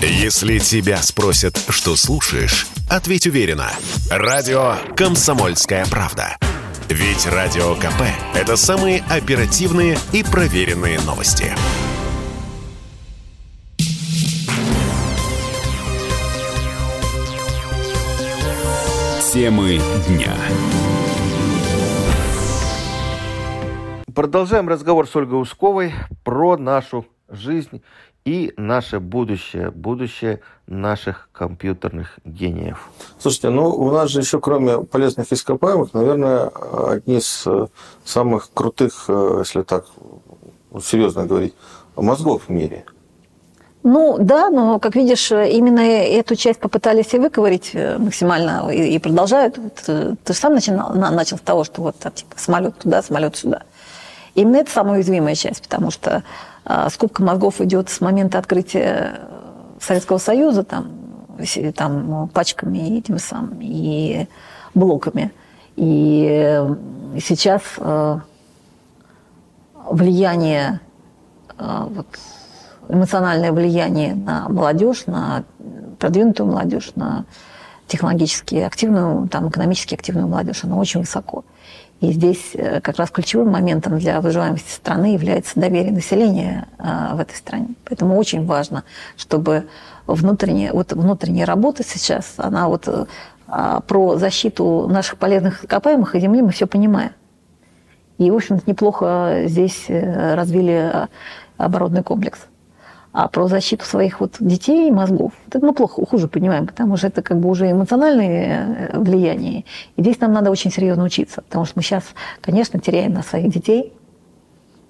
Если 0.00 0.58
тебя 0.58 0.98
спросят, 0.98 1.56
что 1.70 1.96
слушаешь, 1.96 2.66
ответь 2.90 3.26
уверенно. 3.26 3.70
Радио 4.10 4.74
«Комсомольская 4.94 5.86
правда». 5.86 6.36
Ведь 6.90 7.26
Радио 7.26 7.74
КП– 7.76 8.02
это 8.34 8.56
самые 8.56 9.02
оперативные 9.08 9.96
и 10.12 10.22
проверенные 10.22 11.00
новости. 11.00 11.54
Темы 19.32 19.80
дня. 20.08 20.36
Продолжаем 24.14 24.68
разговор 24.68 25.08
с 25.08 25.16
Ольгой 25.16 25.40
Усковой 25.40 25.94
про 26.22 26.58
нашу 26.58 27.06
жизнь 27.28 27.82
и 28.26 28.52
наше 28.56 28.98
будущее, 28.98 29.70
будущее 29.70 30.40
наших 30.66 31.28
компьютерных 31.32 32.18
гениев. 32.24 32.88
Слушайте, 33.20 33.50
ну 33.50 33.70
у 33.70 33.92
нас 33.92 34.10
же 34.10 34.20
еще 34.20 34.40
кроме 34.40 34.82
полезных 34.82 35.32
ископаемых, 35.32 35.94
наверное, 35.94 36.50
одни 36.88 37.18
из 37.18 37.44
э, 37.46 37.66
самых 38.04 38.50
крутых, 38.52 39.04
э, 39.06 39.36
если 39.38 39.62
так 39.62 39.86
серьезно 40.82 41.24
говорить, 41.24 41.54
мозгов 41.94 42.42
в 42.48 42.50
мире. 42.50 42.84
Ну 43.84 44.16
да, 44.18 44.50
но, 44.50 44.80
как 44.80 44.96
видишь, 44.96 45.30
именно 45.30 45.78
эту 45.78 46.34
часть 46.34 46.58
попытались 46.58 47.14
и 47.14 47.20
выковырить 47.20 47.70
э, 47.74 47.96
максимально 47.96 48.68
и, 48.72 48.98
продолжают. 48.98 49.54
Ты, 49.54 50.16
ты 50.24 50.32
же 50.32 50.38
сам 50.38 50.54
начинал, 50.54 50.92
начал 50.94 51.36
с 51.36 51.42
того, 51.42 51.62
что 51.62 51.80
вот 51.80 51.96
типа, 51.96 52.34
самолет 52.36 52.76
туда, 52.76 53.02
самолет 53.02 53.36
сюда. 53.36 53.62
Именно 54.34 54.56
это 54.56 54.70
самая 54.72 54.94
уязвимая 54.96 55.36
часть, 55.36 55.62
потому 55.62 55.92
что 55.92 56.24
скупка 56.90 57.22
мозгов 57.22 57.60
идет 57.60 57.88
с 57.88 58.00
момента 58.00 58.38
открытия 58.38 59.20
Советского 59.80 60.18
Союза, 60.18 60.64
там, 60.64 60.90
там 61.74 62.28
пачками 62.28 62.98
этими 62.98 63.18
самыми, 63.18 63.64
и 63.64 64.28
блоками. 64.74 65.32
И 65.76 66.64
сейчас 67.20 67.62
э, 67.78 68.18
влияние, 69.90 70.80
э, 71.58 71.86
вот, 71.90 72.06
эмоциональное 72.88 73.52
влияние 73.52 74.14
на 74.14 74.48
молодежь, 74.48 75.06
на 75.06 75.44
продвинутую 75.98 76.48
молодежь, 76.48 76.92
на 76.94 77.24
технологически 77.86 78.56
активную, 78.56 79.28
там, 79.28 79.48
экономически 79.48 79.94
активную 79.94 80.28
молодежь, 80.28 80.64
оно 80.64 80.78
очень 80.78 81.00
высоко. 81.00 81.44
И 82.00 82.12
здесь 82.12 82.50
э, 82.52 82.80
как 82.80 82.98
раз 82.98 83.10
ключевым 83.10 83.50
моментом 83.50 83.98
для 83.98 84.20
выживаемости 84.20 84.70
страны 84.70 85.14
является 85.14 85.58
доверие 85.58 85.92
населения 85.92 86.68
э, 86.78 87.14
в 87.14 87.20
этой 87.20 87.34
стране. 87.34 87.68
Поэтому 87.84 88.16
очень 88.16 88.44
важно, 88.44 88.84
чтобы 89.16 89.66
внутренняя, 90.06 90.72
вот 90.72 90.92
внутренняя 90.92 91.46
работа 91.46 91.82
сейчас, 91.84 92.34
она 92.36 92.68
вот 92.68 92.86
э, 92.86 93.06
а, 93.48 93.80
про 93.80 94.16
защиту 94.16 94.88
наших 94.88 95.18
полезных 95.18 95.62
ископаемых 95.62 96.14
и 96.14 96.20
земли 96.20 96.42
мы 96.42 96.50
все 96.50 96.66
понимаем. 96.66 97.12
И, 98.18 98.30
в 98.30 98.34
общем-то, 98.34 98.68
неплохо 98.68 99.42
здесь 99.44 99.84
развили 99.88 101.08
оборудный 101.56 102.02
комплекс. 102.02 102.40
А 103.16 103.28
про 103.28 103.48
защиту 103.48 103.86
своих 103.86 104.20
вот 104.20 104.34
детей 104.40 104.88
и 104.88 104.90
мозгов, 104.90 105.32
это 105.48 105.64
мы 105.64 105.72
плохо, 105.72 106.04
хуже 106.04 106.28
понимаем, 106.28 106.66
потому 106.66 106.98
что 106.98 107.06
это 107.06 107.22
как 107.22 107.38
бы 107.38 107.48
уже 107.48 107.70
эмоциональные 107.70 108.90
э, 108.92 108.98
влияния. 108.98 109.64
И 109.96 110.02
здесь 110.02 110.20
нам 110.20 110.34
надо 110.34 110.50
очень 110.50 110.70
серьезно 110.70 111.04
учиться, 111.04 111.40
потому 111.40 111.64
что 111.64 111.72
мы 111.76 111.82
сейчас, 111.82 112.04
конечно, 112.42 112.78
теряем 112.78 113.14
на 113.14 113.22
своих 113.22 113.50
детей, 113.50 113.94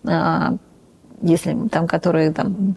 а, 0.04 0.56
если 1.22 1.56
там, 1.68 1.86
которые 1.86 2.32
там 2.32 2.74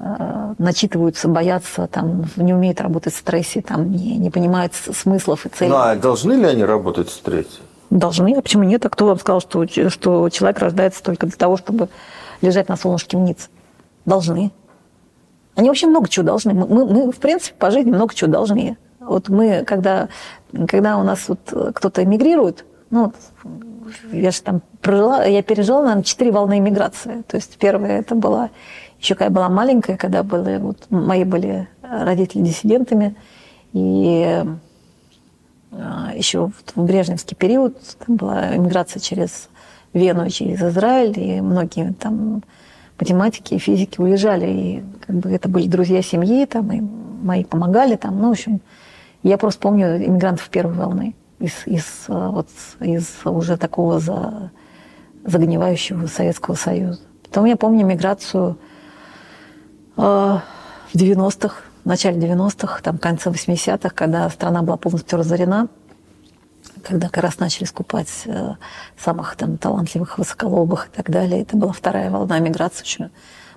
э, 0.00 0.54
начитываются, 0.58 1.28
боятся, 1.28 1.86
там, 1.86 2.26
не 2.36 2.52
умеют 2.52 2.82
работать 2.82 3.14
в 3.14 3.16
стрессе, 3.16 3.62
там, 3.62 3.90
не, 3.90 4.18
не 4.18 4.28
понимают 4.28 4.74
смыслов 4.74 5.46
и 5.46 5.48
целей. 5.48 5.70
Ну, 5.70 5.76
а 5.76 5.94
должны 5.96 6.34
ли 6.34 6.44
они 6.44 6.62
работать 6.62 7.08
в 7.08 7.12
стрессе? 7.12 7.60
Должны, 7.88 8.34
а 8.36 8.42
почему 8.42 8.64
нет? 8.64 8.84
А 8.84 8.90
кто 8.90 9.06
вам 9.06 9.18
сказал, 9.18 9.40
что, 9.40 9.66
что 9.88 10.28
человек 10.28 10.58
рождается 10.58 11.02
только 11.02 11.26
для 11.26 11.36
того, 11.38 11.56
чтобы 11.56 11.88
лежать 12.42 12.68
на 12.68 12.76
солнышке 12.76 13.16
ниц? 13.16 13.48
Должны. 14.04 14.52
Они 15.60 15.68
вообще 15.68 15.88
много 15.88 16.08
чего 16.08 16.24
должны. 16.24 16.54
Мы, 16.54 16.66
мы, 16.66 16.86
мы, 16.86 17.12
в 17.12 17.18
принципе, 17.18 17.54
по 17.58 17.70
жизни 17.70 17.90
много 17.90 18.14
чего 18.14 18.30
должны. 18.30 18.78
Вот 18.98 19.28
мы, 19.28 19.62
когда, 19.66 20.08
когда 20.66 20.96
у 20.96 21.02
нас 21.02 21.28
вот 21.28 21.40
кто-то 21.74 22.02
эмигрирует, 22.02 22.64
ну, 22.88 23.12
я 24.10 24.30
же 24.30 24.40
там 24.40 24.62
прожила, 24.80 25.22
я 25.24 25.42
пережила, 25.42 25.82
наверное, 25.82 26.02
четыре 26.02 26.30
волны 26.30 26.56
иммиграции. 26.60 27.24
То 27.28 27.36
есть 27.36 27.58
первая 27.58 28.00
это 28.00 28.14
была, 28.14 28.48
еще 28.98 29.14
когда 29.14 29.26
я 29.26 29.30
была 29.32 29.48
маленькая, 29.50 29.98
когда 29.98 30.22
были, 30.22 30.56
вот, 30.56 30.78
мои 30.88 31.24
были 31.24 31.68
родители 31.82 32.40
диссидентами, 32.40 33.14
и 33.74 34.42
а, 35.72 36.12
еще 36.14 36.52
в 36.74 36.82
Брежневский 36.82 37.36
период 37.36 37.76
там 38.06 38.16
была 38.16 38.56
иммиграция 38.56 39.00
через 39.00 39.50
Вену, 39.92 40.30
через 40.30 40.62
Израиль, 40.62 41.20
и 41.20 41.42
многие 41.42 41.92
там 41.92 42.42
математики 43.00 43.54
и 43.54 43.58
физики 43.58 44.00
уезжали, 44.00 44.46
и 44.46 44.84
как 45.06 45.16
бы 45.16 45.30
это 45.30 45.48
были 45.48 45.66
друзья 45.66 46.02
семьи, 46.02 46.44
там, 46.46 46.70
и 46.72 46.80
мои 46.80 47.44
помогали 47.44 47.96
там, 47.96 48.20
ну, 48.20 48.28
в 48.28 48.32
общем, 48.32 48.60
я 49.22 49.38
просто 49.38 49.60
помню 49.60 49.96
иммигрантов 50.04 50.48
первой 50.48 50.74
волны 50.74 51.14
из, 51.38 51.66
из, 51.66 51.84
вот, 52.08 52.48
из 52.80 53.08
уже 53.24 53.56
такого 53.56 53.98
за, 54.00 54.50
загнивающего 55.24 56.06
Советского 56.06 56.54
Союза. 56.54 57.00
Потом 57.24 57.44
я 57.44 57.56
помню 57.56 57.86
миграцию 57.86 58.58
э, 59.96 60.00
в 60.00 60.94
90-х, 60.94 61.54
в 61.84 61.86
начале 61.86 62.20
90-х, 62.20 62.82
там, 62.82 62.98
конце 62.98 63.30
80-х, 63.30 63.90
когда 63.90 64.28
страна 64.30 64.62
была 64.62 64.76
полностью 64.76 65.18
разорена, 65.18 65.68
когда 66.82 67.08
как 67.08 67.22
раз 67.22 67.38
начали 67.38 67.64
скупать 67.64 68.08
э, 68.26 68.54
самых 68.98 69.36
там, 69.36 69.56
талантливых, 69.58 70.18
высоколобых 70.18 70.88
и 70.88 70.96
так 70.96 71.10
далее. 71.10 71.42
Это 71.42 71.56
была 71.56 71.72
вторая 71.72 72.10
волна 72.10 72.38
миграции. 72.38 72.82
Очень 72.82 73.10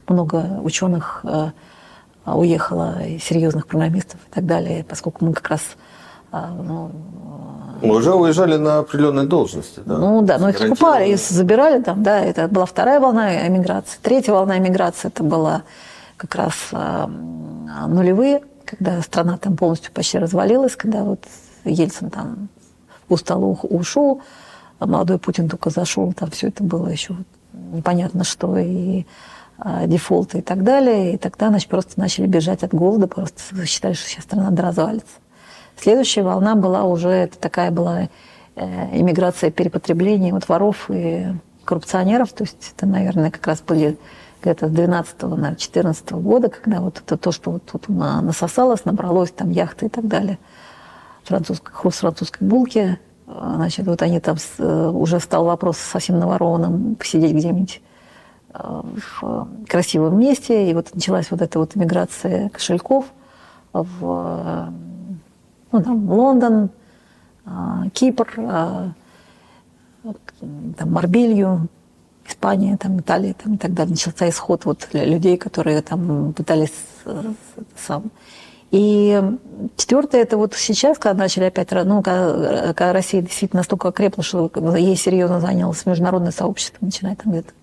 много 0.07 0.59
ученых 0.63 1.21
э, 1.23 1.51
уехало, 2.25 3.03
и 3.03 3.19
серьезных 3.19 3.67
программистов 3.67 4.19
и 4.29 4.33
так 4.33 4.45
далее, 4.45 4.85
поскольку 4.87 5.25
мы 5.25 5.33
как 5.33 5.49
раз 5.49 5.61
э, 6.31 6.37
ну, 6.63 6.91
мы 7.81 7.95
уже 7.95 8.13
уезжали 8.13 8.55
на 8.55 8.79
определенные 8.79 9.25
должности, 9.25 9.81
да? 9.85 9.97
Ну 9.97 10.21
да, 10.21 10.37
но 10.37 10.49
их 10.49 10.57
скупали, 10.57 11.09
их 11.09 11.19
забирали 11.19 11.81
там, 11.81 12.01
да, 12.01 12.19
это 12.19 12.47
была 12.47 12.65
вторая 12.65 12.99
волна 12.99 13.45
эмиграции. 13.47 13.97
Третья 14.01 14.31
волна 14.31 14.57
эмиграции 14.57 15.09
это 15.09 15.23
была 15.23 15.63
как 16.15 16.35
раз 16.35 16.53
э, 16.71 17.07
нулевые, 17.87 18.41
когда 18.65 19.01
страна 19.01 19.37
там 19.37 19.57
полностью 19.57 19.91
почти 19.91 20.17
развалилась, 20.17 20.75
когда 20.77 21.03
вот 21.03 21.19
Ельцин 21.65 22.09
там 22.09 22.47
устал 23.09 23.59
ушел, 23.63 24.21
а 24.79 24.85
молодой 24.85 25.17
Путин 25.17 25.49
только 25.49 25.69
зашел, 25.69 26.13
там 26.13 26.31
все 26.31 26.47
это 26.47 26.63
было 26.63 26.87
еще 26.87 27.15
непонятно 27.53 28.23
что, 28.23 28.57
и 28.57 29.05
э, 29.63 29.87
дефолты 29.87 30.39
и 30.39 30.41
так 30.41 30.63
далее. 30.63 31.13
И 31.13 31.17
тогда 31.17 31.49
значит, 31.49 31.69
просто 31.69 31.99
начали 31.99 32.27
бежать 32.27 32.63
от 32.63 32.73
голода, 32.73 33.07
просто 33.07 33.65
считали, 33.65 33.93
что 33.93 34.09
сейчас 34.09 34.23
страна 34.23 34.49
развалится. 34.61 35.15
Следующая 35.77 36.23
волна 36.23 36.55
была 36.55 36.83
уже, 36.83 37.09
это 37.09 37.37
такая 37.37 37.71
была 37.71 38.09
э, 38.55 38.99
иммиграция 38.99 39.51
перепотребления 39.51 40.33
вот 40.33 40.47
воров 40.47 40.89
и 40.89 41.27
коррупционеров. 41.65 42.33
То 42.33 42.43
есть 42.43 42.73
это, 42.75 42.85
наверное, 42.85 43.31
как 43.31 43.45
раз 43.47 43.61
были 43.61 43.97
где-то 44.41 44.67
с 44.67 44.71
12 44.71 45.21
на 45.23 45.55
14 45.55 46.11
года, 46.13 46.49
когда 46.49 46.81
вот 46.81 47.01
это 47.03 47.17
то, 47.17 47.31
что 47.31 47.51
вот 47.51 47.63
тут 47.65 47.87
насосалось, 47.87 48.85
набралось, 48.85 49.31
там 49.31 49.49
яхты 49.49 49.85
и 49.85 49.89
так 49.89 50.07
далее, 50.07 50.37
французской, 51.23 51.71
хруст 51.71 51.99
французской 51.99 52.43
булки, 52.43 52.99
значит, 53.25 53.85
вот 53.85 54.01
они 54.01 54.19
там 54.19 54.37
э, 54.57 54.89
уже 54.89 55.19
стал 55.19 55.45
вопрос 55.45 55.77
совсем 55.77 56.19
наворованным 56.19 56.95
посидеть 56.95 57.33
где-нибудь 57.33 57.81
э, 58.53 58.81
в 59.19 59.47
красивом 59.67 60.19
месте, 60.19 60.69
и 60.69 60.73
вот 60.73 60.93
началась 60.93 61.31
вот 61.31 61.41
эта 61.41 61.59
вот 61.59 61.75
иммиграция 61.75 62.49
кошельков 62.49 63.05
в 63.71 64.73
ну, 65.73 65.81
там, 65.81 66.09
Лондон, 66.11 66.69
а, 67.45 67.89
Кипр, 67.93 68.33
а, 68.37 68.91
там, 70.77 70.91
Марбелью, 70.91 71.67
Испания, 72.27 72.77
там, 72.77 72.99
Италия 72.99 73.33
там, 73.33 73.55
и 73.55 73.57
так 73.57 73.73
далее. 73.73 73.91
Начался 73.91 74.29
исход 74.29 74.65
вот 74.65 74.87
людей, 74.93 75.35
которые 75.37 75.81
там 75.81 76.33
пытались 76.33 76.73
э, 77.05 77.33
сам. 77.75 78.11
И 78.73 79.21
четвертое, 79.77 80.23
это 80.23 80.35
вот 80.35 80.55
сейчас, 80.55 80.97
когда 80.97 81.13
начали 81.13 81.43
опять, 81.43 81.69
ну, 81.71 82.01
когда, 82.01 82.73
когда 82.73 82.91
Россия 82.91 83.21
действительно 83.21 83.59
настолько 83.59 83.89
окрепла, 83.89 84.23
что 84.23 84.49
ей 84.75 84.95
серьезно 84.95 85.39
занялось 85.39 85.85
международное 85.85 86.31
сообщество, 86.31 86.83
начиная 86.83 87.15
там 87.15 87.33
где-то 87.33 87.53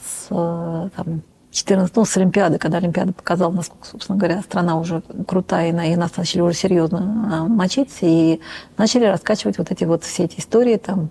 с 0.00 0.28
там, 0.28 1.22
14, 1.50 1.96
ну, 1.96 2.04
с 2.04 2.16
Олимпиады, 2.16 2.58
когда 2.58 2.78
Олимпиада 2.78 3.12
показала, 3.12 3.50
насколько, 3.50 3.84
собственно 3.84 4.16
говоря, 4.16 4.42
страна 4.42 4.78
уже 4.78 5.02
крутая, 5.26 5.70
и 5.70 5.96
нас 5.96 6.16
начали 6.16 6.40
уже 6.40 6.54
серьезно 6.54 7.28
а, 7.32 7.48
мочить, 7.48 7.90
и 8.02 8.40
начали 8.78 9.06
раскачивать 9.06 9.58
вот 9.58 9.72
эти 9.72 9.82
вот 9.82 10.04
все 10.04 10.26
эти 10.26 10.38
истории 10.38 10.76
там, 10.76 11.10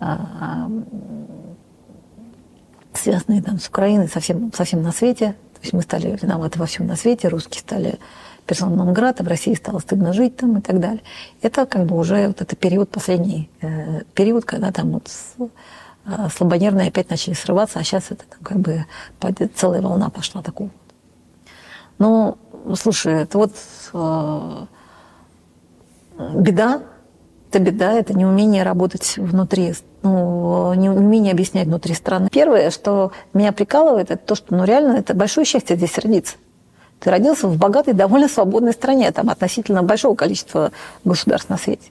а, 0.00 0.70
связанные 2.94 3.42
там 3.42 3.58
с 3.58 3.68
Украиной, 3.68 4.08
совсем, 4.08 4.50
совсем 4.54 4.80
на 4.80 4.92
свете. 4.92 5.34
То 5.58 5.64
есть 5.64 5.72
мы 5.72 5.82
стали 5.82 6.16
виноваты 6.20 6.58
во 6.58 6.66
всем 6.66 6.86
на 6.86 6.96
свете, 6.96 7.28
русские 7.28 7.60
стали 7.60 7.98
персоном 8.46 8.92
Града, 8.94 9.22
в 9.22 9.28
России 9.28 9.54
стало 9.54 9.78
стыдно 9.78 10.12
жить 10.12 10.36
там 10.36 10.58
и 10.58 10.60
так 10.60 10.80
далее. 10.80 11.02
Это 11.42 11.66
как 11.66 11.84
бы 11.84 11.96
уже 11.96 12.28
вот 12.28 12.40
этот 12.40 12.58
период, 12.58 12.88
последний 12.90 13.50
э, 13.60 14.02
период, 14.14 14.44
когда 14.44 14.72
там 14.72 14.92
вот 14.92 15.10
а, 16.06 16.30
слабонервные 16.30 16.88
опять 16.88 17.10
начали 17.10 17.34
срываться, 17.34 17.78
а 17.78 17.84
сейчас 17.84 18.10
это 18.10 18.24
там, 18.26 18.40
как 18.42 18.58
бы 18.58 18.86
целая 19.54 19.82
волна 19.82 20.08
пошла 20.08 20.42
такого. 20.42 20.70
Ну, 21.98 22.38
слушай, 22.80 23.22
это 23.22 23.36
вот 23.36 23.52
э, 23.92 24.66
беда, 26.36 26.82
это 27.50 27.58
беда, 27.60 27.92
это 27.92 28.14
неумение 28.14 28.62
работать 28.62 29.14
внутри, 29.16 29.74
ну, 30.02 30.74
неумение 30.74 31.32
объяснять 31.32 31.66
внутри 31.66 31.94
страны. 31.94 32.28
Первое, 32.30 32.70
что 32.70 33.12
меня 33.32 33.52
прикалывает, 33.52 34.10
это 34.10 34.22
то, 34.24 34.34
что 34.34 34.54
ну, 34.54 34.64
реально 34.64 34.98
это 34.98 35.14
большое 35.14 35.46
счастье 35.46 35.76
здесь 35.76 35.96
родиться. 35.98 36.36
Ты 37.00 37.10
родился 37.10 37.46
в 37.46 37.56
богатой, 37.56 37.94
довольно 37.94 38.28
свободной 38.28 38.72
стране, 38.72 39.10
там 39.12 39.30
относительно 39.30 39.82
большого 39.82 40.14
количества 40.14 40.72
государств 41.04 41.48
на 41.48 41.56
свете. 41.56 41.90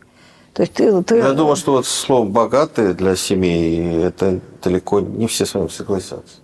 То 0.54 0.62
есть 0.62 0.74
ты, 0.74 1.04
ты... 1.04 1.18
Я 1.18 1.34
думаю, 1.34 1.56
что 1.56 1.74
вот 1.74 1.86
слово 1.86 2.26
«богатые» 2.26 2.94
для 2.94 3.16
семей, 3.16 4.04
это 4.04 4.40
далеко 4.64 5.00
не 5.00 5.28
все 5.28 5.46
с 5.46 5.54
вами 5.54 5.68
согласятся. 5.68 6.38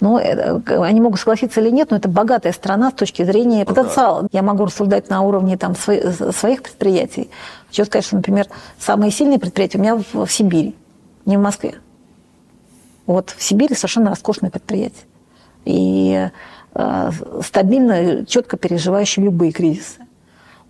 Ну, 0.00 0.16
они 0.16 1.00
могут 1.00 1.20
согласиться 1.20 1.60
или 1.60 1.70
нет, 1.70 1.90
но 1.90 1.96
это 1.96 2.08
богатая 2.08 2.52
страна 2.52 2.90
с 2.90 2.94
точки 2.94 3.22
зрения 3.24 3.64
потенциала. 3.64 4.22
Да. 4.22 4.28
Я 4.32 4.42
могу 4.42 4.64
рассуждать 4.64 5.08
на 5.08 5.22
уровне 5.22 5.56
там, 5.56 5.74
своих 5.76 6.62
предприятий. 6.62 7.30
Хочу 7.68 7.84
сказать, 7.84 8.04
что, 8.04 8.16
например, 8.16 8.48
самые 8.78 9.12
сильные 9.12 9.38
предприятия 9.38 9.78
у 9.78 9.80
меня 9.80 9.96
в, 9.96 10.26
в 10.26 10.32
Сибири, 10.32 10.74
не 11.26 11.36
в 11.36 11.40
Москве. 11.40 11.76
Вот 13.06 13.30
в 13.30 13.42
Сибири 13.42 13.74
совершенно 13.74 14.10
роскошное 14.10 14.50
предприятие. 14.50 15.04
И 15.64 16.28
э, 16.74 17.10
стабильно, 17.42 18.26
четко 18.26 18.56
переживающие 18.56 19.24
любые 19.24 19.52
кризисы. 19.52 20.00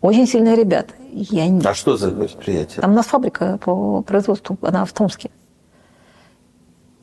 Очень 0.00 0.26
сильные 0.26 0.54
ребята. 0.54 0.92
Я 1.10 1.48
не... 1.48 1.64
А 1.64 1.72
что 1.72 1.96
за 1.96 2.10
предприятие? 2.10 2.82
Там 2.82 2.92
у 2.92 2.94
нас 2.94 3.06
фабрика 3.06 3.58
по 3.64 4.02
производству, 4.02 4.58
она 4.60 4.84
в 4.84 4.92
Томске. 4.92 5.30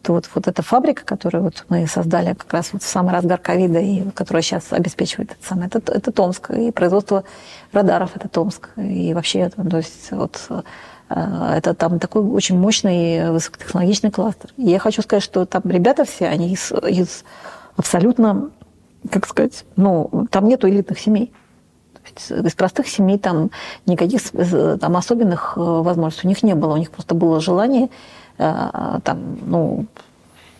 То 0.02 0.14
вот, 0.14 0.30
вот 0.34 0.48
эта 0.48 0.62
фабрика, 0.62 1.06
которую 1.06 1.44
вот 1.44 1.66
мы 1.70 1.86
создали 1.88 2.34
как 2.34 2.52
раз 2.54 2.74
вот 2.74 2.82
в 2.82 2.88
самый 2.88 3.14
разгар 3.14 3.38
ковида, 3.38 3.80
и 3.80 4.10
которая 4.12 4.42
сейчас 4.42 4.72
обеспечивает 4.72 5.32
это 5.32 5.48
самое, 5.48 5.70
это, 5.72 5.92
это 5.92 6.12
Томск. 6.12 6.50
И 6.52 6.72
производство 6.72 7.24
радаров– 7.72 8.12
это 8.16 8.28
Томск. 8.28 8.70
И 8.78 9.14
вообще, 9.14 9.50
то 9.50 9.78
есть 9.78 10.12
вот 10.12 10.42
э, 10.50 11.54
это 11.58 11.74
там 11.76 12.00
такой 12.00 12.24
очень 12.24 12.58
мощный 12.58 13.32
высокотехнологичный 13.32 14.12
кластер. 14.12 14.52
И 14.58 14.70
я 14.70 14.80
хочу 14.80 15.02
сказать, 15.02 15.24
что 15.24 15.46
там 15.46 15.62
ребята 15.66 16.06
все, 16.06 16.28
они 16.28 16.54
из, 16.54 16.72
из 16.72 17.24
абсолютно, 17.76 18.50
как 19.10 19.28
сказать, 19.28 19.66
ну, 19.76 20.28
там 20.32 20.48
нету 20.48 20.68
элитных 20.68 21.00
семей 21.00 21.32
из 22.30 22.54
простых 22.56 22.88
семей 22.88 23.18
там 23.18 23.52
никаких 23.86 24.22
там 24.80 24.98
особенных 24.98 25.54
э, 25.56 25.60
возможностей 25.60 26.28
у 26.28 26.30
них 26.30 26.44
не 26.44 26.56
было. 26.56 26.74
У 26.74 26.78
них 26.78 26.92
просто 26.92 27.16
было 27.16 27.40
желание 27.40 27.90
там, 28.38 29.38
ну, 29.46 29.86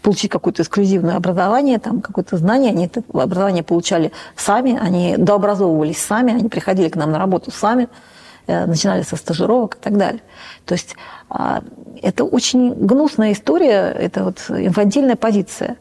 получить 0.02 0.32
какое-то 0.32 0.64
эксклюзивное 0.64 1.16
образование, 1.16 1.80
там, 1.80 2.02
какое-то 2.02 2.38
знание. 2.38 2.72
Они 2.72 2.86
это 2.86 3.04
образование 3.14 3.64
получали 3.64 4.12
сами, 4.36 4.78
они 4.80 5.16
дообразовывались 5.18 6.00
сами, 6.00 6.34
они 6.34 6.50
приходили 6.50 6.90
к 6.90 6.96
нам 6.96 7.12
на 7.12 7.20
работу 7.20 7.52
сами, 7.52 7.88
э, 8.48 8.66
начинали 8.66 9.04
со 9.04 9.16
стажировок 9.16 9.76
и 9.76 9.80
так 9.80 9.98
далее. 9.98 10.22
То 10.66 10.74
есть 10.74 10.96
а, 11.30 11.64
это 12.02 12.24
очень 12.24 12.74
гнусная 12.74 13.34
история, 13.34 13.92
это 13.92 14.24
вот 14.24 14.40
инфантильная 14.50 15.16
позиция. 15.16 15.78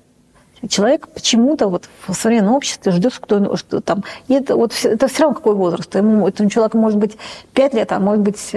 Человек 0.69 1.09
почему-то 1.09 1.69
вот 1.69 1.89
в 2.07 2.13
современном 2.13 2.55
обществе 2.55 2.93
ждет, 2.93 3.15
кто, 3.19 3.57
что 3.57 3.81
там... 3.81 4.05
И 4.29 4.35
это, 4.35 4.57
вот, 4.57 4.75
это 4.85 5.09
все 5.09 5.23
равно 5.23 5.35
какой 5.35 5.55
возраст. 5.55 5.95
Ему, 5.95 6.29
этому 6.29 6.51
человеку 6.51 6.77
может 6.77 6.99
быть 6.99 7.17
5 7.55 7.75
лет, 7.75 7.93
а 7.93 7.99
может 7.99 8.21
быть 8.21 8.51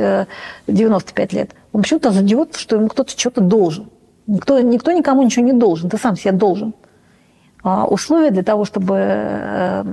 95 0.67 1.33
э, 1.33 1.35
лет. 1.37 1.51
Он 1.73 1.81
почему-то 1.81 2.11
ждет, 2.11 2.55
что 2.55 2.77
ему 2.77 2.87
кто-то 2.87 3.11
что-то 3.11 3.41
должен. 3.41 3.89
Никто, 4.27 4.59
никто 4.61 4.91
никому 4.91 5.23
ничего 5.23 5.43
не 5.45 5.53
должен, 5.53 5.89
ты 5.89 5.97
сам 5.97 6.15
себе 6.15 6.31
должен. 6.31 6.73
А 7.63 7.85
условия 7.85 8.31
для 8.31 8.43
того, 8.43 8.63
чтобы 8.63 8.95
э, 8.97 9.83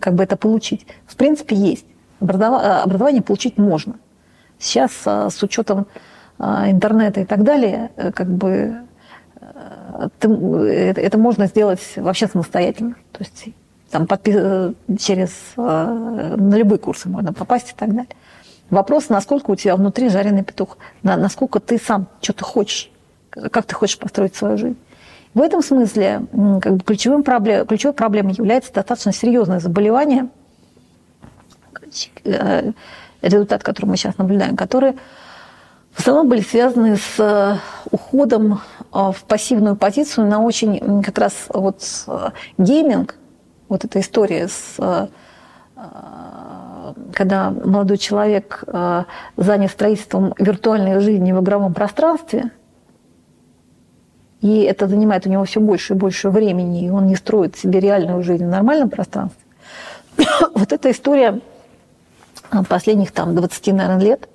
как 0.00 0.14
бы 0.14 0.22
это 0.22 0.36
получить, 0.36 0.86
в 1.06 1.16
принципе, 1.16 1.56
есть. 1.56 1.86
Образование 2.20 3.22
получить 3.22 3.58
можно. 3.58 3.94
Сейчас 4.58 4.92
э, 5.06 5.28
с 5.30 5.42
учетом 5.42 5.86
интернета 6.38 7.20
и 7.20 7.24
так 7.24 7.44
далее, 7.44 7.92
как 8.12 8.28
бы 8.28 8.80
ты, 10.18 10.28
это 10.28 11.16
можно 11.16 11.46
сделать 11.46 11.80
вообще 11.96 12.26
самостоятельно. 12.26 12.96
То 13.12 13.22
есть 13.22 13.54
там 13.88 14.08
подпис... 14.08 14.74
через 14.98 15.30
на 15.56 16.56
любые 16.56 16.80
курсы 16.80 17.08
можно 17.08 17.32
попасть 17.32 17.70
и 17.70 17.74
так 17.76 17.90
далее. 17.90 18.08
Вопрос, 18.74 19.08
насколько 19.08 19.52
у 19.52 19.54
тебя 19.54 19.76
внутри 19.76 20.08
жареный 20.08 20.42
петух, 20.42 20.78
насколько 21.04 21.60
ты 21.60 21.78
сам 21.78 22.08
что-то 22.20 22.44
хочешь, 22.44 22.90
как 23.30 23.66
ты 23.66 23.74
хочешь 23.76 23.96
построить 23.96 24.34
свою 24.34 24.58
жизнь. 24.58 24.76
В 25.32 25.40
этом 25.40 25.62
смысле 25.62 26.26
как 26.60 26.76
бы, 26.78 26.80
ключевым 26.84 27.22
проблем, 27.22 27.68
ключевой 27.68 27.94
проблемой 27.94 28.34
является 28.34 28.72
достаточно 28.72 29.12
серьезное 29.12 29.60
заболевание, 29.60 30.28
э, 32.24 32.72
результат, 33.22 33.62
который 33.62 33.86
мы 33.86 33.96
сейчас 33.96 34.18
наблюдаем, 34.18 34.56
которые 34.56 34.96
в 35.92 36.00
основном 36.00 36.28
были 36.28 36.40
связаны 36.40 36.96
с 36.96 37.20
э, 37.20 37.56
уходом 37.92 38.54
э, 38.54 38.58
в 38.92 39.22
пассивную 39.28 39.76
позицию 39.76 40.26
на 40.26 40.42
очень 40.42 41.00
как 41.04 41.16
раз 41.18 41.46
вот 41.48 41.80
гейминг, 42.58 43.14
вот 43.68 43.84
эта 43.84 44.00
история 44.00 44.48
с 44.48 45.08
когда 47.12 47.50
молодой 47.50 47.98
человек 47.98 48.64
э, 48.66 49.04
занят 49.36 49.70
строительством 49.70 50.34
виртуальной 50.38 51.00
жизни 51.00 51.32
в 51.32 51.40
игровом 51.40 51.74
пространстве, 51.74 52.50
и 54.40 54.62
это 54.62 54.88
занимает 54.88 55.26
у 55.26 55.30
него 55.30 55.44
все 55.44 55.60
больше 55.60 55.94
и 55.94 55.96
больше 55.96 56.28
времени, 56.28 56.86
и 56.86 56.90
он 56.90 57.06
не 57.06 57.16
строит 57.16 57.56
себе 57.56 57.80
реальную 57.80 58.22
жизнь 58.22 58.44
в 58.44 58.50
нормальном 58.50 58.90
пространстве, 58.90 59.42
вот 60.54 60.72
эта 60.72 60.90
история 60.90 61.40
э, 62.50 62.62
последних 62.68 63.12
там 63.12 63.34
20, 63.34 63.66
наверное, 63.68 64.00
лет, 64.00 64.28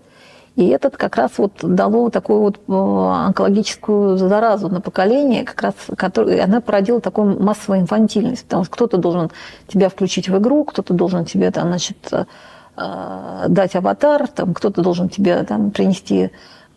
и 0.60 0.68
этот 0.68 0.98
как 0.98 1.16
раз 1.16 1.32
вот 1.38 1.54
дало 1.62 2.10
такую 2.10 2.42
вот 2.42 2.60
э, 2.68 2.74
онкологическую 2.74 4.18
заразу 4.18 4.68
на 4.68 4.82
поколение, 4.82 5.46
как 5.46 5.62
раз, 5.62 5.74
который, 5.96 6.42
она 6.42 6.60
породила 6.60 7.00
такую 7.00 7.42
массовую 7.42 7.80
инфантильность, 7.80 8.44
потому 8.44 8.66
что 8.66 8.74
кто-то 8.74 8.98
должен 8.98 9.32
тебя 9.70 9.88
включить 9.88 10.28
в 10.28 10.38
игру, 10.38 10.66
кто-то 10.66 10.94
должен 10.94 11.24
тебе 11.24 11.50
там, 11.52 11.70
значит, 11.70 12.12
э, 12.12 13.46
дать 13.48 13.74
аватар, 13.78 14.28
там, 14.28 14.54
кто-то 14.54 14.82
должен 14.82 15.08
тебе 15.08 15.42
там, 15.44 15.72
принести 15.72 16.32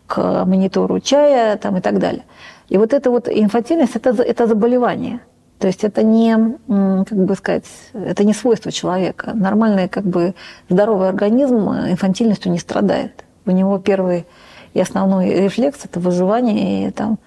к 0.07 0.45
монитору 0.45 1.01
чая 1.01 1.57
там, 1.57 1.79
и 1.79 1.81
так 1.81 1.99
далее. 1.99 2.23
И 2.69 2.77
вот 2.77 2.93
эта 2.93 3.11
вот 3.11 3.29
инфантильность 3.29 3.97
это,– 3.97 4.11
это 4.23 4.47
заболевание. 4.47 5.23
То 5.59 5.67
есть 5.67 5.83
это 5.83 6.05
не, 6.05 6.37
как 6.69 7.19
бы 7.19 7.35
сказать, 7.35 7.65
это 7.93 8.23
не 8.23 8.33
свойство 8.33 8.71
человека. 8.71 9.33
Нормальный, 9.35 9.89
как 9.89 10.05
бы, 10.05 10.37
здоровый 10.69 11.09
организм 11.09 11.69
инфантильностью 11.71 12.53
не 12.53 12.61
страдает. 12.61 13.25
У 13.47 13.51
него 13.51 13.79
первый 13.79 14.27
и 14.75 14.81
основной 14.81 15.31
рефлекс– 15.31 15.81
это 15.85 16.01
выживание 16.01 16.89
и 16.89 16.91
там, 16.91 17.19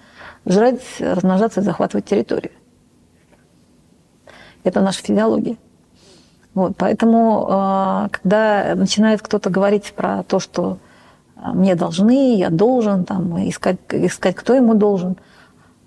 жрать, 0.44 0.80
размножаться 0.98 1.60
и 1.60 1.64
захватывать 1.64 2.06
территорию. 2.06 2.52
Это 4.64 4.80
наша 4.80 5.02
физиология. 5.02 5.56
Вот, 6.54 6.72
поэтому, 6.76 7.46
а, 7.50 8.08
когда 8.10 8.74
начинает 8.74 9.20
кто-то 9.20 9.50
говорить 9.50 9.92
про 9.94 10.22
то, 10.22 10.40
что 10.40 10.78
а, 11.36 11.52
мне 11.52 11.74
должны, 11.74 12.36
я 12.36 12.48
должен, 12.48 13.04
там, 13.04 13.36
искать, 13.48 13.76
искать, 13.90 14.34
кто 14.34 14.54
ему 14.54 14.74
должен, 14.74 15.18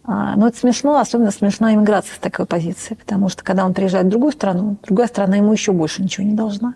а, 0.04 0.36
ну, 0.36 0.48
это 0.48 0.58
смешно, 0.58 1.00
особенно 1.00 1.32
смешна 1.32 1.74
иммиграция 1.74 2.16
с 2.16 2.20
такой 2.20 2.46
позиции, 2.46 2.94
потому 2.94 3.30
что 3.30 3.44
когда 3.44 3.66
он 3.66 3.74
приезжает 3.74 4.06
в 4.06 4.10
другую 4.10 4.32
страну, 4.32 4.78
другая 4.84 5.08
страна 5.08 5.38
ему 5.38 5.52
еще 5.52 5.72
больше 5.72 6.04
ничего 6.04 6.26
не 6.26 6.34
должна. 6.34 6.76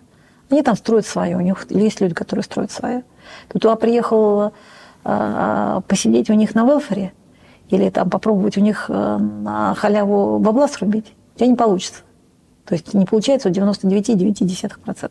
Они 0.50 0.62
там 0.62 0.76
строят 0.76 1.06
свое, 1.06 1.36
у 1.36 1.40
них 1.40 1.66
есть 1.70 2.00
люди, 2.00 2.14
которые 2.14 2.44
строят 2.44 2.70
свое. 2.70 3.04
Ты 3.48 3.58
туда 3.58 3.76
приехал 3.76 4.52
а, 5.04 5.80
посидеть 5.82 6.30
у 6.30 6.34
них 6.34 6.54
на 6.54 6.64
велфере 6.64 7.12
или 7.68 7.90
там 7.90 8.10
попробовать 8.10 8.56
у 8.56 8.60
них 8.60 8.86
э, 8.88 9.16
на 9.18 9.74
халяву 9.74 10.38
бабла 10.38 10.68
срубить, 10.68 11.12
у 11.34 11.38
тебя 11.38 11.48
не 11.48 11.56
получится. 11.56 12.02
То 12.66 12.74
есть 12.74 12.94
не 12.94 13.04
получается 13.04 13.48
у 13.48 13.52
99,9%. 13.52 15.10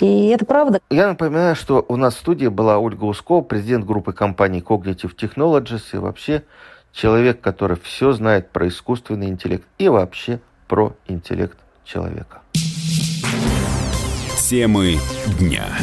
И 0.00 0.28
это 0.28 0.44
правда. 0.46 0.80
Я 0.90 1.08
напоминаю, 1.08 1.54
что 1.54 1.84
у 1.88 1.96
нас 1.96 2.14
в 2.14 2.18
студии 2.18 2.46
была 2.46 2.78
Ольга 2.78 3.04
Ускова, 3.04 3.42
президент 3.42 3.84
группы 3.84 4.12
компании 4.12 4.62
Cognitive 4.62 5.14
Technologies 5.14 5.82
и 5.92 5.98
вообще 5.98 6.44
человек, 6.92 7.40
который 7.40 7.76
все 7.76 8.12
знает 8.12 8.50
про 8.50 8.68
искусственный 8.68 9.28
интеллект 9.28 9.66
и 9.78 9.88
вообще 9.88 10.40
про 10.68 10.94
интеллект 11.06 11.58
человека. 11.84 12.40
Темы 14.50 14.98
дня. 15.38 15.78